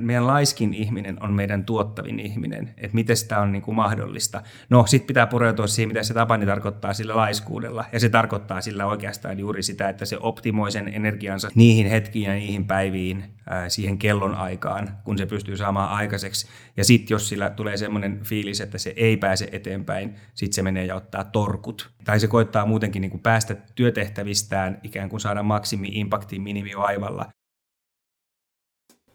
meidän 0.00 0.26
laiskin 0.26 0.74
ihminen 0.74 1.22
on 1.22 1.32
meidän 1.32 1.64
tuottavin 1.64 2.20
ihminen, 2.20 2.74
että 2.76 2.94
miten 2.94 3.16
sitä 3.16 3.40
on 3.40 3.52
niin 3.52 3.62
kuin 3.62 3.74
mahdollista. 3.74 4.42
No, 4.70 4.86
sitten 4.86 5.06
pitää 5.06 5.26
pureutua 5.26 5.66
siihen, 5.66 5.88
mitä 5.88 6.02
se 6.02 6.14
Tapani 6.14 6.46
tarkoittaa 6.46 6.94
sillä 6.94 7.16
laiskuudella, 7.16 7.84
ja 7.92 8.00
se 8.00 8.08
tarkoittaa 8.08 8.60
sillä 8.60 8.86
oikeastaan 8.86 9.38
juuri 9.38 9.62
sitä, 9.62 9.88
että 9.88 10.04
se 10.04 10.16
optimoi 10.20 10.72
sen 10.72 10.88
energiansa 10.88 11.48
niihin 11.54 11.86
hetkiin 11.86 12.28
ja 12.28 12.34
niihin 12.34 12.66
päiviin, 12.66 13.24
siihen 13.68 13.98
kellon 13.98 14.34
aikaan, 14.34 14.88
kun 15.04 15.18
se 15.18 15.26
pystyy 15.26 15.56
saamaan 15.56 15.90
aikaiseksi. 15.90 16.46
Ja 16.76 16.84
sitten 16.84 17.14
jos 17.14 17.28
sillä 17.28 17.50
tulee 17.50 17.76
semmoinen 17.76 18.20
fiilis, 18.24 18.60
että 18.60 18.78
se 18.78 18.92
ei 18.96 19.16
pääse 19.16 19.48
eteenpäin, 19.52 20.14
sitten 20.34 20.54
se 20.54 20.62
menee 20.62 20.84
ja 20.84 20.94
ottaa 20.94 21.24
torkut. 21.24 21.90
Tai 22.04 22.20
se 22.20 22.26
koittaa 22.26 22.66
muutenkin 22.66 23.00
niin 23.00 23.10
kuin 23.10 23.22
päästä 23.22 23.56
työtehtävistään, 23.74 24.80
ikään 24.82 25.08
kuin 25.08 25.20
saada 25.20 25.42
maksimi-impakti 25.42 26.38
minimivaivalla. 26.38 27.26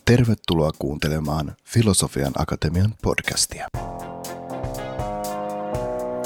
Tervetuloa 0.08 0.72
kuuntelemaan 0.80 1.56
Filosofian 1.64 2.34
Akatemian 2.38 2.93
podcastia. 3.02 3.68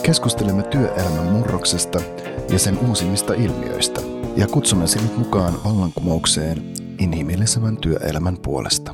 Keskustelemme 0.03 0.63
työelämän 0.63 1.25
murroksesta 1.25 2.01
ja 2.49 2.59
sen 2.59 2.79
uusimmista 2.79 3.33
ilmiöistä 3.33 4.01
ja 4.37 4.47
kutsumme 4.47 4.87
sinut 4.87 5.17
mukaan 5.17 5.53
vallankumoukseen 5.63 6.73
inhimillisemmän 6.97 7.77
työelämän 7.77 8.37
puolesta. 8.37 8.93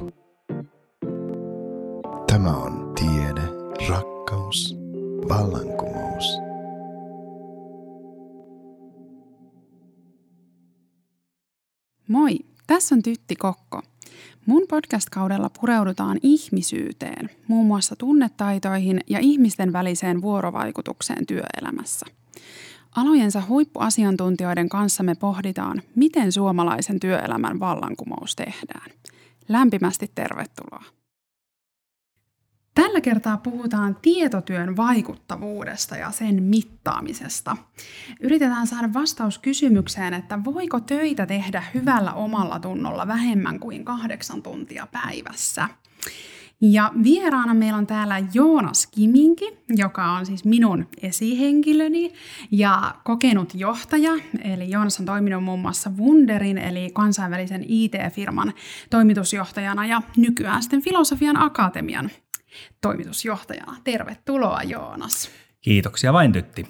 Tämä 2.28 2.58
on 2.58 2.94
tiede, 2.96 3.42
rakkaus, 3.90 4.76
vallankumous. 5.30 6.26
Moi, 12.08 12.40
tässä 12.68 12.96
on 12.96 13.04
Tytti 13.04 13.36
Kokko. 13.36 13.82
Mun 14.46 14.66
podcast-kaudella 14.70 15.50
pureudutaan 15.62 16.20
ihmisyyteen, 16.24 17.30
muun 17.48 17.66
muassa 17.66 17.96
tunnetaitoihin 17.96 19.00
ja 19.08 19.20
ihmisten 19.20 19.74
väliseen 19.74 20.22
vuorovaikutukseen 20.22 21.26
työelämässä. 21.26 22.06
Alojensa 22.96 23.44
huippuasiantuntijoiden 23.48 24.70
kanssa 24.70 25.04
me 25.04 25.16
pohditaan, 25.16 25.82
miten 25.96 26.32
suomalaisen 26.32 27.00
työelämän 27.00 27.60
vallankumous 27.60 28.36
tehdään. 28.36 28.92
Lämpimästi 29.50 30.12
tervetuloa. 30.16 30.84
Tällä 32.76 33.02
kertaa 33.02 33.38
puhutaan 33.38 33.98
tietotyön 34.02 34.78
vaikuttavuudesta 34.78 35.98
ja 35.98 36.12
sen 36.12 36.44
mittaamisesta. 36.44 37.58
Yritetään 38.20 38.68
saada 38.68 38.94
vastaus 38.94 39.40
kysymykseen, 39.40 40.14
että 40.14 40.40
voiko 40.44 40.80
töitä 40.80 41.26
tehdä 41.26 41.64
hyvällä 41.74 42.14
omalla 42.14 42.60
tunnolla 42.60 43.08
vähemmän 43.08 43.60
kuin 43.60 43.86
kahdeksan 43.86 44.44
tuntia 44.44 44.88
päivässä. 44.92 45.70
Ja 46.62 46.92
vieraana 47.04 47.54
meillä 47.54 47.78
on 47.78 47.88
täällä 47.88 48.24
Joonas 48.34 48.88
Kiminki, 48.88 49.58
joka 49.70 50.12
on 50.12 50.26
siis 50.26 50.46
minun 50.46 50.88
esihenkilöni 51.02 52.14
ja 52.52 52.96
kokenut 53.04 53.54
johtaja. 53.56 54.12
Eli 54.44 54.72
Joonas 54.72 55.00
on 55.00 55.06
toiminut 55.06 55.44
muun 55.44 55.60
muassa 55.60 55.92
Wunderin, 55.98 56.58
eli 56.58 56.90
kansainvälisen 56.94 57.66
IT-firman 57.68 58.54
toimitusjohtajana 58.90 59.86
ja 59.86 60.02
nykyään 60.18 60.64
sitten 60.64 60.82
Filosofian 60.82 61.42
Akatemian 61.42 62.12
toimitusjohtajana. 62.82 63.78
Tervetuloa 63.84 64.64
Joonas. 64.64 65.30
Kiitoksia 65.62 66.14
vain 66.14 66.32
Tytti. 66.32 66.68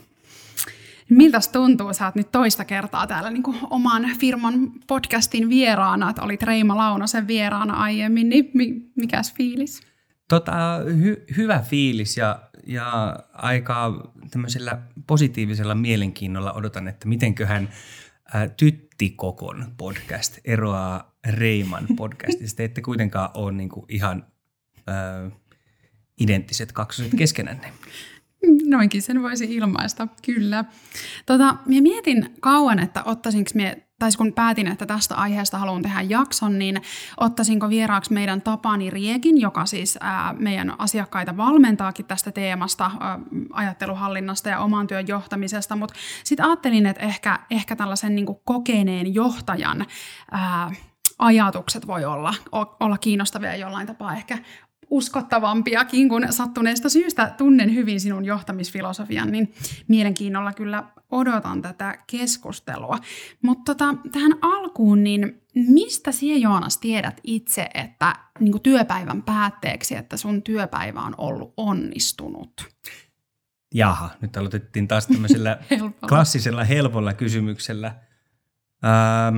Miltä 1.09 1.39
tuntuu, 1.51 1.93
sä 1.93 2.05
oot 2.05 2.15
nyt 2.15 2.31
toista 2.31 2.65
kertaa 2.65 3.07
täällä 3.07 3.29
niin 3.29 3.43
kuin 3.43 3.57
oman 3.69 4.09
firman 4.19 4.71
podcastin 4.87 5.49
vieraana, 5.49 6.09
että 6.09 6.21
olit 6.21 6.43
Reima 6.43 6.77
Launosen 6.77 7.27
vieraana 7.27 7.73
aiemmin, 7.73 8.29
niin 8.29 8.51
mikäs 8.95 9.33
fiilis? 9.33 9.81
Tota, 10.27 10.79
hy- 10.79 11.35
hyvä 11.37 11.59
fiilis 11.59 12.17
ja, 12.17 12.39
ja 12.67 13.19
aika 13.33 14.09
tämmöisellä 14.31 14.81
positiivisella 15.07 15.75
mielenkiinnolla 15.75 16.53
odotan, 16.53 16.87
että 16.87 17.07
mitenköhän 17.07 17.69
ää, 18.33 18.49
Tyttikokon 18.49 19.65
podcast 19.77 20.37
eroaa 20.45 21.15
Reiman 21.27 21.87
podcastista. 21.97 22.63
Ette 22.63 22.81
kuitenkaan 22.81 23.29
ole 23.33 23.51
niin 23.51 23.69
kuin 23.69 23.85
ihan 23.89 24.25
ää, 24.87 25.31
identtiset 26.19 26.71
kaksoset 26.71 27.11
keskenänne. 27.17 27.73
Noinkin 28.75 29.01
sen 29.01 29.21
voisi 29.23 29.55
ilmaista, 29.55 30.07
kyllä. 30.25 30.65
Tota, 31.25 31.55
minä 31.65 31.81
mietin 31.81 32.35
kauan, 32.41 32.79
että 32.79 33.03
ottaisinko 33.03 33.51
me, 33.53 33.87
tai 33.99 34.09
kun 34.17 34.33
päätin, 34.33 34.67
että 34.67 34.85
tästä 34.85 35.15
aiheesta 35.15 35.57
haluan 35.57 35.81
tehdä 35.81 36.01
jakson, 36.01 36.59
niin 36.59 36.81
ottaisinko 37.17 37.69
vieraaksi 37.69 38.13
meidän 38.13 38.41
Tapani 38.41 38.89
Riekin, 38.89 39.41
joka 39.41 39.65
siis 39.65 39.97
ää, 40.01 40.35
meidän 40.39 40.79
asiakkaita 40.79 41.37
valmentaakin 41.37 42.05
tästä 42.05 42.31
teemasta, 42.31 42.91
ää, 42.99 43.19
ajatteluhallinnasta 43.53 44.49
ja 44.49 44.59
oman 44.59 44.87
työn 44.87 45.07
johtamisesta, 45.07 45.75
mutta 45.75 45.95
sitten 46.23 46.45
ajattelin, 46.45 46.85
että 46.85 47.03
ehkä, 47.03 47.39
ehkä 47.49 47.75
tällaisen 47.75 48.15
niin 48.15 48.25
kokeneen 48.45 49.13
johtajan 49.13 49.85
ää, 50.31 50.71
ajatukset 51.19 51.87
voi 51.87 52.05
olla, 52.05 52.33
olla 52.79 52.97
kiinnostavia 52.97 53.55
jollain 53.55 53.87
tapaa 53.87 54.15
ehkä 54.15 54.37
uskottavampiakin, 54.95 56.09
kun 56.09 56.27
sattuneesta 56.29 56.89
syystä 56.89 57.33
tunnen 57.37 57.75
hyvin 57.75 57.99
sinun 57.99 58.25
johtamisfilosofian, 58.25 59.31
niin 59.31 59.53
mielenkiinnolla 59.87 60.53
kyllä 60.53 60.83
odotan 61.11 61.61
tätä 61.61 61.97
keskustelua. 62.07 62.97
Mutta 63.41 63.75
tota, 63.75 63.95
tähän 64.11 64.33
alkuun, 64.41 65.03
niin 65.03 65.41
mistä 65.55 66.11
sinä 66.11 66.37
Joonas 66.37 66.77
tiedät 66.77 67.21
itse, 67.23 67.69
että 67.73 68.15
niin 68.39 68.61
työpäivän 68.61 69.23
päätteeksi, 69.23 69.95
että 69.95 70.17
sun 70.17 70.41
työpäivä 70.41 71.01
on 71.01 71.15
ollut 71.17 71.53
onnistunut? 71.57 72.67
Jaha, 73.73 74.09
nyt 74.21 74.37
aloitettiin 74.37 74.87
taas 74.87 75.07
tämmöisellä 75.07 75.57
klassisella 76.09 76.63
helpolla 76.63 77.13
kysymyksellä. 77.13 77.95
Ähm, 78.85 79.37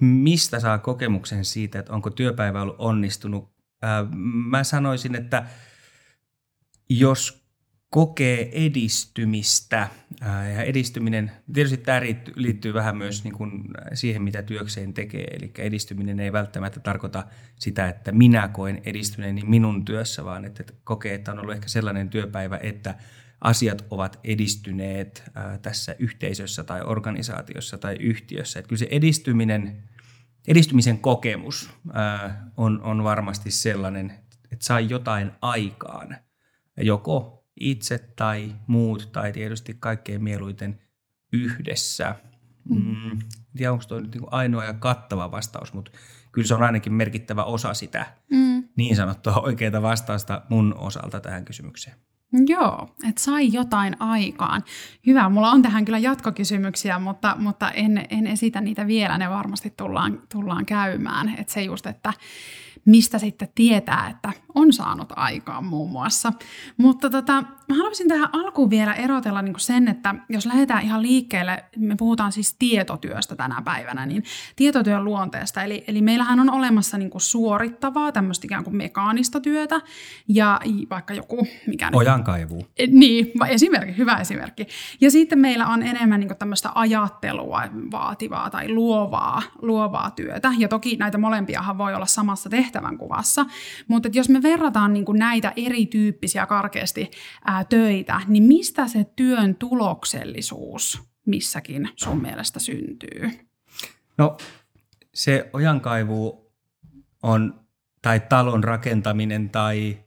mistä 0.00 0.60
saa 0.60 0.78
kokemuksen 0.78 1.44
siitä, 1.44 1.78
että 1.78 1.92
onko 1.92 2.10
työpäivä 2.10 2.62
ollut 2.62 2.76
onnistunut? 2.78 3.50
Mä 4.50 4.64
sanoisin, 4.64 5.14
että 5.14 5.44
jos 6.88 7.40
kokee 7.90 8.66
edistymistä, 8.66 9.88
ja 10.54 10.62
edistyminen, 10.62 11.30
tietysti 11.52 11.76
tämä 11.76 12.00
liittyy 12.36 12.74
vähän 12.74 12.96
myös 12.96 13.24
niin 13.24 13.34
kuin 13.34 13.64
siihen, 13.94 14.22
mitä 14.22 14.42
työkseen 14.42 14.94
tekee, 14.94 15.24
eli 15.24 15.52
edistyminen 15.58 16.20
ei 16.20 16.32
välttämättä 16.32 16.80
tarkoita 16.80 17.26
sitä, 17.56 17.88
että 17.88 18.12
minä 18.12 18.48
koen 18.48 18.80
edistyneeni 18.84 19.42
minun 19.44 19.84
työssä, 19.84 20.24
vaan 20.24 20.44
että 20.44 20.64
kokee, 20.84 21.14
että 21.14 21.32
on 21.32 21.38
ollut 21.38 21.54
ehkä 21.54 21.68
sellainen 21.68 22.08
työpäivä, 22.08 22.58
että 22.62 22.94
asiat 23.40 23.84
ovat 23.90 24.20
edistyneet 24.24 25.24
tässä 25.62 25.96
yhteisössä 25.98 26.64
tai 26.64 26.80
organisaatiossa 26.84 27.78
tai 27.78 27.96
yhtiössä. 28.00 28.58
Että 28.58 28.68
kyllä 28.68 28.78
se 28.78 28.88
edistyminen 28.90 29.90
edistymisen 30.48 30.98
kokemus 30.98 31.70
ää, 31.92 32.50
on, 32.56 32.82
on 32.82 33.04
varmasti 33.04 33.50
sellainen, 33.50 34.10
että 34.52 34.64
sai 34.64 34.88
jotain 34.88 35.32
aikaan, 35.42 36.16
joko 36.76 37.46
itse 37.60 37.98
tai 37.98 38.52
muut 38.66 39.08
tai 39.12 39.32
tietysti 39.32 39.76
kaikkein 39.80 40.24
mieluiten 40.24 40.80
yhdessä. 41.32 42.14
Mm. 42.68 42.76
Mm, 42.76 43.18
tiedä, 43.56 43.72
onko 43.72 43.84
tuo 43.88 44.00
nyt 44.00 44.14
niin 44.14 44.24
ainoa 44.30 44.64
ja 44.64 44.74
kattava 44.74 45.30
vastaus, 45.30 45.72
mutta 45.72 45.90
kyllä 46.32 46.48
se 46.48 46.54
on 46.54 46.62
ainakin 46.62 46.92
merkittävä 46.92 47.44
osa 47.44 47.74
sitä 47.74 48.06
mm. 48.30 48.68
niin 48.76 48.96
sanottua 48.96 49.34
oikeaa 49.34 49.82
vastausta 49.82 50.42
mun 50.48 50.74
osalta 50.78 51.20
tähän 51.20 51.44
kysymykseen. 51.44 51.96
Joo, 52.32 52.88
että 53.08 53.22
sai 53.22 53.52
jotain 53.52 53.96
aikaan. 54.00 54.64
Hyvä, 55.06 55.28
mulla 55.28 55.50
on 55.50 55.62
tähän 55.62 55.84
kyllä 55.84 55.98
jatkokysymyksiä, 55.98 56.98
mutta, 56.98 57.36
mutta 57.38 57.70
en, 57.70 58.06
en 58.10 58.26
esitä 58.26 58.60
niitä 58.60 58.86
vielä, 58.86 59.18
ne 59.18 59.30
varmasti 59.30 59.74
tullaan, 59.76 60.22
tullaan 60.32 60.66
käymään. 60.66 61.34
Että 61.38 61.52
se 61.52 61.62
just, 61.62 61.86
että 61.86 62.12
mistä 62.86 63.18
sitten 63.18 63.48
tietää, 63.54 64.08
että 64.10 64.32
on 64.54 64.72
saanut 64.72 65.12
aikaan 65.16 65.64
muun 65.64 65.90
muassa. 65.90 66.32
Mutta 66.76 67.10
tota, 67.10 67.44
mä 67.70 67.76
haluaisin 67.76 68.08
tähän 68.08 68.28
alkuun 68.32 68.70
vielä 68.70 68.94
erotella 68.94 69.42
niin 69.42 69.54
sen, 69.58 69.88
että 69.88 70.14
jos 70.28 70.46
lähdetään 70.46 70.82
ihan 70.82 71.02
liikkeelle, 71.02 71.64
me 71.76 71.96
puhutaan 71.96 72.32
siis 72.32 72.56
tietotyöstä 72.58 73.36
tänä 73.36 73.62
päivänä, 73.64 74.06
niin 74.06 74.24
tietotyön 74.56 75.04
luonteesta. 75.04 75.62
Eli, 75.62 75.84
eli 75.86 76.02
meillähän 76.02 76.40
on 76.40 76.50
olemassa 76.50 76.98
niin 76.98 77.10
kuin 77.10 77.22
suorittavaa, 77.22 78.12
tämmöistä 78.12 78.46
ikään 78.46 78.64
kuin 78.64 78.76
mekaanista 78.76 79.40
työtä, 79.40 79.80
ja 80.28 80.60
vaikka 80.90 81.14
joku... 81.14 81.46
Mikä 81.66 81.90
Ojankaivu. 81.92 82.66
E, 82.78 82.86
niin, 82.86 83.32
esimerkki, 83.48 83.96
hyvä 83.96 84.16
esimerkki. 84.16 84.66
Ja 85.00 85.10
sitten 85.10 85.38
meillä 85.38 85.66
on 85.66 85.82
enemmän 85.82 86.20
niin 86.20 86.36
tämmöistä 86.38 86.70
ajattelua 86.74 87.62
vaativaa 87.90 88.50
tai 88.50 88.68
luovaa, 88.68 89.42
luovaa 89.62 90.10
työtä, 90.10 90.52
ja 90.58 90.68
toki 90.68 90.96
näitä 90.96 91.18
molempiahan 91.18 91.78
voi 91.78 91.94
olla 91.94 92.06
samassa 92.06 92.50
tehtävän 92.50 92.98
kuvassa, 92.98 93.46
mutta 93.88 94.08
jos 94.12 94.28
me 94.28 94.42
verrataan 94.42 94.92
niin 94.92 95.04
näitä 95.12 95.52
erityyppisiä 95.56 96.46
karkeasti 96.46 97.10
ää, 97.44 97.59
töitä, 97.64 98.20
niin 98.26 98.42
mistä 98.42 98.88
se 98.88 99.04
työn 99.16 99.54
tuloksellisuus 99.54 101.02
missäkin 101.26 101.88
sun 101.96 102.22
mielestä 102.22 102.60
syntyy? 102.60 103.30
No 104.18 104.36
se 105.14 105.50
ojankaivu 105.52 106.52
on, 107.22 107.60
tai 108.02 108.20
talon 108.20 108.64
rakentaminen 108.64 109.50
tai 109.50 109.98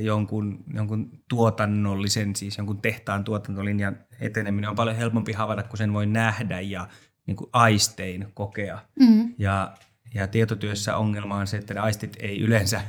jonkun, 0.00 0.64
jonkun 0.74 1.10
tuotannollisen, 1.28 2.36
siis 2.36 2.58
jonkun 2.58 2.82
tehtaan 2.82 3.24
tuotantolinjan 3.24 3.96
eteneminen 4.20 4.70
on 4.70 4.76
paljon 4.76 4.96
helpompi 4.96 5.32
havaita, 5.32 5.62
kun 5.62 5.78
sen 5.78 5.92
voi 5.92 6.06
nähdä 6.06 6.60
ja 6.60 6.88
niin 7.26 7.36
kuin 7.36 7.50
aistein 7.52 8.28
kokea. 8.34 8.78
Mm. 9.00 9.34
Ja, 9.38 9.74
ja 10.14 10.26
tietotyössä 10.26 10.96
ongelma 10.96 11.36
on 11.36 11.46
se, 11.46 11.56
että 11.56 11.74
ne 11.74 11.80
aistit 11.80 12.16
ei 12.20 12.40
yleensä, 12.40 12.80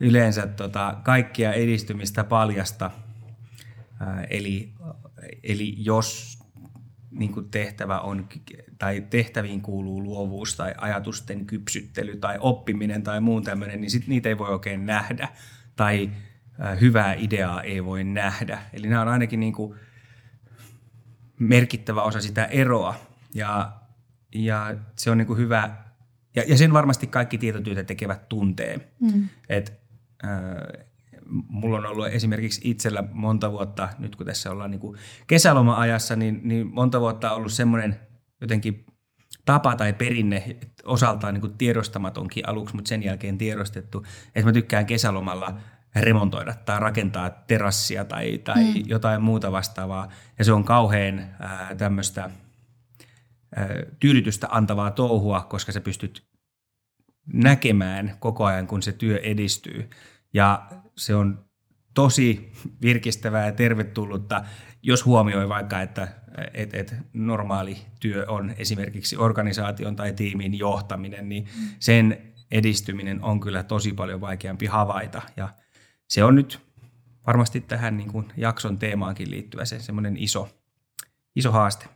yleensä 0.00 0.46
tota, 0.46 0.96
kaikkia 1.02 1.52
edistymistä 1.52 2.24
paljasta. 2.24 2.90
Eli, 4.30 4.72
eli 5.42 5.74
jos 5.78 6.38
niin 7.10 7.50
tehtävä 7.50 8.00
on, 8.00 8.28
tai 8.78 9.06
tehtäviin 9.10 9.60
kuuluu 9.60 10.02
luovuus 10.02 10.56
tai 10.56 10.74
ajatusten 10.78 11.46
kypsyttely 11.46 12.16
tai 12.16 12.36
oppiminen 12.40 13.02
tai 13.02 13.20
muun 13.20 13.42
tämmöinen, 13.42 13.80
niin 13.80 13.90
sit 13.90 14.06
niitä 14.06 14.28
ei 14.28 14.38
voi 14.38 14.48
oikein 14.48 14.86
nähdä 14.86 15.28
tai 15.76 16.10
hyvää 16.80 17.14
ideaa 17.14 17.62
ei 17.62 17.84
voi 17.84 18.04
nähdä. 18.04 18.62
Eli 18.72 18.88
nämä 18.88 19.02
on 19.02 19.08
ainakin 19.08 19.40
niin 19.40 19.52
kuin 19.52 19.78
merkittävä 21.38 22.02
osa 22.02 22.20
sitä 22.20 22.44
eroa 22.44 22.94
ja, 23.34 23.72
ja 24.34 24.76
se 24.96 25.10
on 25.10 25.18
niin 25.18 25.26
kuin 25.26 25.38
hyvä, 25.38 25.76
ja, 26.36 26.42
ja 26.46 26.58
sen 26.58 26.72
varmasti 26.72 27.06
kaikki 27.06 27.38
tietotyötä 27.38 27.84
tekevät 27.84 28.28
tuntee. 28.28 28.92
Mm. 29.00 29.28
Et, 29.48 29.80
äh, 30.24 30.86
mulla 31.28 31.78
on 31.78 31.86
ollut 31.86 32.06
esimerkiksi 32.06 32.60
itsellä 32.64 33.04
monta 33.12 33.52
vuotta, 33.52 33.88
nyt 33.98 34.16
kun 34.16 34.26
tässä 34.26 34.50
ollaan 34.50 34.70
niin 34.70 34.80
kuin 34.80 34.98
kesäloma-ajassa, 35.26 36.16
niin, 36.16 36.40
niin 36.44 36.66
monta 36.66 37.00
vuotta 37.00 37.32
ollut 37.32 37.52
semmoinen 37.52 38.00
jotenkin 38.40 38.86
tapa 39.44 39.76
tai 39.76 39.92
perinne, 39.92 40.56
osaltaan 40.84 41.34
niin 41.34 41.40
kuin 41.40 41.58
tiedostamatonkin 41.58 42.48
aluksi, 42.48 42.74
mutta 42.74 42.88
sen 42.88 43.02
jälkeen 43.02 43.38
tiedostettu, 43.38 44.04
että 44.34 44.48
mä 44.48 44.52
tykkään 44.52 44.86
kesälomalla 44.86 45.58
remontoida 46.00 46.54
tai 46.54 46.80
rakentaa 46.80 47.30
terassia 47.30 48.04
tai, 48.04 48.38
tai 48.38 48.64
mm. 48.64 48.82
jotain 48.86 49.22
muuta 49.22 49.52
vastaavaa. 49.52 50.08
Ja 50.38 50.44
se 50.44 50.52
on 50.52 50.64
kauhean 50.64 51.18
ää, 51.40 51.74
tämmöistä 51.74 52.30
ää, 53.56 53.68
tyydytystä 54.00 54.48
antavaa 54.50 54.90
touhua, 54.90 55.40
koska 55.40 55.72
sä 55.72 55.80
pystyt 55.80 56.26
näkemään 57.32 58.16
koko 58.20 58.44
ajan, 58.44 58.66
kun 58.66 58.82
se 58.82 58.92
työ 58.92 59.18
edistyy. 59.18 59.90
Ja 60.34 60.68
se 60.96 61.14
on 61.14 61.44
tosi 61.94 62.52
virkistävää 62.82 63.46
ja 63.46 63.52
tervetullutta, 63.52 64.44
jos 64.82 65.06
huomioi 65.06 65.48
vaikka, 65.48 65.80
että 65.80 66.08
et, 66.54 66.74
et 66.74 66.94
normaali 67.12 67.76
työ 68.00 68.24
on 68.28 68.54
esimerkiksi 68.58 69.16
organisaation 69.16 69.96
tai 69.96 70.12
tiimin 70.12 70.58
johtaminen, 70.58 71.28
niin 71.28 71.46
sen 71.78 72.34
edistyminen 72.50 73.22
on 73.22 73.40
kyllä 73.40 73.62
tosi 73.62 73.92
paljon 73.92 74.20
vaikeampi 74.20 74.66
havaita. 74.66 75.22
Ja 75.36 75.48
se 76.08 76.24
on 76.24 76.34
nyt 76.34 76.60
varmasti 77.26 77.60
tähän 77.60 77.96
niin 77.96 78.12
kuin 78.12 78.32
jakson 78.36 78.78
teemaankin 78.78 79.30
liittyvä 79.30 79.64
se 79.64 79.80
semmoinen 79.80 80.16
iso, 80.16 80.48
iso 81.36 81.52
haaste. 81.52 81.86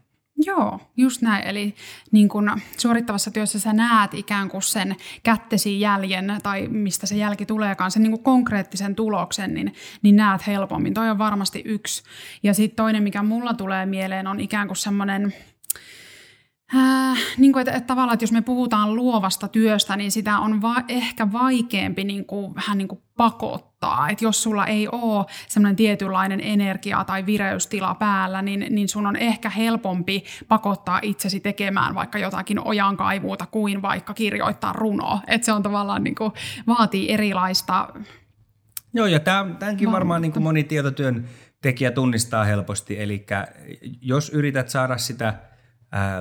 Joo, 0.44 0.80
just 0.96 1.22
näin. 1.22 1.44
Eli 1.44 1.74
niin 2.12 2.28
kun 2.28 2.60
suorittavassa 2.76 3.30
työssä 3.30 3.58
sä 3.58 3.72
näet 3.72 4.14
ikään 4.14 4.48
kuin 4.48 4.62
sen 4.62 4.96
kättesi 5.22 5.80
jäljen 5.80 6.38
tai 6.42 6.68
mistä 6.68 7.06
se 7.06 7.16
jälki 7.16 7.46
tuleekaan, 7.46 7.90
sen 7.90 8.02
niin 8.02 8.10
kuin 8.12 8.22
konkreettisen 8.22 8.94
tuloksen, 8.94 9.54
niin, 9.54 9.74
niin 10.02 10.16
näet 10.16 10.46
helpommin. 10.46 10.94
Toi 10.94 11.10
on 11.10 11.18
varmasti 11.18 11.62
yksi. 11.64 12.02
Ja 12.42 12.54
sitten 12.54 12.76
toinen, 12.76 13.02
mikä 13.02 13.22
mulla 13.22 13.54
tulee 13.54 13.86
mieleen, 13.86 14.26
on 14.26 14.40
ikään 14.40 14.66
kuin 14.66 14.76
semmoinen– 14.76 15.34
Äh, 16.76 17.18
niin 17.38 17.52
kuin, 17.52 17.60
että, 17.60 17.72
että 17.72 17.86
tavallaan, 17.86 18.14
että 18.14 18.22
jos 18.22 18.32
me 18.32 18.42
puhutaan 18.42 18.96
luovasta 18.96 19.48
työstä, 19.48 19.96
niin 19.96 20.10
sitä 20.10 20.38
on 20.38 20.62
va- 20.62 20.84
ehkä 20.88 21.32
vaikeampi 21.32 22.04
niin 22.04 22.24
kuin, 22.24 22.54
vähän 22.54 22.78
niin 22.78 22.88
kuin 22.88 23.02
pakottaa. 23.16 24.08
Että 24.08 24.24
jos 24.24 24.42
sulla 24.42 24.66
ei 24.66 24.88
ole 24.88 25.26
semmoinen 25.48 25.76
tietynlainen 25.76 26.40
energia 26.40 27.04
tai 27.04 27.26
vireystila 27.26 27.94
päällä, 27.94 28.42
niin, 28.42 28.66
niin 28.70 28.88
sun 28.88 29.06
on 29.06 29.16
ehkä 29.16 29.50
helpompi 29.50 30.24
pakottaa 30.48 31.00
itsesi 31.02 31.40
tekemään 31.40 31.94
vaikka 31.94 32.18
jotakin 32.18 32.60
ojankaivuuta 32.60 33.46
kuin 33.46 33.82
vaikka 33.82 34.14
kirjoittaa 34.14 34.72
runoa. 34.72 35.20
Että 35.26 35.44
se 35.44 35.52
on 35.52 35.62
tavallaan 35.62 36.04
niin 36.04 36.14
kuin, 36.14 36.32
vaatii 36.66 37.12
erilaista... 37.12 37.88
Joo, 38.94 39.06
ja 39.06 39.20
tämänkin 39.20 39.92
varmaan 39.92 40.22
niin 40.22 40.32
kuin 40.32 40.42
moni 40.42 40.64
tietotyön 40.64 41.28
tekijä 41.62 41.90
tunnistaa 41.90 42.44
helposti. 42.44 43.02
Eli 43.02 43.26
jos 44.00 44.30
yrität 44.30 44.68
saada 44.68 44.98
sitä– 44.98 45.34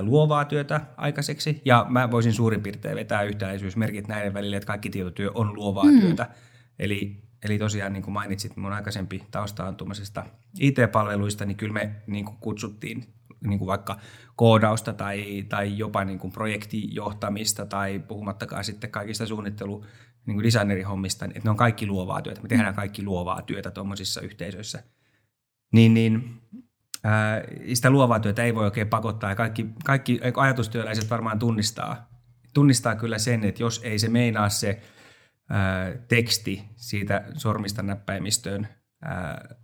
luovaa 0.00 0.44
työtä 0.44 0.80
aikaiseksi, 0.96 1.62
ja 1.64 1.86
mä 1.88 2.10
voisin 2.10 2.32
suurin 2.32 2.62
piirtein 2.62 2.96
vetää 2.96 3.22
yhtäläisyysmerkit 3.22 4.08
näiden 4.08 4.34
välille, 4.34 4.56
että 4.56 4.66
kaikki 4.66 4.90
tietotyö 4.90 5.30
on 5.34 5.54
luovaa 5.54 5.84
mm. 5.84 6.00
työtä. 6.00 6.30
Eli, 6.78 7.22
eli 7.44 7.58
tosiaan 7.58 7.92
niin 7.92 8.02
kuin 8.02 8.14
mainitsit 8.14 8.56
mun 8.56 8.72
aikaisempi 8.72 9.24
tausta 9.30 9.74
IT-palveluista, 10.60 11.44
niin 11.44 11.56
kyllä 11.56 11.72
me 11.72 11.90
niin 12.06 12.24
kuin 12.24 12.36
kutsuttiin 12.36 13.04
niin 13.46 13.58
kuin 13.58 13.66
vaikka 13.66 13.98
koodausta 14.36 14.92
tai, 14.92 15.44
tai 15.48 15.78
jopa 15.78 16.04
niin 16.04 16.18
kuin 16.18 16.32
projektijohtamista 16.32 17.66
tai 17.66 17.98
puhumattakaan 17.98 18.64
sitten 18.64 18.90
kaikista 18.90 19.26
suunnittelu 19.26 19.84
niin 20.26 20.34
kuin 20.34 20.44
designerihommista, 20.44 21.24
että 21.24 21.40
ne 21.44 21.50
on 21.50 21.56
kaikki 21.56 21.86
luovaa 21.86 22.22
työtä. 22.22 22.42
Me 22.42 22.48
tehdään 22.48 22.74
kaikki 22.74 23.02
luovaa 23.02 23.42
työtä 23.42 23.70
tuommoisissa 23.70 24.20
yhteisöissä. 24.20 24.82
Niin, 25.72 25.94
niin 25.94 26.40
ää, 27.04 27.42
sitä 27.74 27.90
luovaa 27.90 28.20
työtä 28.20 28.42
ei 28.42 28.54
voi 28.54 28.64
oikein 28.64 28.88
pakottaa 28.88 29.30
ja 29.30 29.36
kaikki, 29.36 29.66
kaikki 29.84 30.20
ajatustyöläiset 30.36 31.10
varmaan 31.10 31.38
tunnistaa, 31.38 32.08
tunnistaa 32.54 32.96
kyllä 32.96 33.18
sen, 33.18 33.44
että 33.44 33.62
jos 33.62 33.80
ei 33.84 33.98
se 33.98 34.08
meinaa 34.08 34.48
se 34.48 34.82
ää, 35.50 35.92
teksti 36.08 36.64
siitä 36.76 37.24
sormista 37.36 37.82
näppäimistöön 37.82 38.68
ää, 39.02 39.54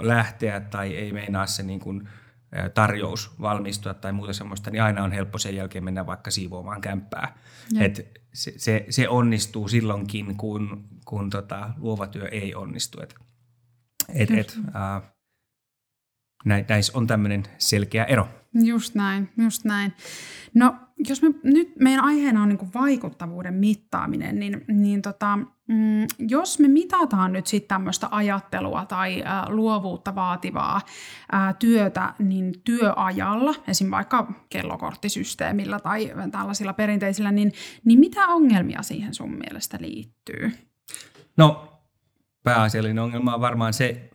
lähteä 0.00 0.60
tai 0.60 0.96
ei 0.96 1.12
meinaa 1.12 1.46
se 1.46 1.62
niin 1.62 1.80
kuin, 1.80 2.08
tarjous 2.74 3.40
valmistua 3.40 3.94
tai 3.94 4.12
muuta 4.12 4.32
semmoista, 4.32 4.70
niin 4.70 4.82
aina 4.82 5.04
on 5.04 5.12
helppo 5.12 5.38
sen 5.38 5.56
jälkeen 5.56 5.84
mennä 5.84 6.06
vaikka 6.06 6.30
siivoamaan 6.30 6.80
kämppää. 6.80 7.38
Et 7.80 8.10
se, 8.34 8.52
se, 8.56 8.86
se 8.90 9.08
onnistuu 9.08 9.68
silloinkin, 9.68 10.36
kun, 10.36 10.88
kun 11.04 11.30
tota, 11.30 11.70
luova 11.76 12.06
työ 12.06 12.28
ei 12.28 12.54
onnistu. 12.54 13.00
Et, 13.02 13.14
et, 14.14 14.30
et, 14.30 14.58
äh, 14.76 15.02
näissä 16.44 16.92
on 16.98 17.06
tämmöinen 17.06 17.42
selkeä 17.58 18.04
ero. 18.04 18.28
Just 18.54 18.94
näin, 18.94 19.28
just 19.36 19.64
näin. 19.64 19.92
No, 20.54 20.74
jos 21.08 21.22
me 21.22 21.30
nyt 21.44 21.72
meidän 21.78 22.04
aiheena 22.04 22.42
on 22.42 22.48
niin 22.48 22.74
vaikuttavuuden 22.74 23.54
mittaaminen, 23.54 24.38
niin, 24.38 24.64
niin 24.68 25.02
tota, 25.02 25.36
mm, 25.68 26.06
jos 26.18 26.58
me 26.58 26.68
mitataan 26.68 27.32
nyt 27.32 27.46
sitten 27.46 27.68
tämmöistä 27.68 28.08
ajattelua 28.10 28.84
tai 28.84 29.22
ä, 29.22 29.44
luovuutta 29.48 30.14
vaativaa 30.14 30.80
ä, 31.34 31.52
työtä 31.52 32.14
niin 32.18 32.54
työajalla, 32.64 33.54
esim. 33.68 33.90
vaikka 33.90 34.32
kellokorttisysteemillä 34.48 35.78
tai 35.78 36.12
tällaisilla 36.30 36.72
perinteisillä, 36.72 37.32
niin, 37.32 37.52
niin 37.84 38.00
mitä 38.00 38.26
ongelmia 38.26 38.82
siihen 38.82 39.14
sun 39.14 39.38
mielestä 39.38 39.78
liittyy? 39.80 40.52
No, 41.36 41.78
pääasiallinen 42.42 43.02
ongelma 43.02 43.34
on 43.34 43.40
varmaan 43.40 43.72
se, 43.72 44.10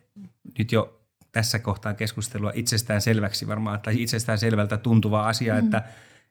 nyt 0.58 0.72
jo 0.72 0.93
tässä 1.34 1.58
kohtaa 1.58 1.94
keskustelua 1.94 2.52
itsestään 2.54 3.00
selväksi 3.00 3.46
varmaan, 3.46 3.80
tai 3.80 4.02
itsestään 4.02 4.38
selvältä 4.38 4.76
tuntuva 4.76 5.28
asia, 5.28 5.54
mm. 5.54 5.58
että, 5.58 5.82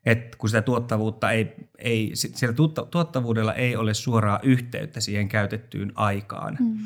että 0.06 0.36
kun 0.38 0.48
sitä 0.48 0.62
tuottavuutta 0.62 1.30
ei, 1.30 1.54
ei 1.78 2.10
siellä 2.14 2.56
tuottavuudella 2.90 3.54
ei 3.54 3.76
ole 3.76 3.94
suoraa 3.94 4.40
yhteyttä 4.42 5.00
siihen 5.00 5.28
käytettyyn 5.28 5.92
aikaan. 5.94 6.56
Mm. 6.60 6.78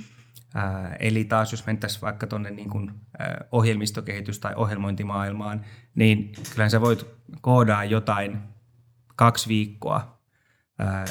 Ää, 0.54 0.96
eli 1.00 1.25
taas 1.25 1.52
jos 1.52 1.66
mentäisiin 1.66 2.02
vaikka 2.02 2.26
tuonne 2.26 2.50
niin 2.50 2.70
kuin, 2.70 2.90
ohjelmistokehitys- 3.52 4.40
tai 4.40 4.54
ohjelmointimaailmaan, 4.56 5.64
niin 5.94 6.32
kyllähän 6.50 6.70
sä 6.70 6.80
voit 6.80 7.06
koodaa 7.40 7.84
jotain 7.84 8.38
kaksi 9.16 9.48
viikkoa 9.48 10.20
ää, 10.78 11.04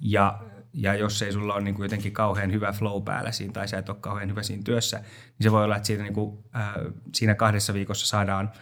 ja 0.00 0.40
ja 0.80 0.94
jos 0.94 1.22
ei 1.22 1.32
sulla 1.32 1.54
ole 1.54 1.62
niin 1.62 1.74
kuin 1.74 1.84
jotenkin 1.84 2.12
kauhean 2.12 2.52
hyvä 2.52 2.72
flow 2.72 3.02
päällä 3.02 3.32
siinä 3.32 3.52
tai 3.52 3.68
sä 3.68 3.78
et 3.78 3.88
ole 3.88 3.96
kauhean 4.00 4.30
hyvä 4.30 4.42
siinä 4.42 4.62
työssä, 4.62 4.98
niin 4.98 5.42
se 5.42 5.52
voi 5.52 5.64
olla, 5.64 5.76
että 5.76 5.86
siinä, 5.86 6.02
niin 6.02 6.14
kuin, 6.14 6.44
äh, 6.56 6.74
siinä 7.14 7.34
kahdessa 7.34 7.74
viikossa 7.74 8.06
saadaan 8.06 8.52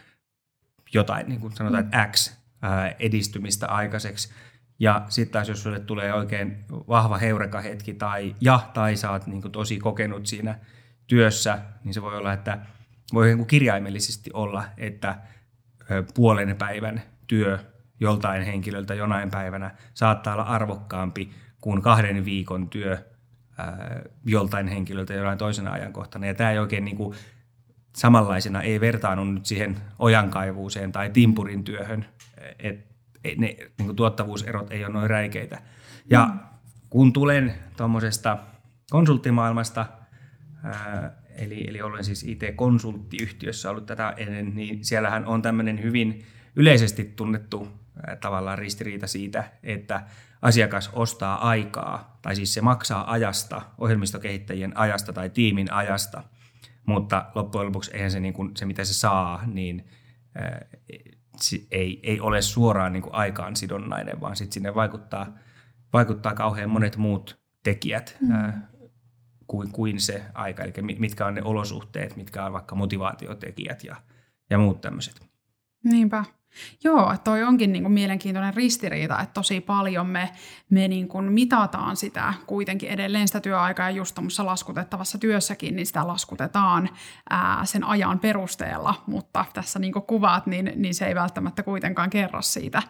jotain, 0.94 1.28
niin 1.28 1.40
kuin 1.40 1.52
sanotaan, 1.52 1.84
että 1.84 2.08
X 2.12 2.30
äh, 2.64 2.94
edistymistä 2.98 3.66
aikaiseksi. 3.66 4.32
Ja 4.78 5.06
sitten 5.08 5.32
taas, 5.32 5.48
jos 5.48 5.62
sulle 5.62 5.80
tulee 5.80 6.14
oikein 6.14 6.64
vahva 6.70 7.18
heureka-hetki 7.18 7.94
tai, 7.94 8.34
ja 8.40 8.70
tai 8.74 8.96
sä 8.96 9.10
oot 9.10 9.26
niin 9.26 9.42
kuin 9.42 9.52
tosi 9.52 9.78
kokenut 9.78 10.26
siinä 10.26 10.58
työssä, 11.06 11.58
niin 11.84 11.94
se 11.94 12.02
voi 12.02 12.16
olla, 12.16 12.32
että 12.32 12.58
voi 13.14 13.26
niin 13.26 13.36
kuin 13.36 13.46
kirjaimellisesti 13.46 14.30
olla, 14.34 14.64
että 14.76 15.08
äh, 15.08 15.18
puolen 16.14 16.56
päivän 16.56 17.02
työ 17.26 17.58
joltain 18.00 18.42
henkilöltä 18.42 18.94
jonain 18.94 19.30
päivänä 19.30 19.74
saattaa 19.94 20.32
olla 20.32 20.42
arvokkaampi 20.42 21.30
kuin 21.66 21.82
kahden 21.82 22.24
viikon 22.24 22.68
työ 22.68 22.98
ää, 23.58 24.02
joltain 24.24 24.68
henkilöltä 24.68 25.14
jollain 25.14 25.38
toisena 25.38 25.72
ajankohtana. 25.72 26.26
Ja 26.26 26.34
tämä 26.34 26.50
ei 26.50 26.58
oikein 26.58 26.84
niin 26.84 26.96
kuin, 26.96 27.16
samanlaisena 27.96 28.62
ei 28.62 28.80
vertaannu 28.80 29.24
nyt 29.24 29.46
siihen 29.46 29.76
ojankaivuuseen 29.98 30.92
tai 30.92 31.10
timpurin 31.10 31.64
työhön. 31.64 32.06
Et, 32.58 32.86
ne 33.24 33.56
niin 33.56 33.86
kuin 33.86 33.96
tuottavuuserot 33.96 34.72
ei 34.72 34.84
ole 34.84 34.92
noin 34.92 35.10
räikeitä. 35.10 35.62
Ja 36.10 36.26
mm. 36.26 36.38
kun 36.90 37.12
tulen 37.12 37.54
tuommoisesta 37.76 38.38
konsulttimaailmasta, 38.90 39.86
ää, 40.64 41.12
eli, 41.36 41.68
eli 41.68 41.82
olen 41.82 42.04
siis 42.04 42.22
IT-konsulttiyhtiössä 42.22 43.70
ollut 43.70 43.86
tätä 43.86 44.14
ennen, 44.16 44.54
niin 44.54 44.84
siellähän 44.84 45.26
on 45.26 45.42
tämmöinen 45.42 45.82
hyvin 45.82 46.24
yleisesti 46.56 47.12
tunnettu 47.16 47.68
ää, 48.06 48.16
tavallaan 48.16 48.58
ristiriita 48.58 49.06
siitä, 49.06 49.44
että 49.62 50.02
asiakas 50.46 50.90
ostaa 50.92 51.48
aikaa, 51.48 52.18
tai 52.22 52.36
siis 52.36 52.54
se 52.54 52.60
maksaa 52.60 53.12
ajasta, 53.12 53.62
ohjelmistokehittäjien 53.78 54.78
ajasta 54.78 55.12
tai 55.12 55.30
tiimin 55.30 55.72
ajasta, 55.72 56.22
mutta 56.86 57.26
loppujen 57.34 57.66
lopuksi 57.66 57.90
eihän 57.94 58.10
se, 58.10 58.20
niin 58.20 58.34
kuin, 58.34 58.56
se 58.56 58.66
mitä 58.66 58.84
se 58.84 58.94
saa, 58.94 59.42
niin 59.46 59.86
ää, 60.34 60.66
ei, 61.70 62.00
ei 62.02 62.20
ole 62.20 62.42
suoraan 62.42 62.92
niin 62.92 63.02
kuin 63.02 63.14
aikaan 63.14 63.56
sidonnainen, 63.56 64.20
vaan 64.20 64.36
sitten 64.36 64.52
sinne 64.52 64.74
vaikuttaa, 64.74 65.38
vaikuttaa 65.92 66.34
kauhean 66.34 66.70
monet 66.70 66.96
muut 66.96 67.40
tekijät 67.62 68.16
mm. 68.20 68.30
ää, 68.30 68.68
kuin, 69.46 69.72
kuin 69.72 70.00
se 70.00 70.22
aika, 70.34 70.62
eli 70.62 70.72
mitkä 70.98 71.26
on 71.26 71.34
ne 71.34 71.42
olosuhteet, 71.42 72.16
mitkä 72.16 72.44
on 72.44 72.52
vaikka 72.52 72.74
motivaatiotekijät 72.74 73.84
ja, 73.84 73.96
ja 74.50 74.58
muut 74.58 74.80
tämmöiset. 74.80 75.26
Niinpä. 75.84 76.24
Joo, 76.84 77.12
että 77.12 77.24
toi 77.24 77.42
onkin 77.42 77.72
niin 77.72 77.82
kuin 77.82 77.92
mielenkiintoinen 77.92 78.54
ristiriita, 78.54 79.20
että 79.20 79.34
tosi 79.34 79.60
paljon 79.60 80.06
me, 80.06 80.30
me 80.70 80.88
niin 80.88 81.08
kuin 81.08 81.32
mitataan 81.32 81.96
sitä 81.96 82.34
kuitenkin 82.46 82.90
edelleen 82.90 83.28
sitä 83.28 83.40
työaikaa 83.40 83.90
ja 83.90 83.96
just 83.96 84.14
tuommoisessa 84.14 84.46
laskutettavassa 84.46 85.18
työssäkin, 85.18 85.76
niin 85.76 85.86
sitä 85.86 86.06
laskutetaan 86.06 86.88
ää, 87.30 87.64
sen 87.64 87.84
ajan 87.84 88.18
perusteella, 88.18 89.02
mutta 89.06 89.44
tässä 89.52 89.78
niin 89.78 89.92
kuin 89.92 90.02
kuvaat, 90.02 90.46
niin, 90.46 90.72
niin 90.76 90.94
se 90.94 91.06
ei 91.06 91.14
välttämättä 91.14 91.62
kuitenkaan 91.62 92.10
kerro 92.10 92.42
siitä, 92.42 92.82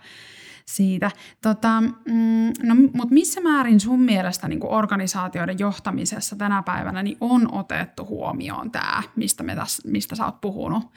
siitä. 0.66 1.11
Tota, 1.42 1.80
mm, 1.80 2.52
no, 2.62 2.75
mutta 2.75 3.14
missä 3.14 3.40
määrin 3.40 3.80
sun 3.80 4.00
mielestä 4.00 4.49
niin 4.49 4.61
organisaatioiden 4.62 5.58
johtamisessa 5.58 6.37
tänä 6.37 6.62
päivänä 6.62 7.02
niin 7.02 7.16
on 7.20 7.54
otettu 7.54 8.06
huomioon 8.06 8.70
tämä, 8.70 9.02
mistä, 9.16 9.42
me 9.42 9.54
tässä, 9.54 9.88
mistä 9.88 10.16
sä 10.16 10.25
oot 10.25 10.40
puhunut, 10.40 10.90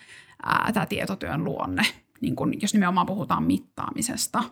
tämä 0.74 0.86
tietotyön 0.86 1.44
luonne? 1.44 1.84
Niin 2.22 2.36
kun, 2.36 2.62
jos 2.62 2.74
nimenomaan 2.74 3.06
puhutaan 3.06 3.44
mittaamisesta? 3.44 4.44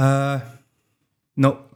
Öö, 0.00 0.38
no, 1.36 1.70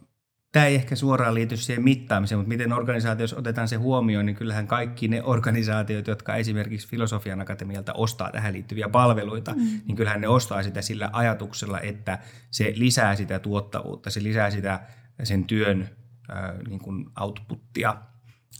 tämä 0.52 0.66
ei 0.66 0.75
ehkä 0.75 0.96
suoraan 0.96 1.34
liity 1.34 1.56
siihen 1.56 1.84
mittaamiseen, 1.84 2.38
mutta 2.38 2.49
miten 2.49 2.72
organisaatiossa 2.72 3.38
otetaan 3.38 3.68
se 3.68 3.76
huomioon, 3.76 4.26
niin 4.26 4.37
kyllähän 4.37 4.66
kaikki 4.66 5.08
ne 5.08 5.22
organisaatiot, 5.22 6.06
jotka 6.06 6.37
esimerkiksi 6.37 6.88
Filosofian 6.88 7.40
Akatemialta 7.40 7.92
ostaa 7.92 8.30
tähän 8.30 8.52
liittyviä 8.52 8.88
palveluita, 8.88 9.52
mm. 9.52 9.80
niin 9.87 9.96
kyllähän 9.96 10.20
ne 10.20 10.28
ostaa 10.28 10.62
sitä 10.62 10.82
sillä 10.82 11.10
ajatuksella, 11.12 11.80
että 11.80 12.18
se 12.50 12.72
lisää 12.76 13.16
sitä 13.16 13.38
tuottavuutta, 13.38 14.10
se 14.10 14.22
lisää 14.22 14.50
sitä 14.50 14.80
sen 15.22 15.44
työn 15.44 15.88
äh, 16.30 16.58
niin 16.68 16.80
kuin 16.80 17.06
outputtia 17.20 17.96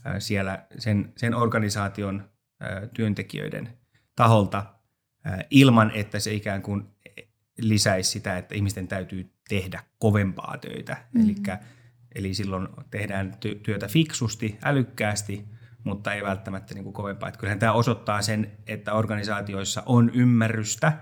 äh, 0.07 0.15
siellä 0.19 0.65
sen, 0.77 1.13
sen 1.17 1.35
organisaation 1.35 2.23
äh, 2.63 2.89
työntekijöiden 2.93 3.77
taholta 4.15 4.80
ilman, 5.49 5.91
että 5.95 6.19
se 6.19 6.33
ikään 6.33 6.61
kuin 6.61 6.87
lisäisi 7.57 8.11
sitä, 8.11 8.37
että 8.37 8.55
ihmisten 8.55 8.87
täytyy 8.87 9.33
tehdä 9.49 9.83
kovempaa 9.99 10.57
töitä. 10.57 10.93
Mm-hmm. 10.93 11.29
Elikkä, 11.29 11.59
eli 12.15 12.33
silloin 12.33 12.67
tehdään 12.91 13.33
työtä 13.63 13.87
fiksusti, 13.87 14.57
älykkäästi, 14.63 15.45
mutta 15.83 16.13
ei 16.13 16.23
välttämättä 16.23 16.73
niin 16.73 16.83
kuin 16.83 16.93
kovempaa. 16.93 17.29
Että 17.29 17.39
kyllähän 17.39 17.59
tämä 17.59 17.71
osoittaa 17.71 18.21
sen, 18.21 18.51
että 18.67 18.93
organisaatioissa 18.93 19.83
on 19.85 20.11
ymmärrystä 20.13 20.93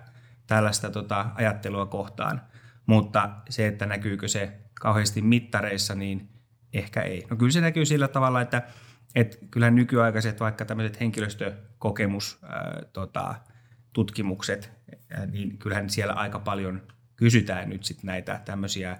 tällaista 0.48 0.90
tota, 0.90 1.26
ajattelua 1.36 1.86
kohtaan, 1.86 2.42
mutta 2.86 3.30
se, 3.50 3.68
että 3.68 3.86
näkyykö 3.86 4.28
se 4.28 4.60
kauheasti 4.82 5.22
mittareissa, 5.22 5.96
niin 5.96 6.30
ehkä 6.74 7.02
ei. 7.02 7.26
No 7.30 7.36
kyllä 7.36 7.52
se 7.52 7.62
näkyy 7.62 7.86
sillä 7.86 8.08
tavalla, 8.08 8.42
että, 8.42 8.62
että 9.16 9.38
kyllähän 9.52 9.76
nykyaikaiset 9.76 10.40
vaikka 10.40 10.66
tämmöiset 10.66 11.00
henkilöstökokemus 11.00 12.40
ää, 12.44 12.82
tota, 12.94 13.36
tutkimukset, 13.94 14.72
niin 15.32 15.58
kyllähän 15.58 15.90
siellä 15.90 16.14
aika 16.14 16.40
paljon 16.40 16.82
kysytään 17.16 17.70
nyt 17.70 17.84
sitten 17.84 18.08
näitä 18.08 18.42
tämmöisiä 18.46 18.98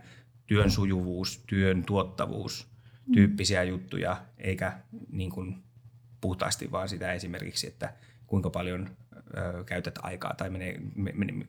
työn 0.48 0.72
sujuvuus, 0.72 1.44
työn 1.48 1.84
tuottavuus 1.84 2.68
tyyppisiä 3.14 3.64
juttuja, 3.64 4.22
eikä 4.38 4.80
niin 5.12 5.32
kuin 5.32 5.64
puhtaasti 6.22 6.72
vaan 6.72 6.90
sitä 6.90 7.14
esimerkiksi, 7.14 7.68
että 7.68 7.94
kuinka 8.28 8.50
paljon 8.50 8.90
ö, 9.38 9.64
käytät 9.64 10.00
aikaa 10.02 10.34
tai 10.34 10.50
menee, 10.50 10.82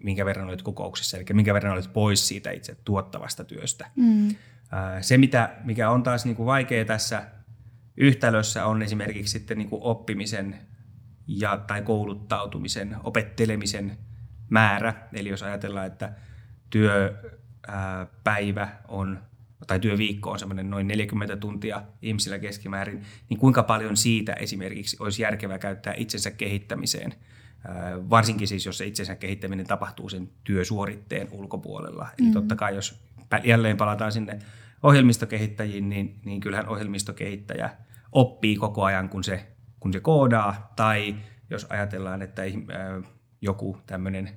minkä 0.00 0.24
verran 0.24 0.48
olet 0.48 0.62
kokouksessa, 0.62 1.16
eli 1.16 1.24
minkä 1.32 1.54
verran 1.54 1.72
olet 1.72 1.92
pois 1.92 2.28
siitä 2.28 2.50
itse 2.50 2.76
tuottavasta 2.84 3.44
työstä. 3.44 3.90
Mm. 3.96 4.28
Se, 5.00 5.18
mitä, 5.18 5.56
mikä 5.64 5.90
on 5.90 6.02
taas 6.02 6.24
niin 6.24 6.36
kuin 6.36 6.46
vaikea 6.46 6.84
tässä 6.84 7.22
yhtälössä, 7.96 8.66
on 8.66 8.82
esimerkiksi 8.82 9.32
sitten 9.32 9.58
niin 9.58 9.68
kuin 9.68 9.82
oppimisen 9.82 10.58
ja, 11.38 11.56
tai 11.56 11.82
kouluttautumisen, 11.82 12.96
opettelemisen 13.04 13.98
määrä. 14.48 14.94
Eli 15.12 15.28
jos 15.28 15.42
ajatellaan, 15.42 15.86
että 15.86 16.12
työpäivä 16.70 18.68
on 18.88 19.22
tai 19.66 19.80
työviikko 19.80 20.30
on 20.30 20.38
semmoinen 20.38 20.70
noin 20.70 20.86
40 20.86 21.36
tuntia 21.36 21.82
ihmisillä 22.02 22.38
keskimäärin, 22.38 23.02
niin 23.28 23.40
kuinka 23.40 23.62
paljon 23.62 23.96
siitä 23.96 24.32
esimerkiksi 24.32 24.96
olisi 25.00 25.22
järkevää 25.22 25.58
käyttää 25.58 25.94
itsensä 25.96 26.30
kehittämiseen, 26.30 27.14
varsinkin 28.10 28.48
siis 28.48 28.66
jos 28.66 28.78
se 28.78 28.86
itsensä 28.86 29.16
kehittäminen 29.16 29.66
tapahtuu 29.66 30.08
sen 30.08 30.30
työsuoritteen 30.44 31.28
ulkopuolella. 31.30 32.04
Mm-hmm. 32.04 32.26
Eli 32.26 32.32
totta 32.32 32.56
kai 32.56 32.74
jos 32.74 33.00
jälleen 33.44 33.76
palataan 33.76 34.12
sinne 34.12 34.38
ohjelmistokehittäjiin, 34.82 35.88
niin, 35.88 36.20
niin 36.24 36.40
kyllähän 36.40 36.68
ohjelmistokehittäjä 36.68 37.70
oppii 38.12 38.56
koko 38.56 38.84
ajan, 38.84 39.08
kun 39.08 39.24
se 39.24 39.46
kun 39.80 39.92
se 39.92 40.00
koodaa, 40.00 40.72
tai 40.76 41.14
jos 41.50 41.66
ajatellaan, 41.70 42.22
että 42.22 42.42
joku 43.40 43.78
tämmöinen 43.86 44.30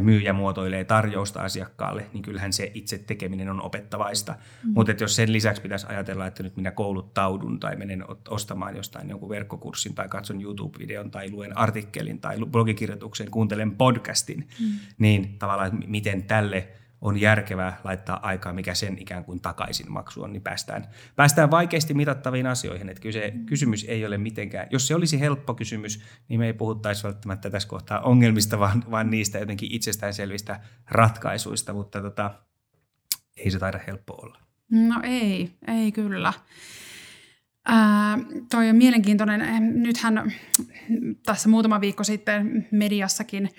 myyjä 0.00 0.32
muotoilee 0.32 0.84
tarjousta 0.84 1.40
asiakkaalle, 1.40 2.06
niin 2.12 2.22
kyllähän 2.22 2.52
se 2.52 2.70
itse 2.74 2.98
tekeminen 2.98 3.48
on 3.48 3.62
opettavaista. 3.62 4.32
Mm. 4.32 4.72
Mutta 4.74 4.92
jos 5.00 5.16
sen 5.16 5.32
lisäksi 5.32 5.62
pitäisi 5.62 5.86
ajatella, 5.88 6.26
että 6.26 6.42
nyt 6.42 6.56
minä 6.56 6.70
kouluttaudun 6.70 7.60
tai 7.60 7.76
menen 7.76 8.04
ostamaan 8.28 8.76
jostain 8.76 9.10
jonkun 9.10 9.28
verkkokurssin 9.28 9.94
tai 9.94 10.08
katson 10.08 10.42
YouTube-videon 10.42 11.10
tai 11.10 11.30
luen 11.30 11.58
artikkelin 11.58 12.20
tai 12.20 12.36
blogikirjoituksen, 12.50 13.30
kuuntelen 13.30 13.76
podcastin, 13.76 14.48
mm. 14.60 14.66
niin 14.98 15.38
tavallaan 15.38 15.84
miten 15.86 16.22
tälle– 16.22 16.68
on 17.02 17.20
järkevää 17.20 17.80
laittaa 17.84 18.26
aikaa, 18.26 18.52
mikä 18.52 18.74
sen 18.74 18.98
ikään 18.98 19.24
kuin 19.24 19.40
takaisin 19.40 19.92
maksu 19.92 20.22
on, 20.22 20.32
niin 20.32 20.42
päästään, 20.42 20.88
päästään 21.16 21.50
vaikeasti 21.50 21.94
mitattaviin 21.94 22.46
asioihin. 22.46 22.88
Että 22.88 23.00
kyllä 23.00 23.12
se 23.12 23.32
kysymys 23.46 23.84
ei 23.88 24.06
ole 24.06 24.18
mitenkään, 24.18 24.66
jos 24.70 24.86
se 24.86 24.94
olisi 24.94 25.20
helppo 25.20 25.54
kysymys, 25.54 26.04
niin 26.28 26.40
me 26.40 26.46
ei 26.46 26.52
puhuttaisi 26.52 27.04
välttämättä 27.04 27.50
tässä 27.50 27.68
kohtaa 27.68 28.00
ongelmista, 28.00 28.58
vaan, 28.58 28.84
vaan 28.90 29.10
niistä 29.10 29.38
jotenkin 29.38 29.72
itsestäänselvistä 29.72 30.60
ratkaisuista, 30.90 31.72
mutta 31.72 32.00
tota, 32.00 32.30
ei 33.36 33.50
se 33.50 33.58
taida 33.58 33.80
helppo 33.86 34.14
olla. 34.22 34.38
No 34.70 35.00
ei, 35.02 35.50
ei 35.68 35.92
kyllä. 35.92 36.32
Ää, 37.64 38.18
toi 38.50 38.68
on 38.68 38.76
mielenkiintoinen. 38.76 39.72
Nythän 39.82 40.32
tässä 41.26 41.48
muutama 41.48 41.80
viikko 41.80 42.04
sitten 42.04 42.68
mediassakin 42.70 43.50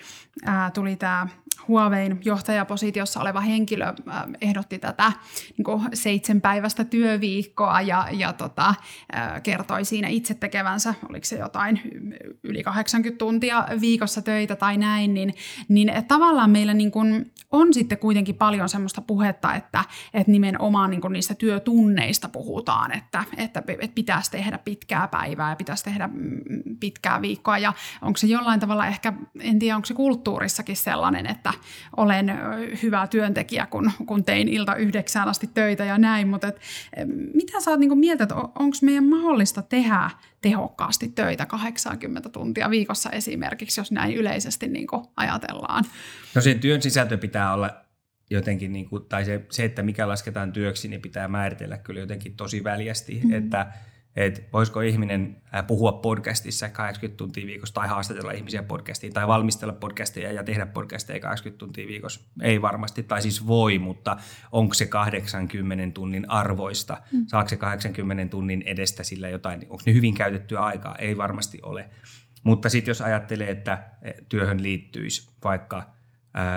ää, 0.44 0.70
tuli 0.70 0.96
tämä 0.96 1.26
Huawein 1.68 2.20
johtajapositiossa 2.24 3.20
oleva 3.20 3.40
henkilö 3.40 3.84
äh, 3.84 3.94
ehdotti 4.40 4.78
tätä 4.78 5.12
niin 5.56 5.64
kuin 5.64 5.82
seitsemänpäiväistä 5.92 6.84
työviikkoa 6.84 7.80
ja, 7.80 8.08
ja 8.12 8.32
tota, 8.32 8.68
äh, 9.16 9.42
kertoi 9.42 9.84
siinä 9.84 10.08
itse 10.08 10.34
tekevänsä, 10.34 10.94
oliko 11.08 11.24
se 11.24 11.38
jotain 11.38 11.80
yli 12.42 12.62
80 12.62 13.18
tuntia 13.18 13.68
viikossa 13.80 14.22
töitä 14.22 14.56
tai 14.56 14.76
näin, 14.76 15.14
niin, 15.14 15.34
niin 15.68 15.92
tavallaan 16.08 16.50
meillä 16.50 16.74
niin 16.74 16.90
kuin 16.90 17.32
on 17.50 17.74
sitten 17.74 17.98
kuitenkin 17.98 18.34
paljon 18.34 18.68
semmoista 18.68 19.00
puhetta, 19.00 19.54
että, 19.54 19.84
että 20.14 20.32
nimenomaan 20.32 20.90
niin 20.90 21.00
niistä 21.10 21.34
työtunneista 21.34 22.28
puhutaan, 22.28 22.92
että, 22.92 23.24
että, 23.36 23.62
että 23.68 23.93
pitäisi 23.94 24.30
tehdä 24.30 24.58
pitkää 24.58 25.08
päivää 25.08 25.50
ja 25.50 25.56
pitäisi 25.56 25.84
tehdä 25.84 26.06
mm, 26.06 26.40
pitkää 26.80 27.22
viikkoa 27.22 27.58
ja 27.58 27.72
onko 28.02 28.16
se 28.16 28.26
jollain 28.26 28.60
tavalla 28.60 28.86
ehkä, 28.86 29.12
en 29.40 29.58
tiedä 29.58 29.76
onko 29.76 29.86
se 29.86 29.94
kulttuurissakin 29.94 30.76
sellainen, 30.76 31.26
että 31.26 31.52
olen 31.96 32.32
hyvä 32.82 33.06
työntekijä, 33.06 33.66
kun, 33.66 33.90
kun 34.06 34.24
tein 34.24 34.48
ilta 34.48 34.76
yhdeksään 34.76 35.28
asti 35.28 35.50
töitä 35.54 35.84
ja 35.84 35.98
näin, 35.98 36.28
mutta 36.28 36.48
et, 36.48 36.60
mitä 37.34 37.60
sä 37.60 37.70
oot 37.70 37.80
niin 37.80 37.98
mieltä, 37.98 38.24
että 38.24 38.34
onko 38.34 38.76
meidän 38.82 39.04
mahdollista 39.04 39.62
tehdä 39.62 40.10
tehokkaasti 40.40 41.08
töitä 41.08 41.46
80 41.46 42.28
tuntia 42.28 42.70
viikossa 42.70 43.10
esimerkiksi, 43.10 43.80
jos 43.80 43.92
näin 43.92 44.14
yleisesti 44.14 44.68
niin 44.68 44.86
ajatellaan? 45.16 45.84
No 46.34 46.40
sen 46.40 46.60
työn 46.60 46.82
sisältö 46.82 47.18
pitää 47.18 47.54
olla 47.54 47.83
jotenkin, 48.30 48.72
niin 48.72 48.88
kuin, 48.88 49.04
tai 49.04 49.24
se, 49.24 49.46
se, 49.50 49.64
että 49.64 49.82
mikä 49.82 50.08
lasketaan 50.08 50.52
työksi, 50.52 50.88
niin 50.88 51.00
pitää 51.00 51.28
määritellä 51.28 51.78
kyllä 51.78 52.00
jotenkin 52.00 52.36
tosi 52.36 52.64
väljästi, 52.64 53.20
mm. 53.24 53.32
että 53.32 53.72
että 54.16 54.40
voisiko 54.52 54.80
ihminen 54.80 55.36
puhua 55.66 55.92
podcastissa 55.92 56.68
80 56.68 57.16
tuntia 57.16 57.46
viikossa 57.46 57.74
tai 57.74 57.88
haastatella 57.88 58.32
ihmisiä 58.32 58.62
podcastiin 58.62 59.12
tai 59.12 59.26
valmistella 59.26 59.72
podcasteja 59.72 60.32
ja 60.32 60.44
tehdä 60.44 60.66
podcasteja 60.66 61.20
80 61.20 61.58
tuntia 61.58 61.86
viikossa. 61.86 62.20
Ei 62.42 62.62
varmasti, 62.62 63.02
tai 63.02 63.22
siis 63.22 63.46
voi, 63.46 63.78
mutta 63.78 64.16
onko 64.52 64.74
se 64.74 64.86
80 64.86 65.94
tunnin 65.94 66.30
arvoista? 66.30 67.02
Mm. 67.12 67.26
Saako 67.26 67.48
se 67.48 67.56
80 67.56 68.30
tunnin 68.30 68.62
edestä 68.66 69.04
sillä 69.04 69.28
jotain? 69.28 69.60
Onko 69.60 69.82
ne 69.86 69.94
hyvin 69.94 70.14
käytettyä 70.14 70.60
aikaa? 70.60 70.96
Ei 70.96 71.16
varmasti 71.16 71.58
ole. 71.62 71.90
Mutta 72.44 72.68
sitten 72.68 72.90
jos 72.90 73.00
ajattelee, 73.00 73.50
että 73.50 73.90
työhön 74.28 74.62
liittyisi 74.62 75.30
vaikka 75.44 75.93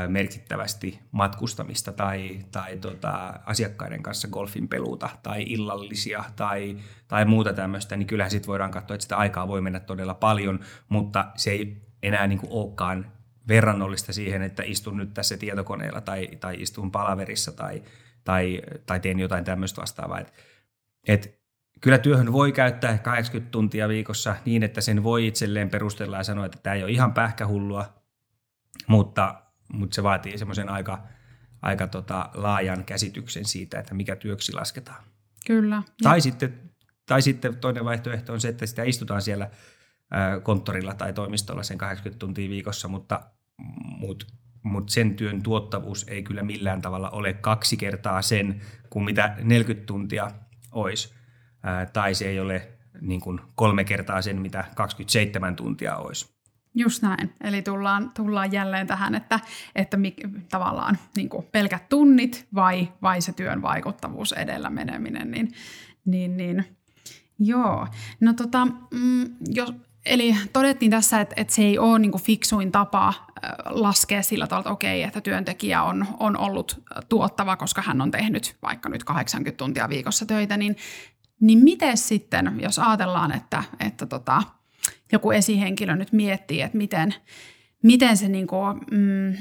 merkittävästi 0.07 0.99
matkustamista 1.11 1.91
tai, 1.91 2.39
tai 2.51 2.77
tota, 2.77 3.39
asiakkaiden 3.45 4.03
kanssa 4.03 4.27
golfin 4.27 4.67
peluuta 4.67 5.09
tai 5.23 5.43
illallisia 5.43 6.23
tai, 6.35 6.77
tai 7.07 7.25
muuta 7.25 7.53
tämmöistä, 7.53 7.97
niin 7.97 8.07
kyllähän 8.07 8.31
sitten 8.31 8.47
voidaan 8.47 8.71
katsoa, 8.71 8.95
että 8.95 9.03
sitä 9.03 9.17
aikaa 9.17 9.47
voi 9.47 9.61
mennä 9.61 9.79
todella 9.79 10.13
paljon, 10.13 10.59
mutta 10.89 11.25
se 11.35 11.51
ei 11.51 11.81
enää 12.03 12.27
niin 12.27 12.39
kuin 12.39 12.51
olekaan 12.51 13.11
verrannollista 13.47 14.13
siihen, 14.13 14.41
että 14.41 14.63
istun 14.65 14.97
nyt 14.97 15.13
tässä 15.13 15.37
tietokoneella 15.37 16.01
tai, 16.01 16.27
tai 16.39 16.61
istun 16.61 16.91
palaverissa 16.91 17.51
tai, 17.51 17.83
tai, 18.23 18.61
tai 18.85 18.99
teen 18.99 19.19
jotain 19.19 19.43
tämmöistä 19.43 19.81
vastaavaa. 19.81 20.19
Et, 20.19 20.33
et 21.07 21.41
kyllä 21.81 21.97
työhön 21.97 22.33
voi 22.33 22.51
käyttää 22.51 22.97
80 22.97 23.51
tuntia 23.51 23.87
viikossa 23.87 24.35
niin, 24.45 24.63
että 24.63 24.81
sen 24.81 25.03
voi 25.03 25.27
itselleen 25.27 25.69
perustella 25.69 26.17
ja 26.17 26.23
sanoa, 26.23 26.45
että 26.45 26.59
tämä 26.63 26.73
ei 26.73 26.83
ole 26.83 26.91
ihan 26.91 27.13
pähkähullua, 27.13 27.93
mutta 28.87 29.35
mutta 29.73 29.95
se 29.95 30.03
vaatii 30.03 30.37
semmoisen 30.37 30.69
aika, 30.69 31.03
aika 31.61 31.87
tota 31.87 32.29
laajan 32.33 32.83
käsityksen 32.85 33.45
siitä, 33.45 33.79
että 33.79 33.93
mikä 33.93 34.15
työksi 34.15 34.53
lasketaan. 34.53 35.03
Kyllä. 35.47 35.83
Tai 36.03 36.21
sitten, 36.21 36.59
tai 37.05 37.21
sitten 37.21 37.57
toinen 37.57 37.85
vaihtoehto 37.85 38.33
on 38.33 38.41
se, 38.41 38.47
että 38.47 38.65
sitä 38.65 38.83
istutaan 38.83 39.21
siellä 39.21 39.49
konttorilla 40.43 40.93
tai 40.93 41.13
toimistolla 41.13 41.63
sen 41.63 41.77
80 41.77 42.19
tuntia 42.19 42.49
viikossa, 42.49 42.87
mutta, 42.87 43.21
mutta, 43.97 44.25
mutta 44.63 44.93
sen 44.93 45.15
työn 45.15 45.43
tuottavuus 45.43 46.05
ei 46.07 46.23
kyllä 46.23 46.43
millään 46.43 46.81
tavalla 46.81 47.09
ole 47.09 47.33
kaksi 47.33 47.77
kertaa 47.77 48.21
sen 48.21 48.61
kuin 48.89 49.05
mitä 49.05 49.35
40 49.43 49.87
tuntia 49.87 50.31
olisi. 50.71 51.13
Tai 51.93 52.15
se 52.15 52.27
ei 52.27 52.39
ole 52.39 52.77
niin 53.01 53.21
kuin 53.21 53.41
kolme 53.55 53.83
kertaa 53.83 54.21
sen, 54.21 54.41
mitä 54.41 54.65
27 54.75 55.55
tuntia 55.55 55.97
olisi. 55.97 56.36
Just 56.77 57.03
näin. 57.03 57.33
Eli 57.41 57.61
tullaan, 57.61 58.11
tullaan 58.15 58.51
jälleen 58.51 58.87
tähän, 58.87 59.15
että, 59.15 59.39
että 59.75 59.97
mi, 59.97 60.15
tavallaan 60.49 60.97
niin 61.15 61.29
kuin 61.29 61.45
pelkät 61.51 61.89
tunnit 61.89 62.47
vai, 62.55 62.91
vai 63.01 63.21
se 63.21 63.33
työn 63.33 63.61
vaikuttavuus 63.61 64.31
edellä 64.31 64.69
meneminen. 64.69 65.31
Niin, 65.31 65.51
niin, 66.05 66.37
niin. 66.37 66.77
Joo. 67.39 67.87
No 68.19 68.33
tota, 68.33 68.67
mm, 68.91 69.35
jos, 69.47 69.73
eli 70.05 70.35
todettiin 70.53 70.91
tässä, 70.91 71.21
että, 71.21 71.35
että 71.37 71.53
se 71.53 71.61
ei 71.61 71.77
ole 71.77 71.99
niin 71.99 72.21
fiksuin 72.21 72.71
tapa 72.71 73.13
laskea 73.65 74.21
sillä 74.21 74.47
tavalla, 74.47 74.61
että 74.61 74.73
okei, 74.73 75.03
että 75.03 75.21
työntekijä 75.21 75.83
on, 75.83 76.05
on 76.19 76.37
ollut 76.37 76.83
tuottava, 77.09 77.55
koska 77.55 77.81
hän 77.81 78.01
on 78.01 78.11
tehnyt 78.11 78.57
vaikka 78.61 78.89
nyt 78.89 79.03
80 79.03 79.57
tuntia 79.57 79.89
viikossa 79.89 80.25
töitä, 80.25 80.57
niin, 80.57 80.75
niin 81.41 81.63
miten 81.63 81.97
sitten, 81.97 82.59
jos 82.61 82.79
ajatellaan, 82.79 83.31
että, 83.31 83.63
että 83.79 84.05
tota, 84.05 84.43
joku 85.11 85.31
esihenkilö 85.31 85.95
nyt 85.95 86.13
miettii, 86.13 86.61
että 86.61 86.77
miten, 86.77 87.13
miten 87.83 88.17
se 88.17 88.27
niin 88.27 88.47
kuin, 88.47 88.79
mm, 88.91 89.33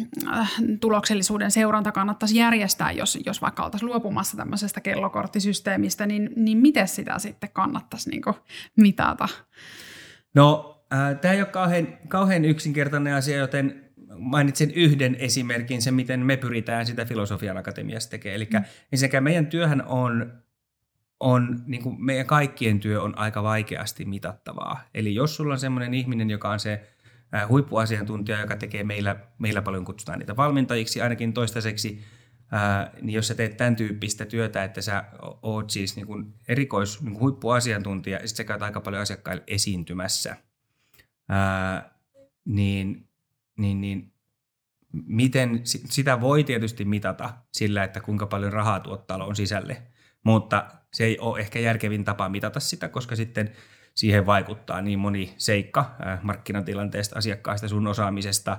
tuloksellisuuden 0.81 1.51
seuranta 1.51 1.93
kannattaisi 1.93 2.37
järjestää, 2.37 2.93
jos, 2.93 3.19
jos 3.27 3.43
vaikka 3.43 3.65
oltaisiin 3.65 3.89
luopumassa 3.89 4.37
tämmöisestä 4.37 4.81
kellokorttisysteemistä, 4.81 6.07
niin, 6.07 6.31
niin 6.37 6.59
miten 6.59 6.89
sitä 6.89 7.19
sitten 7.19 7.51
kannattaisi 7.53 8.11
niin 8.11 8.23
kuin 8.23 8.37
mitata? 8.77 9.29
No, 10.35 10.77
äh, 10.93 11.21
tämä 11.21 11.35
ei 11.35 11.41
ole 11.41 11.49
kauhean, 11.49 11.89
kauhean 12.09 12.45
yksinkertainen 12.45 13.15
asia, 13.15 13.37
joten 13.37 13.87
mainitsen 14.19 14.71
yhden 14.71 15.15
esimerkin, 15.15 15.83
sen 15.83 15.95
miten 15.95 16.21
me 16.21 16.37
pyritään 16.37 16.87
sitä 16.87 17.05
filosofian 17.05 17.57
akatemiassa 17.57 18.11
tekemään. 18.11 18.37
Eli 18.37 18.49
mm. 18.53 18.65
ensinnäkään 18.93 19.25
meidän 19.25 19.47
työhän 19.47 19.83
on 19.87 20.43
on, 21.21 21.63
niin 21.67 21.83
kuin 21.83 22.05
meidän 22.05 22.27
kaikkien 22.27 22.81
työ 22.81 23.03
on 23.03 23.19
aika 23.19 23.43
vaikeasti 23.43 24.05
mitattavaa. 24.05 24.81
Eli 24.95 25.15
jos 25.15 25.37
sulla 25.37 25.53
on 25.53 25.61
semmoinen 25.61 25.95
ihminen, 25.95 26.31
joka 26.31 26.51
on 26.51 26.61
se 26.61 26.93
huippuasiantuntija, 27.49 28.41
joka 28.41 28.57
tekee 28.57 28.85
meillä, 28.85 29.17
meillä 29.39 29.63
paljon 29.63 29.85
kutsutaan 29.85 30.19
niitä 30.19 30.37
valmentajiksi 30.37 31.03
ainakin 31.03 31.33
toistaiseksi, 31.33 32.03
ää, 32.53 32.93
niin 33.03 33.15
jos 33.15 33.29
sä 33.29 33.35
teet 33.35 33.57
tämän 33.57 33.77
tyyppistä 33.77 34.25
työtä, 34.25 34.65
että 34.65 34.83
sä 34.83 35.05
oot 35.43 35.71
siis 35.71 35.97
niin 35.97 36.07
kuin 36.07 36.35
erikois 36.49 37.03
niin 37.03 37.13
kuin 37.13 37.21
huippuasiantuntija 37.21 38.19
ja 38.19 38.29
sitten 38.29 38.45
sä 38.45 38.49
käyt 38.49 38.63
aika 38.63 38.81
paljon 38.81 39.03
asiakkaille 39.03 39.43
esiintymässä, 39.47 40.37
ää, 41.29 41.91
niin, 42.45 43.09
niin, 43.59 43.81
niin 43.81 44.13
miten, 44.93 45.61
sitä 45.65 46.21
voi 46.21 46.45
tietysti 46.45 46.85
mitata 46.85 47.35
sillä, 47.53 47.85
että 47.85 48.01
kuinka 48.01 48.27
paljon 48.27 48.53
rahaa 48.53 48.81
tuot 48.81 49.07
talon 49.07 49.37
sisälle– 49.37 49.83
mutta 50.27 50.67
se 50.93 51.05
ei 51.05 51.19
ole 51.19 51.41
ehkä 51.41 51.59
järkevin 51.59 52.05
tapa 52.05 52.29
mitata 52.29 52.61
sitä, 52.61 52.89
koska 52.89 53.17
sitten 53.17 53.53
siihen 53.95 54.27
vaikuttaa 54.27 54.83
niin 54.83 54.99
moni 54.99 55.35
seikka 55.37 55.97
markkinatilanteesta, 56.23 57.19
asiakkaista, 57.19 57.69
sun 57.69 57.87
osaamisesta, 57.87 58.59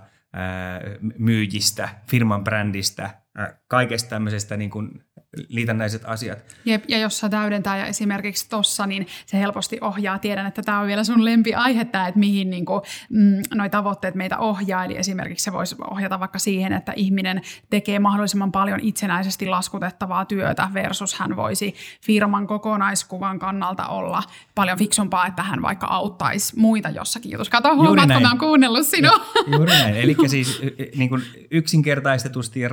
myyjistä, 1.17 1.89
firman 2.10 2.43
brändistä, 2.43 3.21
kaikesta 3.67 4.10
tämmöisestä 4.10 4.58
niin 4.58 4.69
kuin 4.69 5.04
liitännäiset 5.47 6.02
asiat. 6.06 6.39
Jep, 6.65 6.84
ja 6.88 6.97
jos 6.97 7.19
sä 7.19 7.30
täydentää 7.30 7.78
ja 7.78 7.86
esimerkiksi 7.86 8.50
tossa, 8.50 8.88
niin 8.88 9.08
se 9.26 9.39
helposti 9.39 9.78
ohjaa. 9.82 10.19
Tiedän, 10.19 10.45
että 10.45 10.62
tämä 10.62 10.80
on 10.80 10.88
vielä 10.88 11.04
sun 11.04 11.26
lempiaihe 11.26 11.86
tämä, 11.86 12.08
että 12.08 12.19
mihin 12.19 12.50
niin 12.50 12.65
kuin, 12.65 12.82
mm, 13.10 13.41
noi 13.56 13.69
tavoitteet 13.69 14.15
meitä 14.15 14.38
ohjaa. 14.38 14.86
Eli 14.86 14.97
esimerkiksi 14.97 15.43
se 15.43 15.54
voisi 15.54 15.76
ohjata 15.91 16.19
vaikka 16.19 16.39
siihen, 16.39 16.73
että 16.73 16.93
ihminen 16.95 17.41
tekee 17.69 18.00
mahdollisimman 18.00 18.52
paljon 18.52 18.80
itsenäisesti 18.80 19.45
laskutettavaa 19.45 20.26
työtä 20.26 20.69
versus 20.73 21.13
hän 21.13 21.36
voisi 21.36 21.76
firman 22.02 22.47
kokonaiskuvan 22.47 23.39
kannalta 23.39 23.88
olla 23.88 24.23
paljon 24.56 24.78
fiksumpaa, 24.78 25.28
että 25.28 25.43
hän 25.43 25.62
vaikka 25.62 25.88
auttaisi 25.88 26.60
muita 26.60 26.89
jossakin 26.89 27.32
jutussa. 27.32 27.52
Kato, 27.52 27.76
huomaat, 27.76 28.12
kun 28.13 28.21
mä 28.21 28.30
oon 28.30 28.39
kuunnellut 28.39 28.86
sinua. 28.86 29.12
Ja, 29.12 29.58
juuri 29.58 29.71
näin. 29.71 29.95
Eli 29.95 30.15
siis 30.28 30.62
niin 30.95 31.10
kuin 31.10 31.21
yksinkertaistetusti 31.52 32.60
ja 32.60 32.69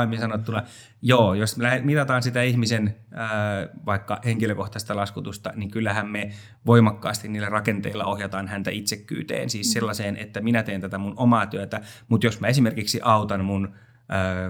raaimmin 0.00 0.20
sanottuna, 0.20 0.62
joo, 1.02 1.34
jos 1.34 1.56
me 1.56 1.80
mitataan 1.84 2.22
sitä 2.22 2.42
ihmisen 2.42 2.96
ää, 3.12 3.28
vaikka 3.86 4.20
henkilökohtaista 4.24 4.96
laskutusta, 4.96 5.52
niin 5.56 5.70
kyllähän 5.70 6.08
me 6.08 6.30
voimakkaasti 6.66 7.28
niillä 7.28 7.48
rakenteilla 7.48 8.04
ohjataan 8.04 8.48
häntä 8.48 8.70
itsekkyyteen, 8.70 9.50
siis 9.50 9.68
mm. 9.68 9.72
sellaiseen, 9.72 10.16
että 10.16 10.40
minä 10.40 10.62
teen 10.62 10.80
tätä 10.80 10.98
mun 10.98 11.14
omaa 11.16 11.46
työtä, 11.46 11.80
mutta 12.08 12.26
jos 12.26 12.40
mä 12.40 12.46
esimerkiksi 12.46 13.00
autan 13.02 13.44
mun 13.44 13.74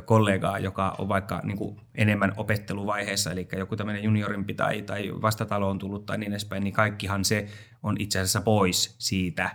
kollegaa, 0.05 0.59
joka 0.59 0.95
on 0.99 1.09
vaikka 1.09 1.41
niin 1.45 1.57
kuin 1.57 1.81
enemmän 1.95 2.33
opetteluvaiheessa, 2.37 3.33
eli 3.33 3.49
joku 3.57 3.77
tämmöinen 3.77 4.05
juniorimpi 4.05 4.55
tai, 4.55 4.83
tai 4.83 5.13
vastataloon 5.23 5.79
tullut 5.79 6.07
tai 6.07 6.19
niin 6.19 6.33
edespäin, 6.33 6.65
niin 6.65 6.75
kaikkihan 6.75 7.25
se 7.25 7.47
on 7.83 7.97
itse 7.99 8.19
asiassa 8.19 8.41
pois 8.41 8.95
siitä 8.99 9.51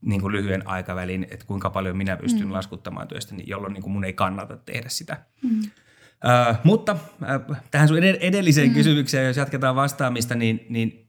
niin 0.00 0.20
kuin 0.20 0.32
lyhyen 0.32 0.68
aikavälin, 0.68 1.26
että 1.30 1.46
kuinka 1.46 1.70
paljon 1.70 1.96
minä 1.96 2.16
pystyn 2.16 2.46
mm. 2.46 2.52
laskuttamaan 2.52 3.08
työstä, 3.08 3.34
niin 3.34 3.48
jolloin 3.48 3.72
niin 3.72 3.82
kuin 3.82 3.92
mun 3.92 4.04
ei 4.04 4.12
kannata 4.12 4.56
tehdä 4.56 4.88
sitä. 4.88 5.24
Mm. 5.42 5.60
Uh, 5.60 6.56
mutta 6.64 6.92
uh, 6.92 7.56
tähän 7.70 7.88
sun 7.88 7.98
edelliseen 7.98 8.68
mm. 8.68 8.74
kysymykseen, 8.74 9.26
jos 9.26 9.36
jatketaan 9.36 9.76
vastaamista, 9.76 10.34
niin, 10.34 10.66
niin 10.68 11.08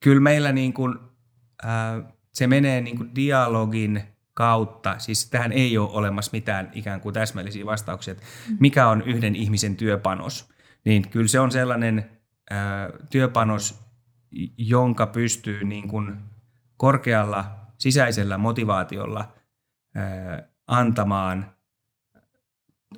kyllä 0.00 0.20
meillä 0.20 0.52
niin 0.52 0.72
kuin, 0.72 0.94
uh, 0.94 2.04
se 2.34 2.46
menee 2.46 2.80
niin 2.80 2.96
kuin 2.96 3.14
dialogin 3.14 4.02
kautta, 4.34 4.98
siis 4.98 5.30
tähän 5.30 5.52
ei 5.52 5.78
ole 5.78 5.90
olemassa 5.92 6.30
mitään 6.32 6.70
ikään 6.72 7.00
kuin 7.00 7.12
täsmällisiä 7.12 7.66
vastauksia, 7.66 8.12
että 8.12 8.24
mm. 8.48 8.56
mikä 8.60 8.88
on 8.88 9.02
yhden 9.02 9.36
ihmisen 9.36 9.76
työpanos, 9.76 10.48
niin 10.84 11.08
kyllä 11.10 11.28
se 11.28 11.40
on 11.40 11.50
sellainen 11.50 12.10
uh, 12.50 13.06
työpanos, 13.10 13.80
jonka 14.58 15.06
pystyy 15.06 15.64
niin 15.64 15.88
kuin 15.88 16.16
korkealla 16.80 17.44
sisäisellä 17.78 18.38
motivaatiolla 18.38 19.32
antamaan– 20.66 21.46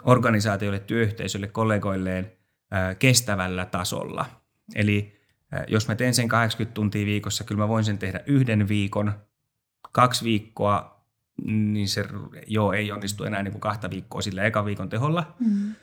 organisaatioille, 0.03 0.79
työyhteisölle, 0.79 1.49
kollegoilleen 1.49 2.33
kestävällä 2.99 3.64
tasolla. 3.64 4.25
Eli 4.75 5.21
jos 5.68 5.88
mä 5.88 5.95
teen 5.95 6.14
sen 6.14 6.29
80 6.29 6.75
tuntia 6.75 7.07
viikossa, 7.07 7.45
kyllä 7.45 7.59
mä 7.59 7.68
voin 7.68 7.85
sen 7.85 7.99
tehdä 7.99 8.21
yhden 8.27 8.68
viikon, 8.68 9.12
kaksi 9.92 10.25
viikkoa, 10.25 11.07
niin 11.47 11.88
se 11.88 12.05
joo, 12.47 12.73
ei 12.73 12.92
onnistu 12.92 13.25
enää 13.25 13.42
niin 13.42 13.53
kuin 13.53 13.61
kahta 13.61 13.90
viikkoa 13.90 14.23
sillä 14.23 14.45
eka 14.45 14.64
viikon 14.64 14.88
teholla. 14.88 15.35
Mm. 15.40 15.75